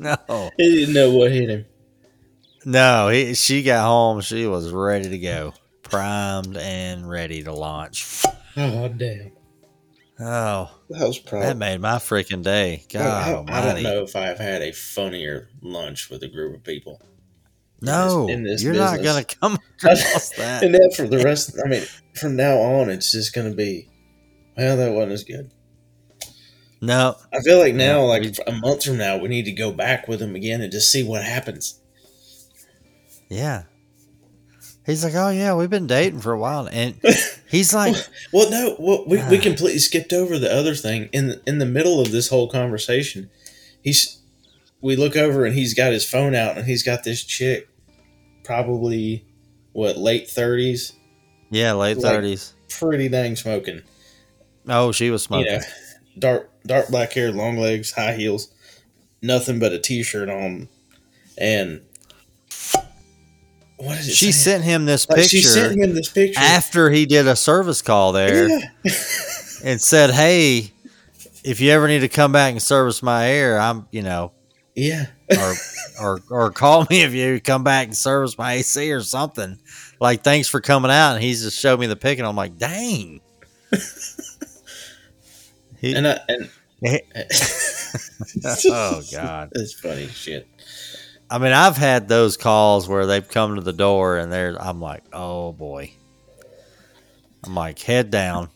No. 0.00 0.50
he 0.56 0.74
didn't 0.74 0.94
know 0.94 1.12
what 1.12 1.30
hit 1.30 1.48
him. 1.48 1.66
No, 2.64 3.08
he, 3.08 3.34
she 3.34 3.62
got 3.62 3.86
home, 3.86 4.20
she 4.20 4.46
was 4.46 4.70
ready 4.70 5.08
to 5.10 5.18
go. 5.18 5.54
Primed 5.84 6.56
and 6.56 7.08
ready 7.08 7.44
to 7.44 7.52
launch. 7.52 8.24
Oh 8.56 8.88
damn! 8.88 9.32
Oh, 10.24 10.70
That 10.90 11.06
was 11.08 11.20
that 11.22 11.56
made 11.56 11.80
my 11.80 11.96
freaking 11.96 12.42
day. 12.44 12.84
God 12.92 13.02
I, 13.48 13.52
I- 13.52 13.60
I 13.60 13.64
don't 13.74 13.82
know 13.82 14.02
if 14.04 14.14
I've 14.14 14.38
had 14.38 14.62
a 14.62 14.70
funnier 14.72 15.48
lunch 15.62 16.10
with 16.10 16.22
a 16.22 16.28
group 16.28 16.54
of 16.54 16.62
people. 16.62 17.00
No, 17.80 18.28
in 18.28 18.44
this 18.44 18.62
you're 18.62 18.74
not 18.74 19.02
going 19.02 19.24
to 19.24 19.36
come 19.38 19.58
across 19.82 20.28
that. 20.36 20.62
And 20.62 20.72
then 20.72 20.90
for 20.94 21.08
the 21.08 21.18
rest, 21.24 21.58
I 21.64 21.68
mean, 21.68 21.82
from 22.14 22.36
now 22.36 22.58
on, 22.58 22.88
it's 22.90 23.10
just 23.10 23.34
to 23.34 23.50
be, 23.56 23.88
well, 24.56 24.76
that 24.76 24.92
wasn't 24.92 25.12
as 25.12 25.24
good. 25.24 25.50
No, 26.80 27.16
I 27.32 27.40
feel 27.40 27.58
like 27.58 27.74
now, 27.74 28.02
Yeah, 28.02 28.06
like 28.08 28.22
we- 28.22 28.34
a 28.46 28.52
month 28.52 28.84
from 28.84 28.98
now, 28.98 29.16
we 29.16 29.28
need 29.28 29.46
to 29.46 29.52
go 29.52 29.72
back 29.72 30.06
with 30.06 30.20
them 30.20 30.36
again 30.36 30.60
and 30.60 30.70
just 30.70 30.92
see 30.92 31.02
what 31.02 31.24
happens. 31.24 31.80
yeah. 33.28 33.64
He's 34.84 35.04
like, 35.04 35.14
oh 35.14 35.28
yeah, 35.30 35.54
we've 35.54 35.70
been 35.70 35.86
dating 35.86 36.20
for 36.20 36.32
a 36.32 36.38
while, 36.38 36.68
and 36.70 36.94
he's 37.48 37.72
like, 37.82 37.94
Well, 38.32 38.50
no, 38.50 38.76
well, 38.80 39.04
we, 39.06 39.18
we 39.28 39.38
Ah. 39.38 39.42
completely 39.42 39.78
skipped 39.78 40.12
over 40.12 40.38
the 40.38 40.52
other 40.52 40.74
thing 40.74 41.08
in 41.12 41.28
the, 41.28 41.42
in 41.46 41.58
the 41.58 41.66
middle 41.66 42.00
of 42.00 42.10
this 42.10 42.28
whole 42.30 42.48
conversation. 42.50 43.30
He's 43.80 44.20
we 44.80 44.96
look 44.96 45.16
over 45.16 45.44
and 45.44 45.54
he's 45.54 45.74
got 45.74 45.92
his 45.92 46.08
phone 46.08 46.34
out 46.34 46.56
and 46.56 46.66
he's 46.66 46.82
got 46.82 47.04
this 47.04 47.22
chick, 47.22 47.68
probably 48.44 49.24
what 49.72 49.96
late 49.96 50.28
thirties, 50.28 50.92
yeah, 51.50 51.72
late 51.72 51.98
Like- 51.98 52.12
thirties. 52.12 52.54
pretty 52.68 53.08
dang 53.08 53.36
smoking. 53.36 53.82
Oh, 54.68 54.92
she 54.92 55.10
was 55.10 55.22
smoking. 55.22 55.52
You 55.52 55.58
know, 55.58 55.64
dark 56.18 56.50
dark 56.66 56.88
black 56.88 57.12
hair, 57.12 57.30
long 57.32 57.56
legs, 57.56 57.92
high 57.92 58.14
heels, 58.14 58.48
nothing 59.20 59.58
but 59.58 59.72
a 59.72 59.78
t 59.78 60.02
shirt 60.02 60.28
on, 60.28 60.68
and 61.38 61.82
what 63.82 63.98
is 63.98 64.08
it? 64.08 64.14
she 64.14 64.32
say? 64.32 64.50
sent 64.52 64.64
him 64.64 64.84
this 64.84 65.08
Like, 65.08 65.16
picture 65.18 65.36
she 65.36 65.42
sent 65.42 65.80
him 65.80 65.94
this 65.94 66.08
picture 66.08 66.38
after 66.40 66.90
he 66.90 67.06
did 67.06 67.26
a 67.26 67.36
service 67.36 67.82
call 67.82 68.12
there 68.12 68.48
Yeah. 68.48 68.60
and 69.64 69.80
said, 69.80 70.10
"Hey, 70.10 70.72
if 71.44 71.60
you 71.60 71.70
ever 71.70 71.88
need 71.88 72.00
to 72.00 72.08
come 72.08 72.32
back 72.32 72.52
and 72.52 72.62
service 72.62 73.02
my 73.02 73.28
air, 73.28 73.58
I'm, 73.60 73.86
you 73.90 74.02
know, 74.02 74.32
yeah. 74.74 75.06
or 75.30 75.54
or 76.00 76.20
or 76.30 76.50
call 76.50 76.86
me 76.90 77.02
if 77.02 77.12
you 77.12 77.40
come 77.40 77.64
back 77.64 77.86
and 77.86 77.96
service 77.96 78.36
my 78.38 78.54
AC 78.54 78.92
or 78.92 79.00
something. 79.02 79.58
Like, 80.00 80.22
thanks 80.22 80.48
for 80.48 80.60
coming 80.60 80.90
out." 80.90 81.14
And 81.14 81.22
he's 81.22 81.42
just 81.42 81.58
showed 81.58 81.78
me 81.80 81.86
the 81.86 81.96
pic, 81.96 82.18
and 82.18 82.26
I'm 82.26 82.36
like, 82.36 82.58
"Dang." 82.58 83.20
He, 85.80 85.94
And 85.96 86.06
I, 86.06 86.20
and 86.28 86.48
oh 88.66 89.02
God. 89.12 89.50
That's 89.52 89.72
funny 89.72 90.06
shit. 90.06 90.46
I 91.32 91.38
mean, 91.38 91.52
I've 91.52 91.78
had 91.78 92.08
those 92.08 92.36
calls 92.36 92.88
where 92.88 93.06
they've 93.06 93.26
come 93.26 93.54
to 93.54 93.62
the 93.62 93.72
door 93.72 94.18
and 94.18 94.30
they're, 94.30 94.54
I'm 94.60 94.80
like, 94.80 95.02
oh 95.14 95.52
boy. 95.52 95.94
I'm 97.42 97.54
like, 97.54 97.78
head 97.80 98.10
down. 98.10 98.50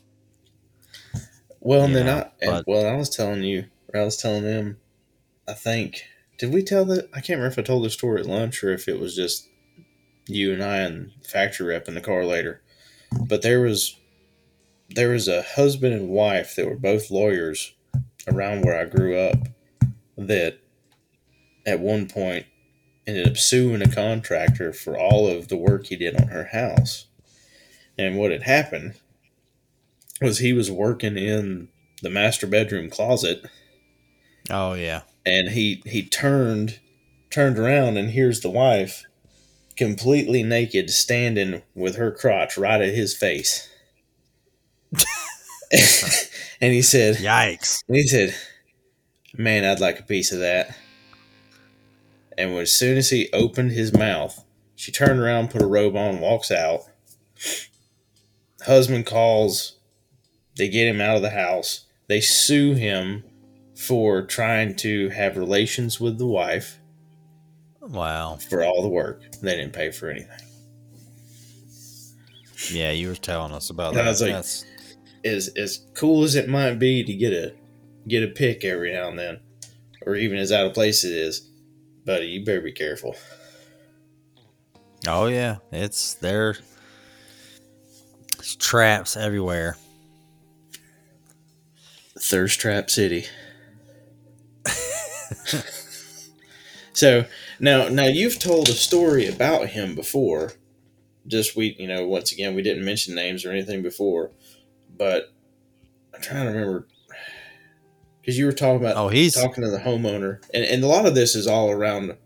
Well, 1.61 1.85
and 1.85 1.93
You 1.93 1.97
then 2.01 2.07
know, 2.07 2.31
I 2.43 2.47
but- 2.47 2.65
well, 2.67 2.87
I 2.87 2.95
was 2.97 3.09
telling 3.09 3.43
you, 3.43 3.65
or 3.95 4.01
I 4.01 4.05
was 4.05 4.19
telling 4.19 4.45
them, 4.45 4.77
I 5.49 5.55
think 5.55 6.03
did 6.39 6.53
we 6.53 6.63
tell 6.63 6.85
that? 6.85 7.09
I 7.15 7.21
can't 7.21 7.39
remember 7.39 7.47
if 7.53 7.59
I 7.59 7.63
told 7.63 7.83
the 7.85 7.89
story 7.91 8.21
at 8.21 8.27
lunch 8.27 8.63
or 8.63 8.71
if 8.73 8.89
it 8.89 9.01
was 9.01 9.17
just 9.17 9.49
you 10.29 10.53
and 10.53 10.63
I 10.63 10.79
and 10.79 11.13
factory 11.27 11.69
rep 11.69 11.89
in 11.89 11.95
the 11.95 12.01
car 12.03 12.27
later. 12.27 12.61
But 13.27 13.41
there 13.41 13.61
was 13.63 13.97
there 14.91 15.09
was 15.11 15.29
a 15.29 15.43
husband 15.43 15.95
and 15.95 16.09
wife 16.11 16.55
that 16.57 16.67
were 16.69 16.77
both 16.77 17.11
lawyers 17.11 17.73
around 18.29 18.65
where 18.67 18.79
I 18.79 18.85
grew 18.85 19.19
up 19.19 19.49
that 20.19 20.59
at 21.65 21.81
one 21.81 22.07
point 22.07 22.45
ended 23.07 23.29
up 23.29 23.37
suing 23.37 23.83
a 23.83 23.89
contractor 23.89 24.73
for 24.73 24.99
all 24.99 25.29
of 25.29 25.49
the 25.49 25.57
work 25.57 25.87
he 25.87 25.97
did 25.97 26.17
on 26.21 26.29
her 26.29 26.45
house. 26.47 27.07
And 27.99 28.17
what 28.19 28.31
had 28.31 28.43
happened 28.43 28.95
was 30.21 30.39
he 30.39 30.53
was 30.53 30.71
working 30.71 31.17
in 31.17 31.69
the 32.03 32.11
master 32.11 32.47
bedroom 32.47 32.91
closet 32.91 33.45
Oh, 34.51 34.75
yeah. 34.75 35.03
and 35.25 35.51
he 35.51 35.83
he 35.87 36.03
turned 36.03 36.79
turned 37.31 37.59
around 37.59 37.97
and 37.97 38.11
here's 38.11 38.41
the 38.41 38.51
wife 38.51 39.05
completely 39.77 40.43
naked 40.43 40.89
standing 40.91 41.63
with 41.75 41.97
her 41.97 42.11
crotch 42.13 42.57
right 42.57 42.81
at 42.81 42.95
his 42.95 43.15
face 43.17 43.69
and 46.61 46.73
he 46.73 46.81
said 46.83 47.17
Yikes. 47.17 47.83
and 47.89 47.97
he 47.97 48.07
said 48.07 48.35
man 49.37 49.65
i'd 49.65 49.81
like 49.81 49.99
a 49.99 50.05
piece 50.05 50.33
of 50.33 50.39
that 50.41 50.77
and 52.39 52.53
as 52.59 52.73
soon 52.73 52.97
as 52.99 53.11
he 53.11 53.29
opened 53.33 53.73
his 53.73 53.93
mouth 53.93 54.45
she 54.75 54.93
turned 54.93 55.19
around 55.21 55.51
put 55.51 55.63
a 55.63 55.67
robe 55.67 55.97
on 55.97 56.21
walks 56.21 56.51
out 56.51 56.83
husband 58.63 59.07
calls 59.07 59.79
they 60.57 60.69
get 60.69 60.87
him 60.89 61.01
out 61.01 61.17
of 61.17 61.23
the 61.23 61.31
house 61.31 61.87
they 62.09 62.21
sue 62.21 62.75
him 62.75 63.25
for 63.75 64.23
trying 64.23 64.75
to 64.75 65.09
have 65.11 65.37
relations 65.37 66.01
with 66.01 66.19
the 66.19 66.27
wife 66.27 66.79
Wow. 67.83 68.37
for 68.49 68.65
all 68.65 68.83
the 68.83 68.89
work. 68.89 69.23
They 69.43 69.55
didn't 69.57 69.73
pay 69.73 69.93
for 69.93 70.11
anything. 70.11 70.41
Yeah, 72.73 72.91
you 72.91 73.09
were 73.09 73.15
telling 73.15 73.53
us 73.53 73.71
about 73.71 73.91
And 73.93 74.01
I 74.01 74.05
that. 74.05 74.09
was 74.11 74.23
like- 74.23 74.33
That's, 74.33 74.65
As 75.25 75.49
as 75.57 75.81
cool 75.95 76.25
as 76.25 76.35
it 76.37 76.49
might 76.49 76.75
be 76.81 77.03
to 77.05 77.13
get 77.15 77.33
a 77.33 77.53
get 78.09 78.23
a 78.23 78.29
pick 78.29 78.65
every 78.65 78.93
now 78.93 79.09
and 79.09 79.19
then, 79.19 79.41
or 80.05 80.15
even 80.17 80.39
as 80.39 80.51
out 80.53 80.67
of 80.67 80.75
place 80.75 81.05
it 81.05 81.13
is, 81.13 81.49
buddy, 82.07 82.27
you 82.29 82.45
better 82.45 82.63
be 82.63 82.73
careful. 82.73 83.17
oh, 85.07 85.27
yeah. 85.27 85.57
It's 85.73 86.15
there. 86.15 86.57
It's 88.39 88.57
traps 88.57 89.17
everywhere. 89.17 89.77
Thirst 92.19 92.61
Trap 92.61 92.89
City. 92.89 93.27
so 96.93 97.27
now 97.61 97.89
now 97.89 98.05
you've 98.05 98.39
told 98.39 98.69
a 98.69 98.73
story 98.73 99.27
about 99.27 99.69
him 99.69 99.95
before. 99.95 100.53
Just 101.27 101.57
we 101.57 101.77
you 101.79 101.87
know 101.89 102.07
once 102.07 102.33
again 102.33 102.55
we 102.55 102.63
didn't 102.63 102.85
mention 102.85 103.15
names 103.15 103.45
or 103.45 103.51
anything 103.51 103.83
before, 103.83 104.31
but 104.97 105.33
I'm 106.15 106.23
trying 106.23 106.47
to 106.47 106.53
remember 106.53 106.87
because 108.27 108.37
you 108.39 108.45
were 108.47 108.53
talking 108.53 108.77
about 108.85 108.97
Oh, 108.97 109.07
he's. 109.09 109.35
talking 109.35 109.63
to 109.63 109.71
the 109.71 109.79
homeowner, 109.79 110.43
and, 110.53 110.65
and 110.65 110.83
a 110.83 110.89
lot 110.89 111.07
of 111.07 111.15
this 111.15 111.37
is 111.37 111.47
all 111.47 111.71
around. 111.71 112.17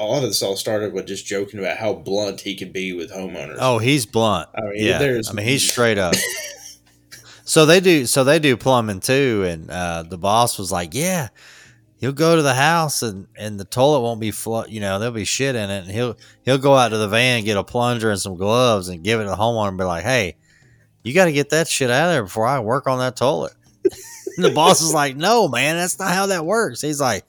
A 0.00 0.04
lot 0.04 0.22
of 0.24 0.28
this 0.30 0.42
all 0.42 0.56
started 0.56 0.92
with 0.92 1.06
just 1.06 1.26
joking 1.26 1.58
about 1.60 1.76
how 1.78 1.92
blunt 1.94 2.40
he 2.42 2.54
could 2.56 2.72
be 2.72 2.92
with 2.92 3.10
homeowners. 3.12 3.56
Oh, 3.60 3.78
he's 3.78 4.04
blunt. 4.06 4.48
I 4.54 4.60
mean, 4.62 4.84
yeah, 4.84 4.98
there's- 4.98 5.28
I 5.30 5.32
mean 5.32 5.46
he's 5.46 5.62
straight 5.70 5.98
up. 5.98 6.14
so 7.44 7.66
they 7.66 7.80
do. 7.80 8.04
So 8.06 8.24
they 8.24 8.38
do 8.40 8.56
plumbing 8.56 9.00
too, 9.00 9.44
and 9.46 9.70
uh, 9.70 10.02
the 10.04 10.18
boss 10.18 10.58
was 10.58 10.70
like, 10.72 10.90
"Yeah, 10.94 11.28
he'll 11.98 12.12
go 12.12 12.36
to 12.36 12.42
the 12.42 12.54
house 12.54 13.02
and 13.02 13.26
and 13.36 13.58
the 13.58 13.64
toilet 13.64 14.00
won't 14.02 14.20
be 14.20 14.30
flu- 14.30 14.66
You 14.68 14.80
know, 14.80 14.98
there'll 14.98 15.14
be 15.14 15.24
shit 15.24 15.54
in 15.56 15.70
it, 15.70 15.84
and 15.84 15.90
he'll 15.90 16.16
he'll 16.44 16.58
go 16.58 16.74
out 16.76 16.90
to 16.90 16.98
the 16.98 17.08
van, 17.08 17.44
get 17.44 17.56
a 17.56 17.64
plunger 17.64 18.10
and 18.10 18.20
some 18.20 18.36
gloves, 18.36 18.88
and 18.88 19.02
give 19.02 19.20
it 19.20 19.24
to 19.24 19.30
the 19.30 19.36
homeowner, 19.36 19.68
and 19.68 19.78
be 19.78 19.84
like, 19.84 20.04
"Hey, 20.04 20.36
you 21.02 21.12
got 21.14 21.24
to 21.26 21.32
get 21.32 21.50
that 21.50 21.66
shit 21.68 21.90
out 21.90 22.06
of 22.08 22.12
there 22.12 22.22
before 22.24 22.46
I 22.46 22.60
work 22.60 22.86
on 22.86 22.98
that 23.00 23.16
toilet." 23.16 23.52
the 24.42 24.50
boss 24.54 24.80
is 24.80 24.94
like, 24.94 25.16
"No, 25.16 25.48
man, 25.48 25.76
that's 25.76 25.98
not 25.98 26.12
how 26.12 26.26
that 26.26 26.44
works." 26.46 26.80
He's 26.80 27.00
like. 27.00 27.24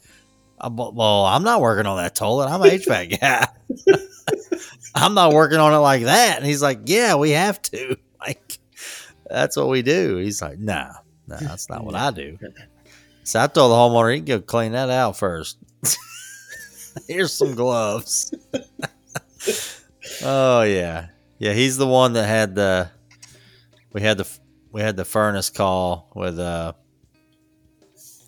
"Uh, 0.59 0.69
Well, 0.71 1.25
I'm 1.25 1.43
not 1.43 1.61
working 1.61 1.85
on 1.85 1.97
that 1.97 2.15
toilet. 2.15 2.47
I'm 2.47 2.61
an 2.61 2.69
HVAC 2.69 3.19
guy. 3.21 3.47
I'm 4.95 5.13
not 5.13 5.33
working 5.33 5.59
on 5.59 5.73
it 5.73 5.77
like 5.77 6.03
that. 6.03 6.37
And 6.37 6.45
he's 6.45 6.61
like, 6.61 6.81
Yeah, 6.85 7.15
we 7.15 7.31
have 7.31 7.61
to. 7.63 7.95
Like, 8.19 8.59
that's 9.29 9.55
what 9.55 9.69
we 9.69 9.81
do. 9.81 10.17
He's 10.17 10.41
like, 10.41 10.59
Nah, 10.59 10.91
nah, 11.27 11.37
that's 11.39 11.69
not 11.69 11.85
what 11.85 11.95
I 11.95 12.11
do. 12.11 12.37
So 13.23 13.39
I 13.39 13.47
told 13.47 13.71
the 13.71 13.75
homeowner, 13.75 14.13
he 14.13 14.19
can 14.19 14.25
go 14.25 14.41
clean 14.41 14.73
that 14.73 14.89
out 14.89 15.15
first. 15.17 15.57
Here's 17.07 17.31
some 17.31 17.55
gloves. 17.55 18.33
oh 20.23 20.63
yeah. 20.63 21.07
Yeah, 21.37 21.53
he's 21.53 21.77
the 21.77 21.87
one 21.87 22.13
that 22.13 22.25
had 22.27 22.55
the 22.55 22.89
we 23.93 24.01
had 24.01 24.17
the 24.17 24.27
we 24.71 24.81
had 24.81 24.97
the 24.97 25.05
furnace 25.05 25.49
call 25.49 26.11
with 26.15 26.37
uh 26.39 26.73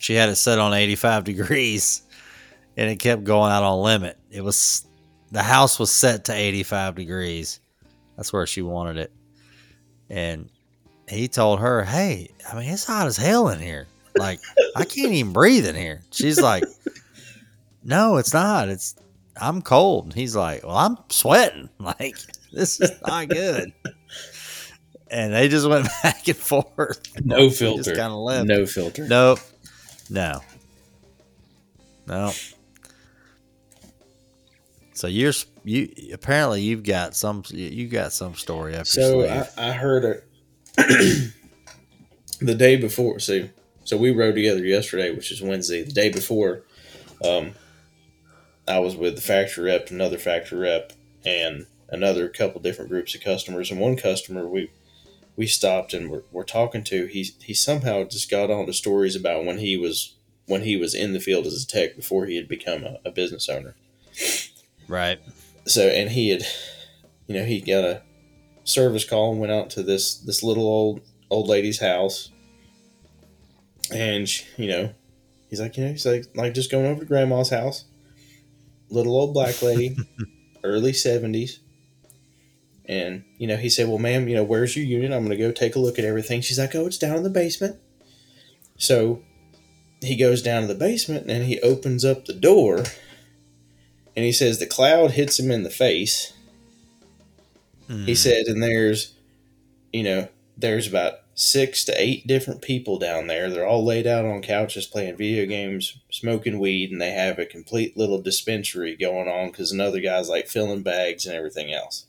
she 0.02 0.16
had 0.16 0.30
it 0.30 0.36
set 0.36 0.58
on 0.58 0.74
85 0.74 1.24
degrees 1.26 2.02
and 2.76 2.90
it 2.90 2.98
kept 2.98 3.24
going 3.24 3.52
out 3.52 3.62
on 3.62 3.82
limit. 3.84 4.18
It 4.32 4.42
was 4.44 4.88
the 5.32 5.44
house 5.44 5.78
was 5.78 5.92
set 5.92 6.26
to 6.26 6.34
85 6.34 6.96
degrees. 6.96 7.60
That's 8.18 8.34
where 8.34 8.48
she 8.48 8.64
wanted 8.64 8.98
it. 8.98 9.12
And 10.10 10.50
he 11.08 11.28
told 11.28 11.60
her, 11.60 11.84
"Hey, 11.84 12.32
I 12.52 12.56
mean, 12.60 12.70
it's 12.70 12.84
hot 12.84 13.06
as 13.06 13.16
hell 13.16 13.50
in 13.50 13.60
here. 13.60 13.88
Like, 14.18 14.40
I 14.76 14.86
can't 14.86 15.12
even 15.14 15.34
breathe 15.34 15.68
in 15.68 15.76
here." 15.76 16.02
She's 16.12 16.42
like, 16.42 16.64
"No, 17.84 18.18
it's 18.18 18.34
not. 18.34 18.70
It's 18.70 18.96
I'm 19.40 19.62
cold." 19.62 20.16
He's 20.16 20.36
like, 20.36 20.64
"Well, 20.64 20.76
I'm 20.76 20.98
sweating. 21.10 21.70
Like, 21.80 22.18
this 22.52 22.82
is 22.82 22.92
not 23.06 23.30
good." 23.30 23.72
and 25.12 25.34
they 25.34 25.48
just 25.48 25.68
went 25.68 25.88
back 26.04 26.28
and 26.28 26.38
forth. 26.38 27.02
No 27.24 27.50
filter. 27.52 27.84
Just 27.84 27.96
kind 27.96 28.12
of 28.12 28.20
left. 28.20 28.48
No 28.48 28.66
filter. 28.66 29.08
Nope. 29.08 29.40
No. 30.12 30.42
No. 32.06 32.34
So 34.94 35.08
you're 35.08 35.32
you 35.64 35.90
apparently 36.14 36.62
you've 36.62 36.84
got 36.84 37.16
some 37.16 37.44
you 37.50 37.88
got 37.88 38.12
some 38.12 38.36
story 38.36 38.76
up 38.76 38.86
So 38.86 39.26
I. 39.26 39.48
I 39.58 39.72
heard 39.72 40.04
it 40.04 40.28
the 42.42 42.56
day 42.56 42.76
before. 42.76 43.20
So 43.20 43.48
so 43.86 43.96
we 43.96 44.12
rode 44.12 44.36
together 44.36 44.66
yesterday, 44.66 45.12
which 45.12 45.32
is 45.32 45.42
Wednesday. 45.42 45.84
The 45.84 45.94
day 45.94 46.10
before, 46.10 46.64
um, 47.26 47.54
I 48.68 48.80
was 48.80 48.98
with 48.98 49.16
the 49.16 49.22
factory 49.22 49.72
rep, 49.72 49.92
another 49.92 50.18
factory 50.18 50.60
rep, 50.60 50.92
and 51.26 51.66
another 51.88 52.28
couple 52.28 52.60
different 52.60 52.92
groups 52.92 53.16
of 53.16 53.22
customers. 53.22 53.72
And 53.72 53.80
one 53.80 53.96
customer 53.96 54.46
we 54.46 54.72
we 55.36 55.48
stopped 55.48 55.94
and 55.94 56.10
we're, 56.10 56.24
we're 56.32 56.44
talking 56.44 56.84
to. 56.86 57.06
He 57.08 57.24
he 57.42 57.54
somehow 57.54 58.04
just 58.04 58.30
got 58.30 58.52
on 58.52 58.66
to 58.66 58.74
stories 58.74 59.16
about 59.16 59.46
when 59.46 59.60
he 59.60 59.78
was 59.78 60.16
when 60.46 60.64
he 60.64 60.76
was 60.76 60.94
in 60.94 61.14
the 61.14 61.20
field 61.20 61.46
as 61.48 61.64
a 61.64 61.68
tech 61.68 61.96
before 61.96 62.26
he 62.26 62.36
had 62.36 62.48
become 62.48 62.84
a, 62.84 62.98
a 63.06 63.12
business 63.12 63.48
owner. 63.48 63.76
right. 64.88 65.20
so 65.66 65.88
and 65.88 66.12
he 66.12 66.30
had 66.30 66.44
you 67.28 67.36
know 67.36 67.46
he 67.46 67.62
got 67.62 67.84
a 67.84 68.02
service 68.64 69.06
call 69.06 69.32
and 69.32 69.40
went 69.40 69.52
out 69.52 69.70
to 69.70 69.84
this 69.84 70.16
this 70.16 70.44
little 70.44 70.68
old 70.68 71.02
old 71.30 71.48
lady's 71.48 71.80
house 71.80 72.30
and 73.92 74.28
she, 74.28 74.46
you 74.58 74.68
know 74.68 74.94
he's 75.50 75.62
like 75.62 75.78
you 75.78 75.86
know 75.86 75.92
he's 75.92 76.06
like 76.06 76.26
like 76.36 76.54
just 76.54 76.70
going 76.70 76.86
over 76.86 77.00
to 77.00 77.06
grandma's 77.06 77.50
house 77.50 77.86
little 78.90 79.16
old 79.16 79.34
black 79.34 79.62
lady 79.62 79.98
early 80.64 80.92
70s 80.92 81.60
and 82.92 83.24
you 83.38 83.48
know 83.48 83.58
he 83.58 83.70
said 83.70 83.88
well 83.88 83.98
ma'am 83.98 84.28
you 84.28 84.36
know 84.36 84.44
where's 84.44 84.76
your 84.76 84.86
unit 84.86 85.12
i'm 85.12 85.24
gonna 85.24 85.38
go 85.38 85.52
take 85.52 85.76
a 85.76 85.80
look 85.80 85.98
at 85.98 86.06
everything 86.06 86.42
she's 86.42 86.60
like 86.60 86.76
oh 86.76 86.86
it's 86.86 86.98
down 86.98 87.16
in 87.16 87.24
the 87.24 87.30
basement 87.30 87.78
so 88.78 89.22
he 90.02 90.16
goes 90.16 90.42
down 90.42 90.62
to 90.64 90.68
the 90.68 90.76
basement 90.76 91.30
and 91.30 91.46
he 91.46 91.60
opens 91.62 92.04
up 92.04 92.26
the 92.26 92.34
door 92.34 92.80
and 94.16 94.26
he 94.26 94.32
says 94.32 94.60
the 94.60 94.66
cloud 94.66 95.12
hits 95.12 95.40
him 95.40 95.50
in 95.52 95.64
the 95.64 95.70
face. 95.70 96.34
He 97.88 97.94
Mm. 97.94 98.18
said, 98.18 98.46
and 98.48 98.62
there's, 98.64 99.14
you 99.94 100.04
know, 100.04 100.28
there's 100.58 100.88
about 100.88 101.20
six 101.36 101.86
to 101.86 101.94
eight 102.02 102.26
different 102.26 102.62
people 102.62 102.98
down 102.98 103.28
there. 103.28 103.50
They're 103.50 103.66
all 103.68 103.84
laid 103.86 104.08
out 104.08 104.26
on 104.26 104.42
couches 104.42 104.86
playing 104.88 105.18
video 105.18 105.46
games, 105.46 105.98
smoking 106.10 106.60
weed, 106.60 106.92
and 106.92 107.02
they 107.02 107.12
have 107.12 107.38
a 107.38 107.46
complete 107.46 107.96
little 107.98 108.22
dispensary 108.22 108.96
going 108.96 109.28
on 109.28 109.52
because 109.52 109.72
another 109.72 110.00
guy's 110.00 110.30
like 110.30 110.48
filling 110.48 110.84
bags 110.84 111.26
and 111.26 111.36
everything 111.36 111.72
else. 111.74 112.06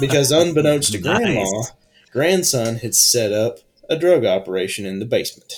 Because 0.00 0.30
unbeknownst 0.32 0.92
to 0.92 0.98
grandma, 0.98 1.42
Nice. 1.44 1.72
grandson 2.12 2.76
had 2.76 2.94
set 2.94 3.32
up 3.32 3.58
a 3.88 3.96
drug 3.98 4.24
operation 4.24 4.84
in 4.86 4.98
the 4.98 5.04
basement. 5.06 5.52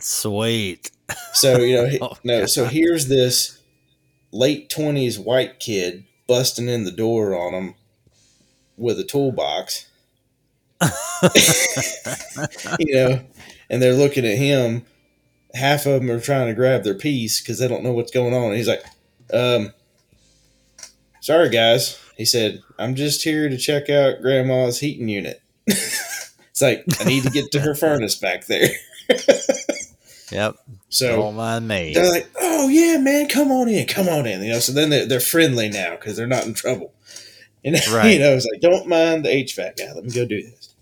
Sweet. 0.00 0.90
So 1.32 1.58
you 1.58 1.74
know, 1.76 1.98
Oh, 2.02 2.16
no. 2.24 2.46
So 2.46 2.64
here's 2.66 3.08
this 3.08 3.60
late 4.32 4.68
twenties 4.70 5.18
white 5.18 5.58
kid 5.60 6.04
busting 6.26 6.68
in 6.68 6.84
the 6.84 6.90
door 6.90 7.34
on 7.34 7.54
him 7.54 7.74
with 8.76 8.98
a 8.98 9.04
toolbox. 9.04 9.88
you 12.78 12.94
know, 12.94 13.20
and 13.70 13.80
they're 13.80 13.94
looking 13.94 14.26
at 14.26 14.36
him. 14.36 14.84
Half 15.54 15.86
of 15.86 16.00
them 16.02 16.10
are 16.10 16.20
trying 16.20 16.48
to 16.48 16.54
grab 16.54 16.84
their 16.84 16.94
piece 16.94 17.40
because 17.40 17.58
they 17.58 17.68
don't 17.68 17.82
know 17.82 17.92
what's 17.92 18.12
going 18.12 18.34
on. 18.34 18.48
And 18.48 18.56
he's 18.56 18.68
like, 18.68 18.82
um, 19.32 19.72
"Sorry, 21.22 21.48
guys," 21.48 21.98
he 22.16 22.24
said. 22.24 22.62
"I'm 22.78 22.94
just 22.94 23.22
here 23.24 23.48
to 23.48 23.56
check 23.56 23.88
out 23.90 24.20
Grandma's 24.22 24.80
heating 24.80 25.08
unit." 25.08 25.40
it's 25.66 26.62
like 26.62 26.84
I 27.00 27.04
need 27.04 27.22
to 27.24 27.30
get 27.30 27.50
to 27.52 27.60
her 27.60 27.74
furnace 27.76 28.14
back 28.16 28.46
there. 28.46 28.68
Yep. 30.32 30.56
So 30.88 31.16
Don't 31.16 31.36
mind 31.36 31.68
me. 31.68 31.92
they're 31.94 32.10
like, 32.10 32.28
"Oh 32.40 32.68
yeah, 32.68 32.98
man, 32.98 33.28
come 33.28 33.52
on 33.52 33.68
in, 33.68 33.86
come 33.86 34.08
on 34.08 34.26
in." 34.26 34.42
You 34.42 34.54
know, 34.54 34.58
so 34.58 34.72
then 34.72 34.90
they're, 34.90 35.06
they're 35.06 35.20
friendly 35.20 35.68
now 35.68 35.90
because 35.92 36.16
they're 36.16 36.26
not 36.26 36.46
in 36.46 36.52
trouble. 36.54 36.92
And 37.64 37.76
Right. 37.92 38.14
you 38.14 38.18
know, 38.18 38.34
it's 38.34 38.44
like, 38.52 38.60
"Don't 38.60 38.88
mind 38.88 39.24
the 39.24 39.28
HVAC 39.28 39.76
guy. 39.76 39.92
Let 39.92 40.04
me 40.04 40.10
go 40.10 40.26
do 40.26 40.42
this." 40.42 40.74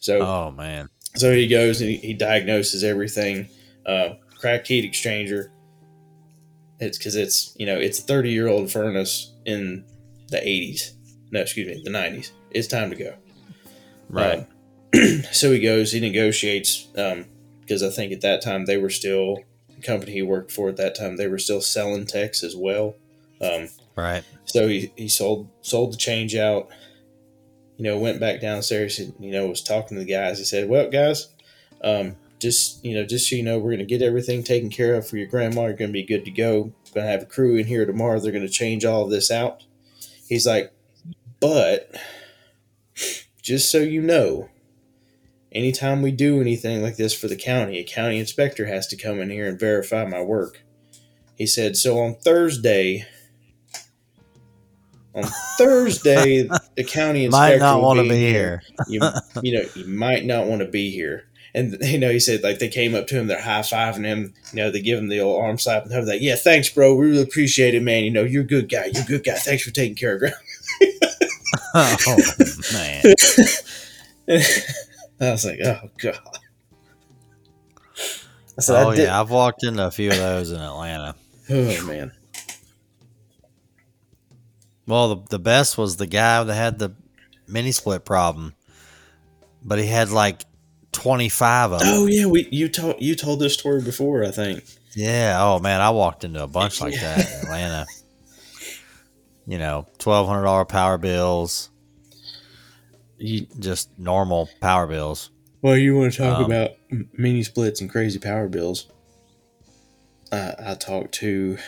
So, 0.00 0.20
Oh 0.22 0.50
man. 0.50 0.88
so 1.14 1.30
he 1.34 1.46
goes 1.46 1.82
and 1.82 1.90
he, 1.90 1.96
he 1.98 2.14
diagnoses 2.14 2.82
everything. 2.82 3.48
Uh, 3.84 4.14
cracked 4.38 4.68
heat 4.68 4.90
exchanger. 4.90 5.50
It's 6.78 6.96
because 6.96 7.16
it's 7.16 7.54
you 7.58 7.66
know 7.66 7.78
it's 7.78 7.98
a 7.98 8.02
thirty 8.02 8.30
year 8.30 8.48
old 8.48 8.72
furnace 8.72 9.30
in 9.44 9.84
the 10.30 10.40
eighties. 10.46 10.94
No, 11.30 11.40
excuse 11.40 11.66
me, 11.66 11.82
the 11.84 11.90
nineties. 11.90 12.32
It's 12.50 12.68
time 12.68 12.90
to 12.90 12.96
go. 12.96 13.14
Right. 14.08 14.40
Um, 14.40 14.46
so 15.32 15.52
he 15.52 15.60
goes, 15.60 15.92
he 15.92 16.00
negotiates, 16.00 16.88
because 17.60 17.82
I 17.82 17.90
think 17.90 18.12
at 18.12 18.22
that 18.22 18.42
time 18.42 18.66
they 18.66 18.76
were 18.76 18.90
still, 18.90 19.38
the 19.68 19.82
company 19.82 20.12
he 20.12 20.22
worked 20.22 20.50
for 20.50 20.68
at 20.68 20.76
that 20.76 20.96
time, 20.96 21.16
they 21.16 21.28
were 21.28 21.38
still 21.38 21.60
selling 21.60 22.06
techs 22.06 22.42
as 22.42 22.56
well. 22.56 22.96
Um, 23.40 23.68
right. 23.96 24.22
so 24.44 24.68
he, 24.68 24.92
he 24.96 25.08
sold 25.08 25.48
sold 25.62 25.94
the 25.94 25.96
change 25.96 26.34
out, 26.34 26.68
you 27.76 27.84
know, 27.84 27.98
went 27.98 28.20
back 28.20 28.40
downstairs, 28.40 28.98
and, 28.98 29.14
you 29.18 29.30
know, 29.30 29.46
was 29.46 29.62
talking 29.62 29.96
to 29.96 30.04
the 30.04 30.10
guys. 30.10 30.38
He 30.38 30.44
said, 30.44 30.68
Well, 30.68 30.90
guys, 30.90 31.28
um, 31.82 32.16
just, 32.40 32.84
you 32.84 32.94
know, 32.94 33.06
just 33.06 33.30
so 33.30 33.36
you 33.36 33.42
know, 33.42 33.58
we're 33.58 33.70
going 33.70 33.78
to 33.78 33.84
get 33.84 34.02
everything 34.02 34.42
taken 34.42 34.70
care 34.70 34.94
of 34.94 35.06
for 35.06 35.16
your 35.16 35.28
grandma. 35.28 35.66
You're 35.66 35.74
going 35.74 35.90
to 35.90 35.92
be 35.92 36.02
good 36.02 36.24
to 36.24 36.30
go. 36.30 36.72
Going 36.92 37.06
to 37.06 37.12
have 37.12 37.22
a 37.22 37.26
crew 37.26 37.56
in 37.56 37.66
here 37.66 37.86
tomorrow. 37.86 38.18
They're 38.18 38.32
going 38.32 38.46
to 38.46 38.52
change 38.52 38.84
all 38.84 39.04
of 39.04 39.10
this 39.10 39.30
out. 39.30 39.62
He's 40.30 40.46
like, 40.46 40.72
But 41.40 41.90
just 43.42 43.70
so 43.70 43.78
you 43.78 44.00
know, 44.00 44.48
anytime 45.50 46.02
we 46.02 46.12
do 46.12 46.40
anything 46.40 46.82
like 46.82 46.96
this 46.96 47.12
for 47.12 47.26
the 47.26 47.36
county, 47.36 47.78
a 47.78 47.84
county 47.84 48.18
inspector 48.18 48.66
has 48.66 48.86
to 48.88 48.96
come 48.96 49.20
in 49.20 49.28
here 49.28 49.48
and 49.48 49.58
verify 49.58 50.06
my 50.06 50.22
work. 50.22 50.62
He 51.34 51.46
said, 51.48 51.76
so 51.76 51.98
on 51.98 52.14
Thursday, 52.14 53.06
on 55.16 55.24
Thursday, 55.58 56.48
the 56.76 56.84
county 56.84 57.24
inspector 57.24 57.58
Might 57.58 57.64
not 57.64 57.82
want 57.82 57.98
to 57.98 58.08
be 58.08 58.20
here. 58.20 58.62
You, 58.86 59.00
you 59.42 59.58
know, 59.58 59.64
you 59.74 59.86
might 59.88 60.24
not 60.24 60.46
want 60.46 60.60
to 60.60 60.68
be 60.68 60.92
here. 60.92 61.29
And 61.54 61.76
you 61.80 61.98
know, 61.98 62.10
he 62.10 62.20
said 62.20 62.42
like 62.42 62.58
they 62.58 62.68
came 62.68 62.94
up 62.94 63.06
to 63.08 63.16
him, 63.16 63.26
they're 63.26 63.40
high 63.40 63.60
fiving 63.60 64.04
him. 64.04 64.34
You 64.52 64.56
know, 64.56 64.70
they 64.70 64.80
give 64.80 64.98
him 64.98 65.08
the 65.08 65.20
old 65.20 65.42
arm 65.42 65.58
slap, 65.58 65.82
and 65.82 65.92
they're 65.92 66.04
like, 66.04 66.20
"Yeah, 66.20 66.36
thanks, 66.36 66.68
bro. 66.68 66.94
We 66.94 67.10
really 67.10 67.22
appreciate 67.22 67.74
it, 67.74 67.82
man. 67.82 68.04
You 68.04 68.10
know, 68.10 68.22
you're 68.22 68.42
a 68.42 68.46
good 68.46 68.68
guy. 68.68 68.90
You're 68.92 69.02
a 69.02 69.06
good 69.06 69.24
guy. 69.24 69.34
Thanks 69.34 69.62
for 69.62 69.70
taking 69.70 69.96
care 69.96 70.14
of 70.14 70.20
ground." 70.20 70.34
oh 71.74 71.96
man. 72.72 73.02
I 75.20 75.30
was 75.32 75.44
like, 75.44 75.58
"Oh 75.64 75.90
god." 75.98 76.20
Said, 78.58 78.84
Oh 78.84 78.90
yeah, 78.90 79.18
I've 79.18 79.30
walked 79.30 79.64
into 79.64 79.86
a 79.86 79.90
few 79.90 80.10
of 80.10 80.18
those 80.18 80.50
in 80.50 80.60
Atlanta. 80.60 81.14
Oh 81.48 81.84
man. 81.86 82.12
Well, 84.86 85.14
the, 85.14 85.22
the 85.30 85.38
best 85.38 85.78
was 85.78 85.96
the 85.96 86.06
guy 86.06 86.42
that 86.42 86.54
had 86.54 86.78
the 86.78 86.94
mini 87.46 87.72
split 87.72 88.04
problem, 88.04 88.54
but 89.62 89.78
he 89.78 89.86
had 89.86 90.10
like 90.10 90.44
twenty 90.92 91.28
five 91.28 91.72
of 91.72 91.80
them. 91.80 91.88
Oh 91.90 92.06
yeah, 92.06 92.26
we 92.26 92.48
you 92.50 92.68
told 92.68 92.96
you 93.00 93.14
told 93.14 93.40
this 93.40 93.54
story 93.54 93.82
before, 93.82 94.24
I 94.24 94.30
think. 94.30 94.64
Yeah. 94.94 95.36
Oh 95.40 95.58
man, 95.60 95.80
I 95.80 95.90
walked 95.90 96.24
into 96.24 96.42
a 96.42 96.46
bunch 96.48 96.80
like 96.80 96.94
Yeah. 96.94 97.16
that 97.16 97.18
in 97.32 97.44
Atlanta. 97.46 97.86
You 99.46 99.58
know, 99.58 99.86
twelve 99.98 100.26
hundred 100.28 100.44
dollar 100.44 100.64
power 100.64 100.98
bills, 100.98 101.70
You, 103.18 103.46
just 103.58 103.90
normal 103.98 104.48
power 104.60 104.86
bills. 104.86 105.30
well, 105.62 105.76
you 105.76 105.96
want 105.96 106.12
to 106.12 106.18
talk 106.18 106.38
Um, 106.38 106.44
about 106.44 106.70
mini 107.12 107.42
splits 107.42 107.80
and 107.80 107.90
crazy 107.90 108.18
power 108.18 108.48
bills? 108.48 108.86
I, 110.32 110.54
I 110.58 110.74
talked 110.74 111.12
to 111.16 111.58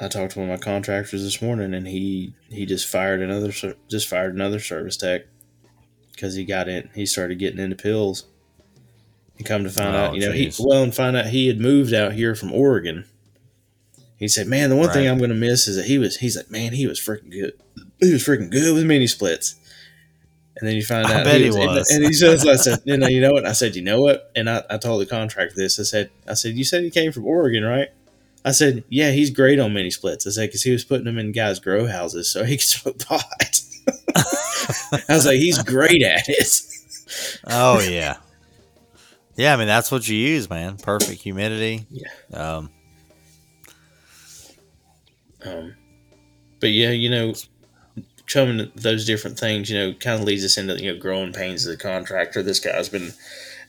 I 0.00 0.06
talked 0.06 0.32
to 0.34 0.38
one 0.40 0.48
of 0.50 0.58
my 0.60 0.62
contractors 0.62 1.24
this 1.24 1.42
morning, 1.42 1.74
and 1.74 1.88
he 1.88 2.34
he 2.50 2.66
just 2.66 2.86
fired 2.86 3.20
another 3.20 3.52
just 3.88 4.06
fired 4.08 4.34
another 4.34 4.60
service 4.60 4.96
tech 4.96 5.22
because 6.12 6.34
he 6.36 6.44
got 6.44 6.68
in. 6.68 6.90
He 6.94 7.04
started 7.06 7.38
getting 7.40 7.58
into 7.58 7.74
pills. 7.76 8.24
And 9.38 9.46
come 9.46 9.64
to 9.64 9.70
find 9.70 9.94
Oh, 9.94 9.98
out, 9.98 10.14
you 10.14 10.20
know, 10.20 10.32
he 10.32 10.48
jeez. 10.48 10.60
well, 10.64 10.82
and 10.82 10.94
find 10.94 11.16
out 11.16 11.26
he 11.26 11.46
had 11.46 11.60
moved 11.60 11.94
out 11.94 12.12
here 12.12 12.34
from 12.34 12.52
Oregon. 12.52 13.04
He 14.16 14.26
said, 14.28 14.48
"Man, 14.48 14.68
the 14.68 14.76
one 14.76 14.90
thing 14.90 15.06
I'm 15.08 15.18
going 15.18 15.30
to 15.30 15.36
miss 15.36 15.68
is 15.68 15.76
that 15.76 15.84
he 15.86 15.96
was." 15.98 16.16
He's 16.16 16.36
like, 16.36 16.50
"Man, 16.50 16.72
he 16.72 16.86
was 16.88 16.98
freaking 17.00 17.30
good. 17.30 17.52
He 18.00 18.12
was 18.12 18.24
freaking 18.24 18.50
good 18.50 18.74
with 18.74 18.84
mini 18.84 19.06
splits." 19.06 19.54
And 20.56 20.68
then 20.68 20.74
you 20.74 20.84
find 20.84 21.06
out 21.06 21.24
he 21.24 21.44
and- 21.46 21.54
was. 21.54 21.88
And 21.90 22.04
he 22.04 22.12
says, 22.12 22.44
"I 22.44 22.56
said, 22.56 22.80
you 22.84 22.96
know, 22.96 23.06
you 23.06 23.20
know 23.20 23.30
what?" 23.30 23.46
I 23.46 23.52
said, 23.52 23.76
"You 23.76 23.82
know 23.82 24.00
what?" 24.00 24.32
And 24.34 24.50
I, 24.50 24.64
I 24.68 24.76
told 24.76 25.00
the 25.00 25.06
contract 25.06 25.54
this. 25.54 25.78
I 25.78 25.84
said, 25.84 26.10
"I 26.26 26.34
said 26.34 26.56
you 26.56 26.64
said 26.64 26.82
he 26.82 26.90
came 26.90 27.12
from 27.12 27.26
Oregon, 27.26 27.62
right?" 27.62 27.88
I 28.44 28.50
said, 28.50 28.82
"Yeah, 28.88 29.12
he's 29.12 29.30
great 29.30 29.60
on 29.60 29.72
mini 29.72 29.90
splits." 29.92 30.26
I 30.26 30.30
said 30.30 30.48
because 30.48 30.64
he 30.64 30.72
was 30.72 30.82
putting 30.84 31.04
them 31.04 31.16
in 31.18 31.30
guys' 31.30 31.60
grow 31.60 31.86
houses 31.86 32.28
so 32.28 32.42
he 32.42 32.56
could 32.56 32.66
smoke 32.66 32.98
pot. 32.98 33.60
I 34.16 35.02
was 35.14 35.26
like, 35.26 35.36
"He's 35.38 35.62
great 35.62 36.02
at 36.02 36.28
it." 36.28 36.60
Oh 37.46 37.78
yeah. 37.80 38.16
Yeah, 39.38 39.54
I 39.54 39.56
mean 39.56 39.68
that's 39.68 39.90
what 39.90 40.06
you 40.08 40.16
use, 40.16 40.50
man. 40.50 40.76
Perfect 40.76 41.22
humidity. 41.22 41.86
Yeah. 41.90 42.08
Um, 42.34 42.70
Um, 45.44 45.76
but 46.60 46.70
yeah, 46.70 46.90
you 46.90 47.08
know, 47.08 47.34
coming 48.26 48.70
those 48.74 49.06
different 49.06 49.38
things, 49.38 49.70
you 49.70 49.78
know, 49.78 49.94
kind 49.94 50.20
of 50.20 50.26
leads 50.26 50.44
us 50.44 50.58
into 50.58 50.82
you 50.82 50.92
know 50.92 50.98
growing 50.98 51.32
pains 51.32 51.64
of 51.64 51.70
the 51.70 51.82
contractor. 51.82 52.42
This 52.42 52.60
guy's 52.60 52.88
been 52.88 53.12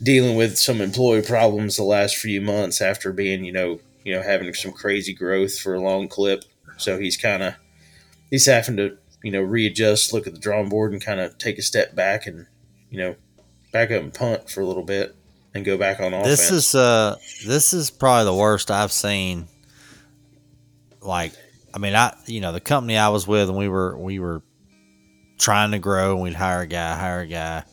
dealing 0.02 0.36
with 0.36 0.58
some 0.58 0.82
employee 0.82 1.22
problems 1.22 1.76
the 1.76 1.84
last 1.84 2.18
few 2.18 2.42
months 2.42 2.82
after 2.82 3.12
being, 3.12 3.44
you 3.44 3.52
know, 3.52 3.80
you 4.04 4.14
know, 4.14 4.22
having 4.22 4.54
some 4.54 4.72
crazy 4.72 5.14
growth 5.14 5.60
for 5.60 5.76
a 5.76 5.82
long 5.82 6.08
clip. 6.08 6.44
So 6.78 6.98
he's 7.00 7.18
kind 7.18 7.44
of 7.44 7.56
he's 8.32 8.46
having 8.48 8.78
to 8.78 8.98
you 9.24 9.32
know 9.32 9.42
readjust, 9.42 10.14
look 10.14 10.26
at 10.28 10.34
the 10.34 10.40
drawing 10.40 10.70
board, 10.70 10.94
and 10.94 11.04
kind 11.04 11.20
of 11.20 11.38
take 11.38 11.58
a 11.60 11.64
step 11.64 11.96
back 11.96 12.26
and 12.26 12.48
you 12.90 12.98
know 12.98 13.16
back 13.72 13.92
up 13.92 14.02
and 14.02 14.14
punt 14.14 14.50
for 14.50 14.62
a 14.62 14.66
little 14.66 14.84
bit 14.84 15.16
and 15.54 15.66
go 15.66 15.78
back 15.78 16.00
on 16.00 16.14
offense. 16.14 16.28
this 16.28 16.52
is 16.52 16.76
uh, 16.76 17.16
this 17.45 17.74
is 17.74 17.89
probably 17.89 18.26
the 18.26 18.34
worst 18.34 18.72
I've 18.72 18.91
seen. 18.91 19.47
Like, 21.02 21.34
I 21.74 21.80
mean, 21.80 21.95
I 21.95 22.16
you 22.26 22.41
know 22.41 22.52
the 22.52 22.60
company 22.60 22.97
I 22.97 23.10
was 23.10 23.28
with, 23.28 23.50
and 23.50 23.58
we 23.58 23.68
were 23.68 23.97
we 23.97 24.20
were 24.20 24.41
trying 25.38 25.72
to 25.72 25.80
grow, 25.80 26.14
and 26.14 26.22
we'd 26.22 26.34
hire 26.34 26.62
a 26.62 26.68
guy, 26.68 26.95
hire 26.95 27.22
a 27.22 27.28
guy, 27.28 27.64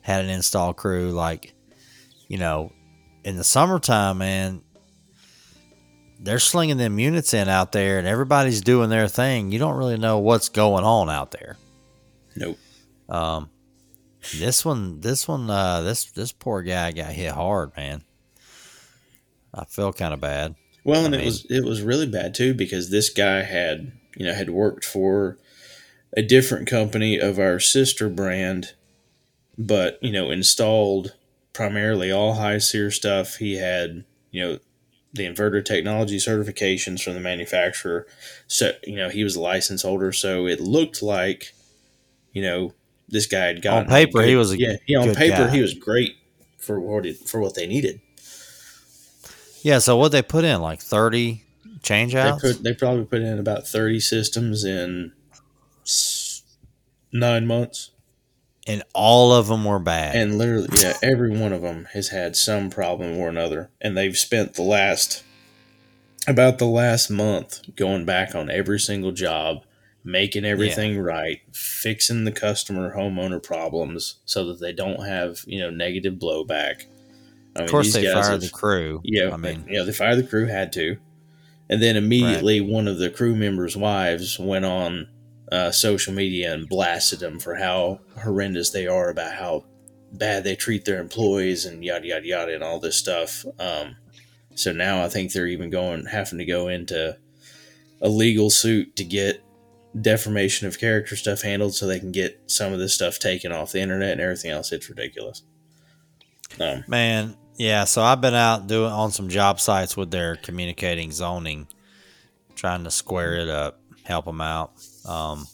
had 0.00 0.24
an 0.24 0.30
install 0.30 0.74
crew. 0.74 1.10
Like, 1.10 1.54
you 2.28 2.38
know, 2.38 2.72
in 3.24 3.36
the 3.36 3.44
summertime, 3.44 4.18
man, 4.18 4.62
they're 6.20 6.38
slinging 6.38 6.76
them 6.76 6.98
units 6.98 7.34
in 7.34 7.48
out 7.48 7.72
there, 7.72 7.98
and 7.98 8.06
everybody's 8.06 8.60
doing 8.60 8.90
their 8.90 9.08
thing. 9.08 9.50
You 9.50 9.58
don't 9.58 9.76
really 9.76 9.98
know 9.98 10.18
what's 10.18 10.48
going 10.48 10.84
on 10.84 11.10
out 11.10 11.30
there. 11.30 11.56
nope. 12.36 12.58
Um, 13.08 13.50
this 14.32 14.64
one, 14.64 15.00
this 15.00 15.28
one, 15.28 15.48
uh, 15.50 15.82
this 15.82 16.04
this 16.06 16.32
poor 16.32 16.62
guy 16.62 16.92
got 16.92 17.12
hit 17.12 17.32
hard, 17.32 17.76
man. 17.76 18.02
I 19.52 19.64
feel 19.64 19.92
kind 19.92 20.14
of 20.14 20.20
bad. 20.20 20.54
Well, 20.84 21.04
and 21.04 21.14
I 21.14 21.20
it 21.20 21.24
was 21.24 21.46
it 21.48 21.64
was 21.64 21.82
really 21.82 22.06
bad 22.06 22.34
too 22.34 22.54
because 22.54 22.90
this 22.90 23.08
guy 23.08 23.42
had 23.42 23.92
you 24.16 24.26
know 24.26 24.34
had 24.34 24.50
worked 24.50 24.84
for 24.84 25.38
a 26.16 26.22
different 26.22 26.68
company 26.68 27.18
of 27.18 27.38
our 27.38 27.58
sister 27.58 28.08
brand, 28.08 28.74
but 29.56 29.98
you 30.02 30.12
know 30.12 30.30
installed 30.30 31.14
primarily 31.52 32.10
all 32.12 32.34
high 32.34 32.58
SEER 32.58 32.90
stuff. 32.90 33.36
He 33.36 33.56
had 33.56 34.04
you 34.30 34.42
know 34.42 34.58
the 35.12 35.26
inverter 35.26 35.64
technology 35.64 36.18
certifications 36.18 37.02
from 37.02 37.14
the 37.14 37.20
manufacturer, 37.20 38.06
so 38.46 38.72
you 38.84 38.96
know 38.96 39.08
he 39.08 39.24
was 39.24 39.36
a 39.36 39.40
license 39.40 39.82
holder. 39.82 40.12
So 40.12 40.46
it 40.46 40.60
looked 40.60 41.02
like 41.02 41.54
you 42.32 42.42
know 42.42 42.74
this 43.14 43.26
guy 43.26 43.46
had 43.46 43.62
gotten 43.62 43.84
on 43.84 43.88
paper, 43.88 44.22
he 44.22 44.36
was 44.36 44.52
a 44.52 44.58
yeah 44.58 44.76
yeah 44.86 44.98
on 44.98 45.06
good 45.06 45.16
paper 45.16 45.46
guy. 45.46 45.50
he 45.50 45.62
was 45.62 45.72
great 45.72 46.16
for 46.58 46.78
what 46.80 47.06
it, 47.06 47.16
for 47.26 47.40
what 47.40 47.54
they 47.54 47.66
needed. 47.66 48.00
Yeah. 49.62 49.78
So 49.78 49.96
what 49.96 50.12
they 50.12 50.20
put 50.20 50.44
in 50.44 50.60
like 50.60 50.80
thirty 50.80 51.44
change 51.82 52.12
They 52.12 52.32
put 52.40 52.62
they 52.62 52.74
probably 52.74 53.04
put 53.04 53.22
in 53.22 53.38
about 53.38 53.66
thirty 53.66 54.00
systems 54.00 54.64
in 54.64 55.12
nine 57.12 57.46
months, 57.46 57.90
and 58.66 58.82
all 58.92 59.32
of 59.32 59.46
them 59.46 59.64
were 59.64 59.78
bad. 59.78 60.16
and 60.16 60.36
literally, 60.36 60.68
yeah, 60.80 60.94
every 61.02 61.30
one 61.30 61.52
of 61.52 61.62
them 61.62 61.86
has 61.92 62.08
had 62.08 62.36
some 62.36 62.68
problem 62.70 63.16
or 63.16 63.28
another, 63.28 63.70
and 63.80 63.96
they've 63.96 64.16
spent 64.16 64.54
the 64.54 64.62
last 64.62 65.22
about 66.26 66.58
the 66.58 66.66
last 66.66 67.10
month 67.10 67.60
going 67.76 68.04
back 68.04 68.34
on 68.34 68.50
every 68.50 68.80
single 68.80 69.12
job, 69.12 69.64
making 70.04 70.44
everything 70.44 70.98
right, 70.98 71.40
fixing 71.52 72.24
the 72.24 72.32
customer 72.32 72.94
homeowner 72.94 73.42
problems 73.42 74.16
so 74.26 74.44
that 74.44 74.60
they 74.60 74.72
don't 74.72 75.04
have 75.06 75.40
you 75.46 75.58
know 75.58 75.70
negative 75.70 76.14
blowback. 76.14 76.84
I 77.56 77.62
of 77.62 77.70
course, 77.70 77.92
they 77.92 78.04
fired 78.04 78.24
have- 78.24 78.40
the 78.40 78.50
crew. 78.50 79.00
yeah, 79.04 79.32
I 79.32 79.36
mean, 79.36 79.64
yeah, 79.68 79.82
they 79.82 79.92
fired 79.92 80.18
the 80.18 80.26
crew 80.26 80.46
had 80.46 80.72
to, 80.74 80.98
and 81.70 81.82
then 81.82 81.96
immediately 81.96 82.60
one 82.60 82.86
of 82.88 82.98
the 82.98 83.10
crew 83.10 83.34
members' 83.34 83.76
wives 83.76 84.38
went 84.38 84.64
on 84.64 85.08
uh, 85.50 85.70
social 85.70 86.12
media 86.12 86.52
and 86.52 86.68
blasted 86.68 87.20
them 87.20 87.38
for 87.38 87.54
how 87.54 88.00
horrendous 88.22 88.70
they 88.70 88.86
are 88.86 89.08
about 89.08 89.34
how 89.34 89.64
bad 90.12 90.44
they 90.44 90.56
treat 90.56 90.84
their 90.84 91.00
employees 91.00 91.64
and 91.64 91.84
yada 91.84 92.06
yada 92.06 92.26
yada 92.26 92.54
and 92.54 92.64
all 92.64 92.80
this 92.80 92.96
stuff. 92.96 93.44
Um, 93.58 93.96
so 94.54 94.72
now 94.72 95.04
I 95.04 95.08
think 95.08 95.32
they're 95.32 95.46
even 95.46 95.70
going 95.70 96.06
having 96.06 96.38
to 96.38 96.44
go 96.44 96.68
into 96.68 97.16
a 98.00 98.08
legal 98.08 98.50
suit 98.50 98.96
to 98.96 99.04
get 99.04 99.43
defamation 100.00 100.66
of 100.66 100.78
character 100.78 101.16
stuff 101.16 101.42
handled 101.42 101.74
so 101.74 101.86
they 101.86 102.00
can 102.00 102.12
get 102.12 102.40
some 102.46 102.72
of 102.72 102.78
this 102.78 102.94
stuff 102.94 103.18
taken 103.18 103.52
off 103.52 103.72
the 103.72 103.80
internet 103.80 104.12
and 104.12 104.20
everything 104.20 104.50
else. 104.50 104.72
It's 104.72 104.88
ridiculous. 104.88 105.42
Um, 106.60 106.84
man, 106.86 107.36
yeah. 107.56 107.84
So 107.84 108.02
I've 108.02 108.20
been 108.20 108.34
out 108.34 108.66
doing 108.66 108.90
on 108.90 109.12
some 109.12 109.28
job 109.28 109.60
sites 109.60 109.96
with 109.96 110.10
their 110.10 110.36
communicating 110.36 111.12
zoning, 111.12 111.66
trying 112.54 112.84
to 112.84 112.90
square 112.90 113.36
it 113.36 113.48
up, 113.48 113.80
help 114.04 114.24
them 114.24 114.40
out. 114.40 114.72
Um, 115.06 115.46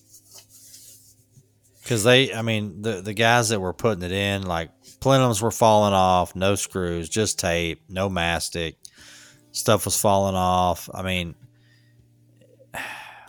because 1.82 2.04
they, 2.04 2.32
I 2.32 2.42
mean, 2.42 2.82
the 2.82 3.00
the 3.00 3.14
guys 3.14 3.48
that 3.48 3.60
were 3.60 3.72
putting 3.72 4.04
it 4.04 4.12
in, 4.12 4.42
like 4.46 4.70
plenums 5.00 5.42
were 5.42 5.50
falling 5.50 5.94
off, 5.94 6.36
no 6.36 6.54
screws, 6.54 7.08
just 7.08 7.38
tape, 7.38 7.82
no 7.88 8.08
mastic. 8.08 8.76
Stuff 9.52 9.86
was 9.86 10.00
falling 10.00 10.36
off. 10.36 10.88
I 10.94 11.02
mean, 11.02 11.34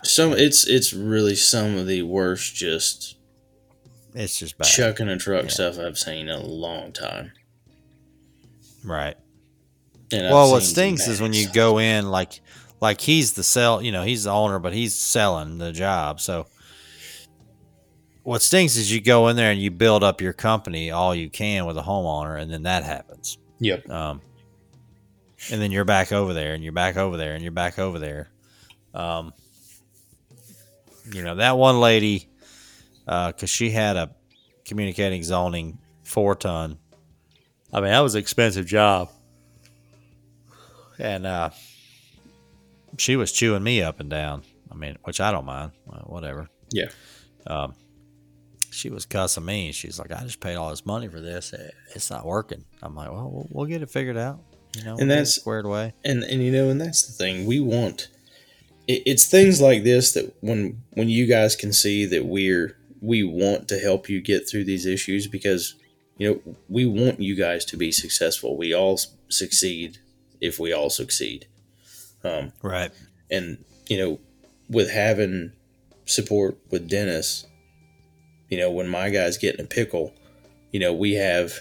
some 0.02 0.32
it's 0.32 0.66
it's 0.66 0.92
really 0.92 1.34
some 1.36 1.76
of 1.78 1.86
the 1.86 2.02
worst 2.02 2.54
just 2.54 3.16
it's 4.14 4.38
just 4.38 4.58
bad. 4.58 4.66
chucking 4.66 5.08
a 5.08 5.16
truck 5.16 5.44
Yeah. 5.44 5.50
stuff 5.50 5.78
I've 5.78 5.98
seen 5.98 6.28
in 6.28 6.30
a 6.30 6.42
long 6.44 6.92
time. 6.92 7.32
Right. 8.84 9.16
And 10.12 10.22
well, 10.32 10.50
what 10.50 10.62
stinks 10.62 11.08
is 11.08 11.20
when 11.20 11.32
you 11.32 11.48
go 11.50 11.78
in 11.78 12.10
like 12.10 12.40
like 12.80 13.00
he's 13.00 13.32
the 13.34 13.42
sell, 13.44 13.80
you 13.80 13.92
know, 13.92 14.02
he's 14.02 14.24
the 14.24 14.30
owner, 14.30 14.58
but 14.58 14.72
he's 14.74 14.94
selling 14.94 15.58
the 15.58 15.72
job. 15.72 16.20
So 16.20 16.46
what 18.24 18.42
stinks 18.42 18.76
is 18.76 18.92
you 18.92 19.00
go 19.00 19.28
in 19.28 19.36
there 19.36 19.50
and 19.50 19.60
you 19.60 19.70
build 19.70 20.04
up 20.04 20.20
your 20.20 20.32
company 20.32 20.90
all 20.90 21.14
you 21.14 21.30
can 21.30 21.64
with 21.66 21.76
a 21.78 21.82
homeowner, 21.82 22.40
and 22.40 22.50
then 22.50 22.64
that 22.64 22.84
happens. 22.84 23.38
Yep. 23.60 23.88
Um, 23.88 24.20
and 25.50 25.60
then 25.60 25.72
you're 25.72 25.84
back 25.84 26.12
over 26.12 26.32
there, 26.34 26.54
and 26.54 26.62
you're 26.62 26.72
back 26.72 26.96
over 26.96 27.16
there, 27.16 27.34
and 27.34 27.42
you're 27.42 27.50
back 27.52 27.78
over 27.78 27.98
there. 27.98 28.28
Um, 28.94 29.32
you 31.10 31.22
know 31.22 31.36
that 31.36 31.56
one 31.56 31.80
lady, 31.80 32.28
uh, 33.06 33.28
because 33.32 33.50
she 33.50 33.70
had 33.70 33.96
a 33.96 34.14
communicating 34.64 35.22
zoning 35.22 35.78
four 36.02 36.34
ton. 36.34 36.78
I 37.72 37.80
mean, 37.80 37.90
that 37.90 38.00
was 38.00 38.14
an 38.14 38.20
expensive 38.20 38.66
job, 38.66 39.10
and 40.98 41.26
uh, 41.26 41.50
she 42.98 43.16
was 43.16 43.32
chewing 43.32 43.62
me 43.62 43.82
up 43.82 44.00
and 44.00 44.10
down. 44.10 44.42
I 44.70 44.74
mean, 44.74 44.96
which 45.04 45.20
I 45.20 45.32
don't 45.32 45.44
mind. 45.44 45.72
Whatever. 46.04 46.48
Yeah. 46.70 46.88
Um, 47.46 47.74
she 48.70 48.88
was 48.88 49.04
cussing 49.04 49.44
me. 49.44 49.72
She's 49.72 49.98
like, 49.98 50.12
"I 50.12 50.22
just 50.22 50.40
paid 50.40 50.54
all 50.56 50.70
this 50.70 50.86
money 50.86 51.08
for 51.08 51.20
this. 51.20 51.52
It's 51.94 52.10
not 52.10 52.24
working." 52.24 52.64
I'm 52.82 52.94
like, 52.94 53.10
"Well, 53.10 53.30
we'll, 53.30 53.46
we'll 53.50 53.66
get 53.66 53.82
it 53.82 53.90
figured 53.90 54.16
out. 54.16 54.40
You 54.76 54.84
know, 54.84 54.90
And 54.92 55.00
we'll 55.00 55.08
that's- 55.08 55.34
squared 55.34 55.66
away." 55.66 55.92
and 56.04 56.22
and 56.24 56.42
you 56.42 56.50
know 56.52 56.70
and 56.70 56.80
that's 56.80 57.02
the 57.06 57.12
thing 57.12 57.44
we 57.46 57.60
want 57.60 58.08
it, 58.86 59.02
it's 59.06 59.26
things 59.26 59.60
like 59.60 59.84
this 59.84 60.12
that 60.12 60.34
when 60.40 60.82
when 60.92 61.08
you 61.08 61.26
guys 61.26 61.56
can 61.56 61.72
see 61.72 62.04
that 62.06 62.24
we're 62.26 62.76
we 63.00 63.22
want 63.22 63.68
to 63.68 63.78
help 63.78 64.08
you 64.08 64.20
get 64.20 64.48
through 64.48 64.64
these 64.64 64.86
issues 64.86 65.26
because 65.26 65.74
you 66.18 66.28
know 66.28 66.54
we 66.68 66.86
want 66.86 67.20
you 67.20 67.34
guys 67.34 67.64
to 67.64 67.76
be 67.76 67.90
successful 67.90 68.56
we 68.56 68.72
all 68.72 68.98
succeed 69.28 69.98
if 70.40 70.58
we 70.58 70.72
all 70.72 70.90
succeed 70.90 71.46
um, 72.24 72.52
Right. 72.62 72.90
and 73.30 73.64
you 73.88 73.98
know 73.98 74.20
with 74.68 74.90
having 74.90 75.52
support 76.06 76.56
with 76.70 76.88
dennis 76.88 77.46
you 78.48 78.58
know 78.58 78.70
when 78.70 78.88
my 78.88 79.08
guys 79.10 79.36
get 79.38 79.56
in 79.56 79.64
a 79.64 79.68
pickle 79.68 80.14
you 80.70 80.78
know 80.80 80.92
we 80.92 81.14
have 81.14 81.60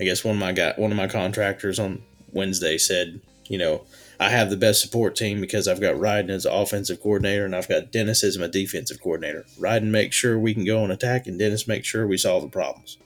i 0.00 0.04
guess 0.04 0.24
one 0.24 0.34
of 0.36 0.40
my 0.40 0.52
guy 0.52 0.72
one 0.76 0.90
of 0.90 0.96
my 0.96 1.08
contractors 1.08 1.78
on 1.78 2.02
wednesday 2.32 2.78
said 2.78 3.20
you 3.46 3.58
know 3.58 3.84
i 4.18 4.28
have 4.28 4.50
the 4.50 4.56
best 4.56 4.80
support 4.80 5.14
team 5.14 5.40
because 5.40 5.68
i've 5.68 5.80
got 5.80 5.94
ryden 5.96 6.30
as 6.30 6.46
an 6.46 6.52
offensive 6.52 7.00
coordinator 7.00 7.44
and 7.44 7.54
i've 7.54 7.68
got 7.68 7.90
dennis 7.92 8.24
as 8.24 8.38
my 8.38 8.46
defensive 8.46 9.00
coordinator 9.02 9.44
ryden 9.58 9.90
makes 9.90 10.16
sure 10.16 10.38
we 10.38 10.54
can 10.54 10.64
go 10.64 10.82
on 10.82 10.90
attack 10.90 11.26
and 11.26 11.38
dennis 11.38 11.66
makes 11.68 11.86
sure 11.86 12.06
we 12.06 12.16
solve 12.16 12.42
the 12.42 12.48
problems 12.48 12.98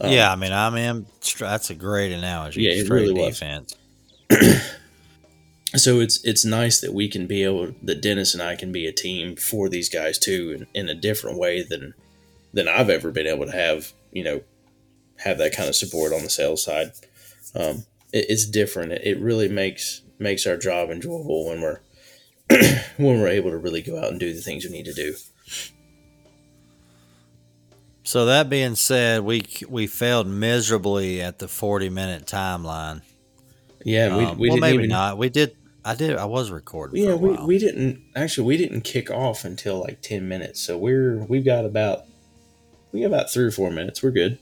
Um, 0.00 0.10
yeah, 0.10 0.32
I 0.32 0.34
mean, 0.34 0.52
I 0.52 0.70
mean, 0.70 1.06
that's 1.38 1.70
a 1.70 1.74
great 1.74 2.10
analogy. 2.10 2.62
Yeah, 2.62 2.72
it 2.72 2.84
Straight 2.86 3.02
really 3.02 3.12
was. 3.14 3.40
so 5.76 6.00
it's 6.00 6.22
it's 6.24 6.44
nice 6.44 6.80
that 6.80 6.92
we 6.92 7.08
can 7.08 7.26
be 7.26 7.44
able 7.44 7.74
that 7.82 8.00
Dennis 8.00 8.34
and 8.34 8.42
I 8.42 8.56
can 8.56 8.72
be 8.72 8.86
a 8.86 8.92
team 8.92 9.36
for 9.36 9.68
these 9.68 9.88
guys 9.88 10.18
too 10.18 10.66
in, 10.74 10.82
in 10.82 10.88
a 10.88 10.94
different 10.94 11.38
way 11.38 11.62
than 11.62 11.94
than 12.52 12.68
I've 12.68 12.90
ever 12.90 13.10
been 13.10 13.26
able 13.26 13.46
to 13.46 13.52
have 13.52 13.92
you 14.12 14.24
know 14.24 14.40
have 15.18 15.38
that 15.38 15.54
kind 15.54 15.68
of 15.68 15.76
support 15.76 16.12
on 16.12 16.22
the 16.22 16.30
sales 16.30 16.64
side 16.64 16.92
um, 17.54 17.84
it, 18.14 18.26
it's 18.30 18.46
different 18.46 18.92
it, 18.92 19.02
it 19.04 19.18
really 19.20 19.48
makes 19.48 20.02
makes 20.18 20.46
our 20.46 20.56
job 20.56 20.90
enjoyable 20.90 21.46
when 21.48 21.60
we're 21.60 21.80
when 22.96 23.20
we're 23.20 23.28
able 23.28 23.50
to 23.50 23.58
really 23.58 23.82
go 23.82 23.98
out 23.98 24.10
and 24.10 24.20
do 24.20 24.32
the 24.34 24.40
things 24.40 24.64
we 24.64 24.70
need 24.70 24.86
to 24.86 24.94
do 24.94 25.14
So 28.06 28.26
that 28.26 28.50
being 28.50 28.74
said, 28.74 29.22
we 29.22 29.44
we 29.68 29.86
failed 29.86 30.26
miserably 30.26 31.22
at 31.22 31.38
the 31.38 31.48
forty 31.48 31.88
minute 31.88 32.26
timeline. 32.26 33.00
Yeah, 33.84 34.16
we, 34.16 34.24
Um, 34.24 34.38
well, 34.38 34.56
didn't 34.56 34.60
maybe 34.60 34.74
even. 34.84 34.90
not. 34.90 35.16
We 35.18 35.30
did. 35.30 35.56
I 35.84 35.94
did. 35.94 36.16
I 36.16 36.26
was 36.26 36.50
recording. 36.50 37.02
Yeah, 37.02 37.14
we, 37.14 37.30
we 37.44 37.58
didn't 37.58 38.02
actually 38.14 38.46
we 38.46 38.56
didn't 38.56 38.82
kick 38.82 39.10
off 39.10 39.44
until 39.44 39.80
like 39.80 40.02
ten 40.02 40.28
minutes. 40.28 40.60
So 40.60 40.76
we're 40.76 41.24
we've 41.24 41.44
got 41.44 41.64
about 41.64 42.04
we 42.92 43.00
got 43.00 43.06
about 43.06 43.30
three 43.30 43.44
or 43.44 43.50
four 43.50 43.70
minutes. 43.70 44.02
We're 44.02 44.10
good. 44.10 44.38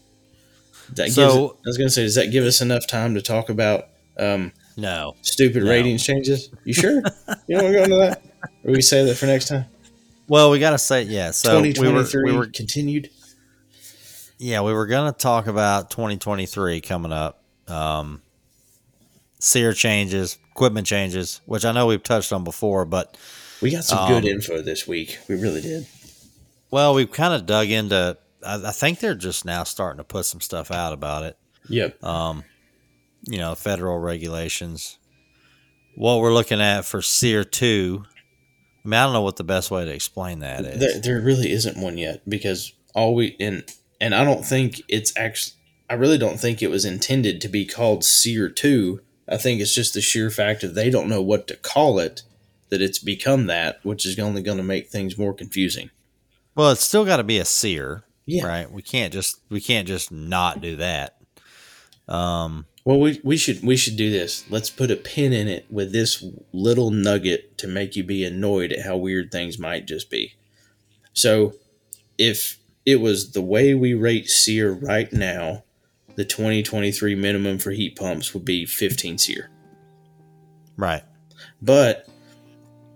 That 0.97 1.05
gives 1.07 1.14
So- 1.14 1.45
it- 1.47 1.57
I 1.64 1.68
was 1.68 1.78
gonna 1.78 1.90
say, 1.90 2.03
does 2.03 2.14
that 2.16 2.30
give 2.30 2.45
us 2.45 2.61
enough 2.61 2.86
time 2.86 3.14
to 3.14 3.22
talk 3.22 3.49
about 3.49 3.88
um, 4.18 4.53
no. 4.76 5.16
stupid 5.22 5.64
No. 5.64 5.70
ratings 5.70 6.05
changes? 6.05 6.51
You 6.64 6.74
sure? 6.74 6.97
you 7.47 7.57
don't 7.57 7.64
want 7.64 7.66
to 7.66 7.78
go 7.78 7.82
into 7.84 7.97
that? 7.97 8.22
Or 8.64 8.72
we 8.72 8.82
say 8.82 9.05
that 9.05 9.14
for 9.16 9.26
next 9.26 9.49
time? 9.49 9.64
Well, 10.28 10.51
we 10.51 10.59
got 10.59 10.70
to 10.70 10.78
say 10.78 11.03
yeah. 11.03 11.30
So 11.30 11.53
Twenty 11.61 11.78
we 11.80 11.88
were, 11.93 12.07
we 12.24 12.32
were 12.32 12.47
continued. 12.47 13.11
yeah 14.38 14.61
we 14.62 14.72
were 14.72 14.86
gonna 14.86 15.12
talk 15.12 15.47
about 15.47 15.90
2023 15.90 16.80
coming 16.80 17.12
up. 17.12 17.43
Um, 17.68 18.22
SEER 19.38 19.72
changes, 19.72 20.38
equipment 20.53 20.86
changes, 20.86 21.40
which 21.47 21.64
I 21.64 21.72
know 21.72 21.86
we've 21.86 22.03
touched 22.03 22.32
on 22.32 22.45
before, 22.45 22.84
but 22.84 23.16
We 23.61 23.70
got 23.70 23.84
some 23.84 24.09
good 24.09 24.24
Um, 24.24 24.28
info 24.30 24.61
this 24.62 24.86
week. 24.86 25.18
We 25.28 25.34
really 25.36 25.61
did. 25.61 25.86
well, 26.70 26.95
we've 26.95 27.11
kind 27.11 27.34
of 27.34 27.47
dug 27.47 27.68
into. 27.70 28.16
I, 28.45 28.68
I 28.68 28.72
think 28.72 29.01
they're 29.01 29.14
just 29.14 29.45
now 29.45 29.64
starting 29.64 29.99
to 29.99 30.05
put 30.05 30.26
some 30.26 30.40
stuff 30.40 30.70
out 30.70 30.93
about 30.93 31.24
it. 31.24 31.36
Yep. 31.68 32.03
um, 32.03 32.45
you 33.24 33.38
know, 33.38 33.55
federal 33.55 33.99
regulations. 33.99 34.99
What 35.95 36.20
we're 36.20 36.32
looking 36.32 36.61
at 36.61 36.84
for 36.84 37.03
SEER 37.03 37.45
2, 37.45 38.05
I 38.84 38.88
mean, 38.88 38.95
I 38.95 39.05
don't 39.05 39.12
know 39.12 39.22
what 39.22 39.36
the 39.36 39.45
best 39.45 39.70
way 39.70 39.84
to 39.84 39.93
explain 39.93 40.40
that 40.40 40.64
is. 40.64 40.80
There, 40.80 41.01
there 41.01 41.20
really 41.20 41.53
isn't 41.53 41.76
one 41.76 41.99
yet 41.99 42.28
because 42.28 42.72
all 42.95 43.14
we 43.14 43.36
and 43.38 43.64
and 44.01 44.14
I 44.14 44.24
don't 44.24 44.45
think 44.45 44.82
it's 44.88 45.16
actually. 45.16 45.57
I 45.88 45.95
really 45.95 46.16
don't 46.18 46.40
think 46.40 46.62
it 46.62 46.70
was 46.70 46.86
intended 46.86 47.40
to 47.43 47.49
be 47.49 47.66
called 47.66 48.03
Seer 48.03 48.49
Two. 48.49 49.03
I 49.28 49.36
think 49.36 49.61
it's 49.61 49.74
just 49.74 49.95
the 49.95 50.01
sheer 50.01 50.30
fact 50.30 50.64
of 50.64 50.74
they 50.74 50.90
don't 50.90 51.09
know 51.09 51.22
what 51.22 51.47
to 51.49 51.57
call 51.57 51.99
it 51.99 52.22
that 52.70 52.80
it's 52.82 52.99
become 52.99 53.47
that, 53.47 53.78
which 53.82 54.07
is 54.07 54.18
only 54.18 54.43
going 54.43 54.57
to 54.57 54.64
make 54.64 54.88
things 54.88 55.18
more 55.18 55.34
confusing. 55.34 55.90
well, 56.55 56.70
it's 56.70 56.82
still 56.82 57.05
got 57.05 57.18
to 57.18 57.24
be 57.24 57.38
a 57.38 57.45
SEER, 57.45 58.03
Yeah. 58.27 58.47
right? 58.47 58.70
We 58.70 58.83
can't 58.83 59.12
just 59.12 59.41
we 59.49 59.61
can't 59.61 59.89
just 59.89 60.12
not 60.12 60.61
do 60.61 60.77
that. 60.77 61.16
Um, 62.09 62.66
Well, 62.85 62.99
we, 62.99 63.20
we 63.23 63.37
should 63.37 63.62
we 63.64 63.77
should 63.77 63.97
do 63.97 64.11
this. 64.11 64.45
Let's 64.51 64.70
put 64.70 64.91
a 64.91 64.97
pin 64.97 65.33
in 65.33 65.49
it 65.49 65.66
with 65.70 65.93
this 65.93 66.25
little 66.53 66.91
nugget 66.91 67.57
to 67.59 67.68
make 67.68 67.97
you 67.97 68.05
be 68.05 68.25
annoyed 68.25 68.73
at 68.73 68.85
how 68.85 68.97
weird 68.97 69.31
things 69.31 69.59
might 69.59 69.87
just 69.87 70.11
be. 70.11 70.35
So, 71.12 71.55
if 72.18 72.59
it 72.85 72.97
was 72.97 73.33
the 73.33 73.43
way 73.43 73.75
we 73.75 73.95
rate 73.95 74.29
SEER 74.29 74.73
right 74.73 75.12
now, 75.12 75.64
the 76.16 76.25
2023 76.25 77.14
minimum 77.14 77.59
for 77.59 77.70
heat 77.70 77.97
pumps 77.97 78.35
would 78.35 78.45
be 78.45 78.66
15 78.66 79.18
SEER. 79.18 79.51
right. 80.77 81.03
But 81.61 82.09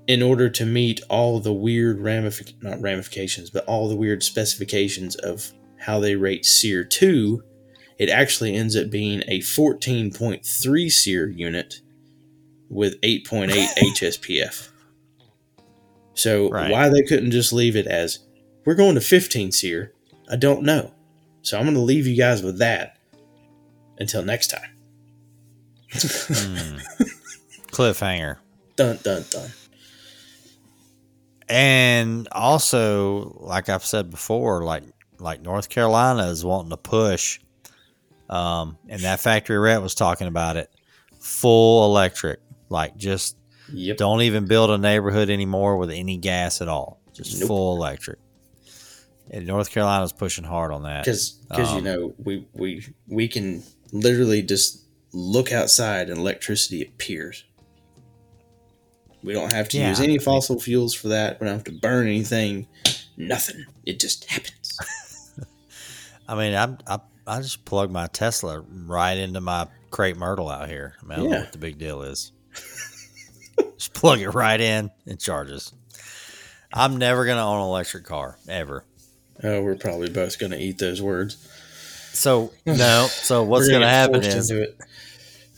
in 0.07 0.23
order 0.23 0.49
to 0.49 0.65
meet 0.65 1.01
all 1.09 1.41
the 1.41 1.53
weird 1.53 1.99
ramific- 1.99 2.55
not 2.63 2.81
ramifications, 2.81 3.51
but 3.51 3.65
all 3.67 3.89
the 3.89 3.97
weird 3.97 4.23
specifications 4.23 5.17
of 5.17 5.53
how 5.79 5.99
they 6.01 6.15
rate 6.17 6.45
SEER 6.47 6.85
2, 6.85 7.43
it 7.99 8.09
actually 8.09 8.55
ends 8.55 8.77
up 8.77 8.91
being 8.91 9.23
a 9.27 9.41
14.3 9.41 10.91
SEER 10.93 11.29
unit 11.29 11.81
with 12.69 13.01
8.8 13.01 13.51
HSPF. 13.79 14.69
So 16.15 16.49
Right. 16.49 16.71
why 16.71 16.89
they 16.89 17.03
couldn't 17.03 17.31
just 17.31 17.53
leave 17.53 17.77
it 17.77 17.87
as 17.87 18.21
we're 18.65 18.75
going 18.75 18.95
to 18.95 19.03
15 19.03 19.53
SEER, 19.53 19.93
I 20.31 20.37
don't 20.37 20.63
know. 20.63 20.93
So 21.43 21.59
I'm 21.59 21.65
going 21.65 21.75
to 21.75 21.81
leave 21.83 22.07
you 22.07 22.17
guys 22.17 22.43
with 22.43 22.59
that 22.61 22.97
until 23.99 24.23
next 24.23 24.47
time. 24.47 24.71
Hmm. 25.93 26.79
Cliffhanger. 27.71 28.39
Dun 28.77 28.99
dun 29.03 29.25
dun. 29.31 29.51
And 31.49 32.27
also, 32.33 33.37
like 33.41 33.69
I've 33.69 33.85
said 33.85 34.11
before, 34.11 34.65
like 34.65 34.83
like 35.19 35.41
North 35.43 35.69
Carolina 35.69 36.27
is 36.27 36.45
wanting 36.45 36.71
to 36.71 36.77
push, 36.77 37.39
um, 38.29 38.77
and 38.89 39.01
that 39.03 39.21
factory 39.21 39.59
rep 39.59 39.81
was 39.83 39.95
talking 39.95 40.27
about 40.27 40.57
it, 40.57 40.71
full 41.21 41.85
electric, 41.87 42.41
like 42.69 42.97
just 42.97 43.37
Yep. 43.73 43.97
don't 43.97 44.23
even 44.23 44.47
build 44.47 44.71
a 44.71 44.79
neighborhood 44.79 45.29
anymore 45.31 45.77
with 45.77 45.91
any 45.91 46.17
gas 46.19 46.61
at 46.61 46.69
all, 46.69 47.01
just 47.13 47.39
Nope. 47.41 47.49
full 47.49 47.77
electric. 47.77 48.19
And 49.31 49.45
North 49.47 49.71
Carolina's 49.71 50.13
pushing 50.13 50.45
hard 50.45 50.71
on 50.73 50.83
that. 50.85 51.05
because 51.05 51.33
because 51.49 51.73
you 51.73 51.79
Um, 51.79 51.85
know 51.85 52.15
we 52.19 52.47
we 52.53 52.87
we 53.09 53.27
can 53.29 53.63
literally 53.93 54.43
just 54.43 54.83
look 55.13 55.51
outside 55.53 56.11
and 56.11 56.19
electricity 56.19 56.83
appears. 56.83 57.45
We 59.27 59.33
don't 59.33 59.53
have 59.53 59.69
to 59.71 59.79
Yeah, 59.79 59.89
use 59.89 60.01
any 60.01 60.19
fossil 60.19 60.61
fuels 60.61 60.95
for 60.95 61.09
that. 61.09 61.41
We 61.41 61.47
don't 61.47 61.57
have 61.57 61.65
to 61.65 61.73
burn 61.73 62.07
anything. 62.07 62.69
Nothing. 63.17 63.67
It 63.85 63.99
just 63.99 64.25
happens. 64.31 64.79
I 66.29 66.37
mean, 66.37 66.55
I, 66.55 66.77
I 66.95 67.01
I 67.27 67.41
just 67.41 67.65
plug 67.65 67.91
my 67.91 68.07
Tesla 68.07 68.61
right 68.61 69.19
into 69.19 69.41
my 69.41 69.67
crepe 69.91 70.17
myrtle 70.17 70.49
out 70.49 70.69
here. 70.69 70.95
I, 71.03 71.07
mean, 71.07 71.13
I 71.13 71.17
don't 71.17 71.31
know 71.31 71.41
what 71.41 71.53
the 71.53 71.59
big 71.59 71.77
deal 71.77 72.03
is. 72.03 72.31
just 73.77 73.95
plug 73.95 74.21
it 74.21 74.31
right 74.31 74.61
in 74.61 74.93
and 75.07 75.19
charges. 75.19 75.73
I'm 76.73 76.97
never 76.99 77.27
gonna 77.27 77.45
own 77.45 77.57
an 77.57 77.67
electric 77.67 78.05
car 78.05 78.39
ever. 78.49 78.85
oh, 79.43 79.61
we're 79.61 79.75
probably 79.75 80.09
both 80.09 80.39
going 80.39 80.53
to 80.53 80.59
eat 80.59 80.79
those 80.79 81.03
words. 81.03 81.37
So 82.13 82.53
no. 82.65 83.09
So 83.11 83.43
what's 83.45 83.69
gonna, 83.69 83.89
happen 83.89 84.23
is. 84.23 84.53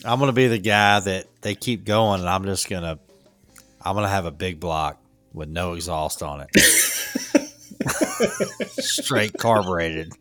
I'm 0.05 0.19
gonna 0.21 0.33
be 0.33 0.47
the 0.47 0.59
guy 0.59 1.01
that 1.01 1.27
they 1.43 1.55
keep 1.55 1.85
going, 1.85 2.21
and 2.21 2.29
I'm 2.29 2.45
just 2.45 2.69
gonna 2.69 2.99
I'm 3.83 3.95
gonna 3.95 4.09
have 4.09 4.27
a 4.27 4.31
big 4.31 4.61
block 4.61 5.01
with 5.33 5.49
no 5.49 5.75
exhaust 5.75 6.23
on 6.23 6.43
it, 6.43 6.51
straight 8.81 9.33
carbureted. 9.35 10.13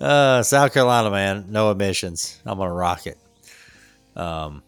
uh, 0.00 0.42
South 0.42 0.72
Carolina, 0.72 1.10
man, 1.10 1.46
no 1.48 1.70
emissions. 1.70 2.40
I'm 2.44 2.58
gonna 2.58 2.72
rock 2.72 3.06
it. 3.06 3.18
Um, 4.16 4.62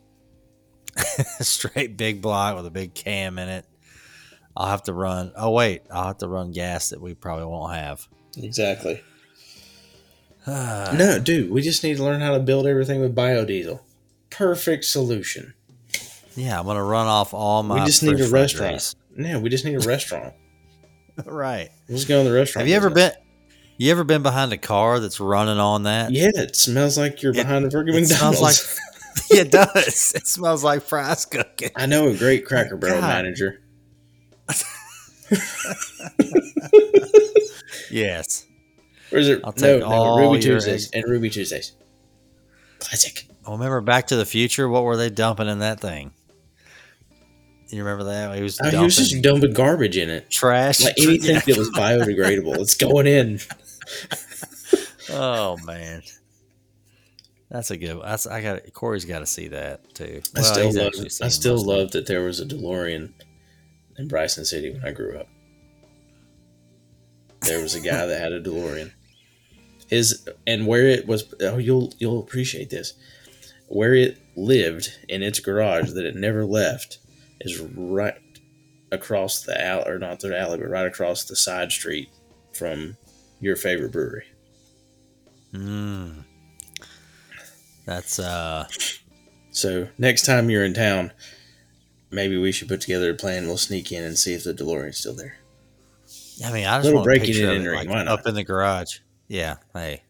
straight 1.41 1.97
big 1.97 2.23
block 2.23 2.57
with 2.57 2.67
a 2.67 2.71
big 2.71 2.95
cam 2.95 3.39
in 3.39 3.49
it. 3.49 3.67
I'll 4.57 4.69
have 4.69 4.85
to 4.85 4.93
run. 4.93 5.33
Oh 5.37 5.51
wait, 5.51 5.83
I'll 5.91 6.07
have 6.07 6.19
to 6.19 6.29
run 6.29 6.53
gas 6.53 6.91
that 6.91 7.01
we 7.01 7.15
probably 7.15 7.47
won't 7.47 7.75
have. 7.75 8.07
exactly. 8.37 9.03
no, 10.47 11.19
dude, 11.23 11.51
we 11.51 11.63
just 11.63 11.83
need 11.83 11.97
to 11.97 12.05
learn 12.05 12.21
how 12.21 12.33
to 12.33 12.41
build 12.41 12.67
everything 12.67 13.01
with 13.01 13.15
biodiesel. 13.17 13.81
Perfect 14.31 14.85
solution. 14.85 15.55
Yeah, 16.37 16.59
I'm 16.59 16.67
gonna 16.67 16.83
run 16.83 17.07
off 17.07 17.33
all 17.35 17.63
my. 17.63 17.81
we 17.81 17.87
just 17.87 18.03
need 18.03 18.21
a 18.21 18.29
restaurant. 18.29 18.73
grease. 18.73 18.95
No, 19.17 19.39
we 19.41 19.49
just 19.51 19.65
need 19.65 19.75
a 19.77 19.81
restaurant. 19.87 20.35
right. 21.25 21.71
Let's 21.89 22.05
go 22.05 22.19
in 22.21 22.27
the 22.27 22.33
restaurant. 22.33 22.63
Have 22.63 22.69
you 22.69 22.75
ever 22.77 22.91
been? 22.91 23.13
You 23.77 23.91
ever 23.91 24.05
been 24.05 24.23
behind 24.23 24.53
a 24.53 24.59
car 24.59 25.01
that's 25.01 25.19
running 25.21 25.59
on 25.59 25.83
that? 25.85 26.11
Yeah, 26.13 26.31
it 26.35 26.55
smells 26.57 26.97
like 26.99 27.23
you're 27.23 27.33
It- 27.33 27.37
behind 27.37 27.65
a 27.65 27.69
Burger 27.69 27.91
it 27.91 28.01
McDonald's. 28.01 28.39
smells 28.39 28.79
like. 28.79 29.27
yeah, 29.31 29.41
it 29.43 29.51
does. 29.51 30.13
It 30.17 30.27
smells 30.27 30.63
like 30.65 30.83
fries 30.83 31.25
cooking. 31.27 31.71
I 31.77 31.87
know 31.87 32.09
a 32.09 32.17
great 32.17 32.45
Cracker 32.47 32.77
Barrel 32.77 33.01
God. 33.01 33.09
manager. 33.09 33.61
Yes. 37.91 38.47
Or 39.13 39.19
is 39.19 39.29
it? 39.29 39.41
I'll 39.45 39.53
no, 39.57 39.79
take 39.79 39.81
no, 39.81 39.87
all 39.87 40.19
Ruby 40.19 40.45
your 40.45 40.55
Tuesdays 40.57 40.87
eggs. 40.87 40.91
and 40.95 41.05
Ruby 41.11 41.31
Tuesdays. 41.31 41.73
Classic. 42.79 43.27
Well, 43.45 43.57
remember 43.57 43.81
Back 43.81 44.09
to 44.09 44.17
the 44.17 44.27
Future? 44.27 44.69
What 44.69 44.85
were 44.85 44.97
they 44.97 45.11
dumping 45.11 45.49
in 45.49 45.61
that 45.61 45.81
thing? 45.81 46.13
You 47.75 47.85
remember 47.85 48.05
that? 48.05 48.37
He 48.37 48.43
was 48.43 48.57
dumping 48.57 48.79
he 48.79 48.85
was 48.85 48.97
just 48.97 49.21
dumping 49.23 49.53
garbage 49.53 49.97
in 49.97 50.09
it. 50.09 50.31
trash. 50.31 50.81
Like 50.83 50.95
anything 50.99 51.35
that 51.35 51.59
was 51.59 51.71
biodegradable, 51.71 52.57
it's 52.59 52.75
going 52.75 53.07
in. 53.07 53.41
Oh 55.11 55.59
man, 55.67 56.03
that's 57.51 57.71
a 57.71 57.77
good. 57.77 58.01
That's 58.03 58.27
I 58.27 58.41
got. 58.41 58.73
Corey's 58.73 59.05
got 59.05 59.19
to 59.19 59.27
see 59.27 59.49
that 59.49 59.95
too. 59.95 60.23
I 60.35 60.41
Well, 60.41 60.45
still 60.55 60.73
love. 60.73 60.93
I 61.23 61.29
still 61.29 61.63
love 61.63 61.91
that 61.93 62.07
there 62.07 62.23
was 62.23 62.41
a 62.41 62.47
DeLorean 62.47 63.13
in 63.99 64.09
Bryson 64.09 64.47
City 64.47 64.73
when 64.73 64.83
I 64.83 64.93
grew 64.93 65.19
up. 65.19 65.29
There 67.43 67.61
was 67.61 67.75
a 67.75 67.81
guy 67.81 68.07
that 68.07 68.19
had 68.19 68.33
a 68.33 68.41
DeLorean. 68.43 68.93
His 69.89 70.27
and 70.47 70.67
where 70.67 70.87
it 70.87 71.07
was. 71.07 71.33
Oh, 71.43 71.59
you'll 71.59 71.93
you'll 71.99 72.21
appreciate 72.21 72.71
this. 72.71 72.95
Where 73.69 73.95
it 73.95 74.19
lived 74.35 74.89
in 75.09 75.23
its 75.23 75.39
garage 75.39 75.93
that 75.93 76.07
it 76.07 76.17
never 76.17 76.47
left 76.47 76.99
is 77.45 77.61
right 77.61 78.15
across 78.91 79.43
the 79.43 79.61
alley, 79.61 79.91
or 79.91 79.99
not 79.99 80.21
the 80.21 80.39
alley, 80.39 80.59
but 80.59 80.69
right 80.69 80.87
across 80.87 81.25
the 81.25 81.37
side 81.37 81.73
street 81.73 82.09
from 82.53 82.97
your 83.41 83.57
favorite 83.57 83.93
brewery. 83.93 84.27
Mm. 85.53 86.25
That's 87.87 88.19
uh. 88.19 88.67
So 89.51 89.89
next 89.99 90.27
time 90.27 90.51
you're 90.51 90.65
in 90.65 90.75
town, 90.75 91.13
maybe 92.11 92.37
we 92.37 92.51
should 92.51 92.69
put 92.69 92.81
together 92.81 93.11
a 93.11 93.15
plan. 93.15 93.47
We'll 93.47 93.57
sneak 93.57 93.93
in 93.93 94.03
and 94.03 94.19
see 94.19 94.35
if 94.35 94.45
the 94.45 94.55
DeLorean's 94.55 94.99
still 94.99 95.15
there. 95.15 95.37
I 96.45 96.53
mean, 96.53 96.67
I 96.67 96.81
just 96.81 96.93
want 96.93 97.05
a 97.05 97.09
breaking 97.09 97.27
picture 97.27 97.45
and 97.45 97.53
it, 97.53 97.61
entering, 97.61 97.79
like, 97.79 97.89
why 97.89 98.03
not? 98.03 98.21
up 98.21 98.27
in 98.27 98.35
the 98.35 98.43
garage. 98.43 98.99
Yeah. 99.29 99.57
Hey. 99.73 100.03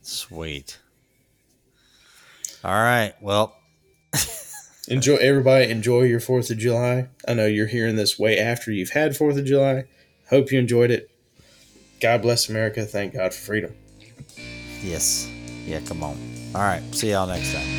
Sweet. 0.00 0.78
All 2.62 2.72
right. 2.72 3.12
Well, 3.20 3.56
Enjoy 4.88 5.16
everybody. 5.16 5.70
Enjoy 5.70 6.02
your 6.02 6.20
Fourth 6.20 6.50
of 6.50 6.58
July. 6.58 7.08
I 7.26 7.34
know 7.34 7.46
you're 7.46 7.66
hearing 7.66 7.96
this 7.96 8.18
way 8.18 8.38
after 8.38 8.70
you've 8.70 8.90
had 8.90 9.16
Fourth 9.16 9.38
of 9.38 9.44
July. 9.44 9.84
Hope 10.30 10.52
you 10.52 10.58
enjoyed 10.58 10.90
it. 10.90 11.10
God 12.00 12.22
bless 12.22 12.48
America. 12.48 12.84
Thank 12.84 13.14
God 13.14 13.32
for 13.32 13.40
freedom. 13.40 13.74
yes. 14.82 15.28
Yeah. 15.64 15.80
Come 15.80 16.02
on. 16.02 16.18
All 16.54 16.60
right. 16.60 16.82
See 16.94 17.10
y'all 17.10 17.26
next 17.26 17.52
time. 17.54 17.73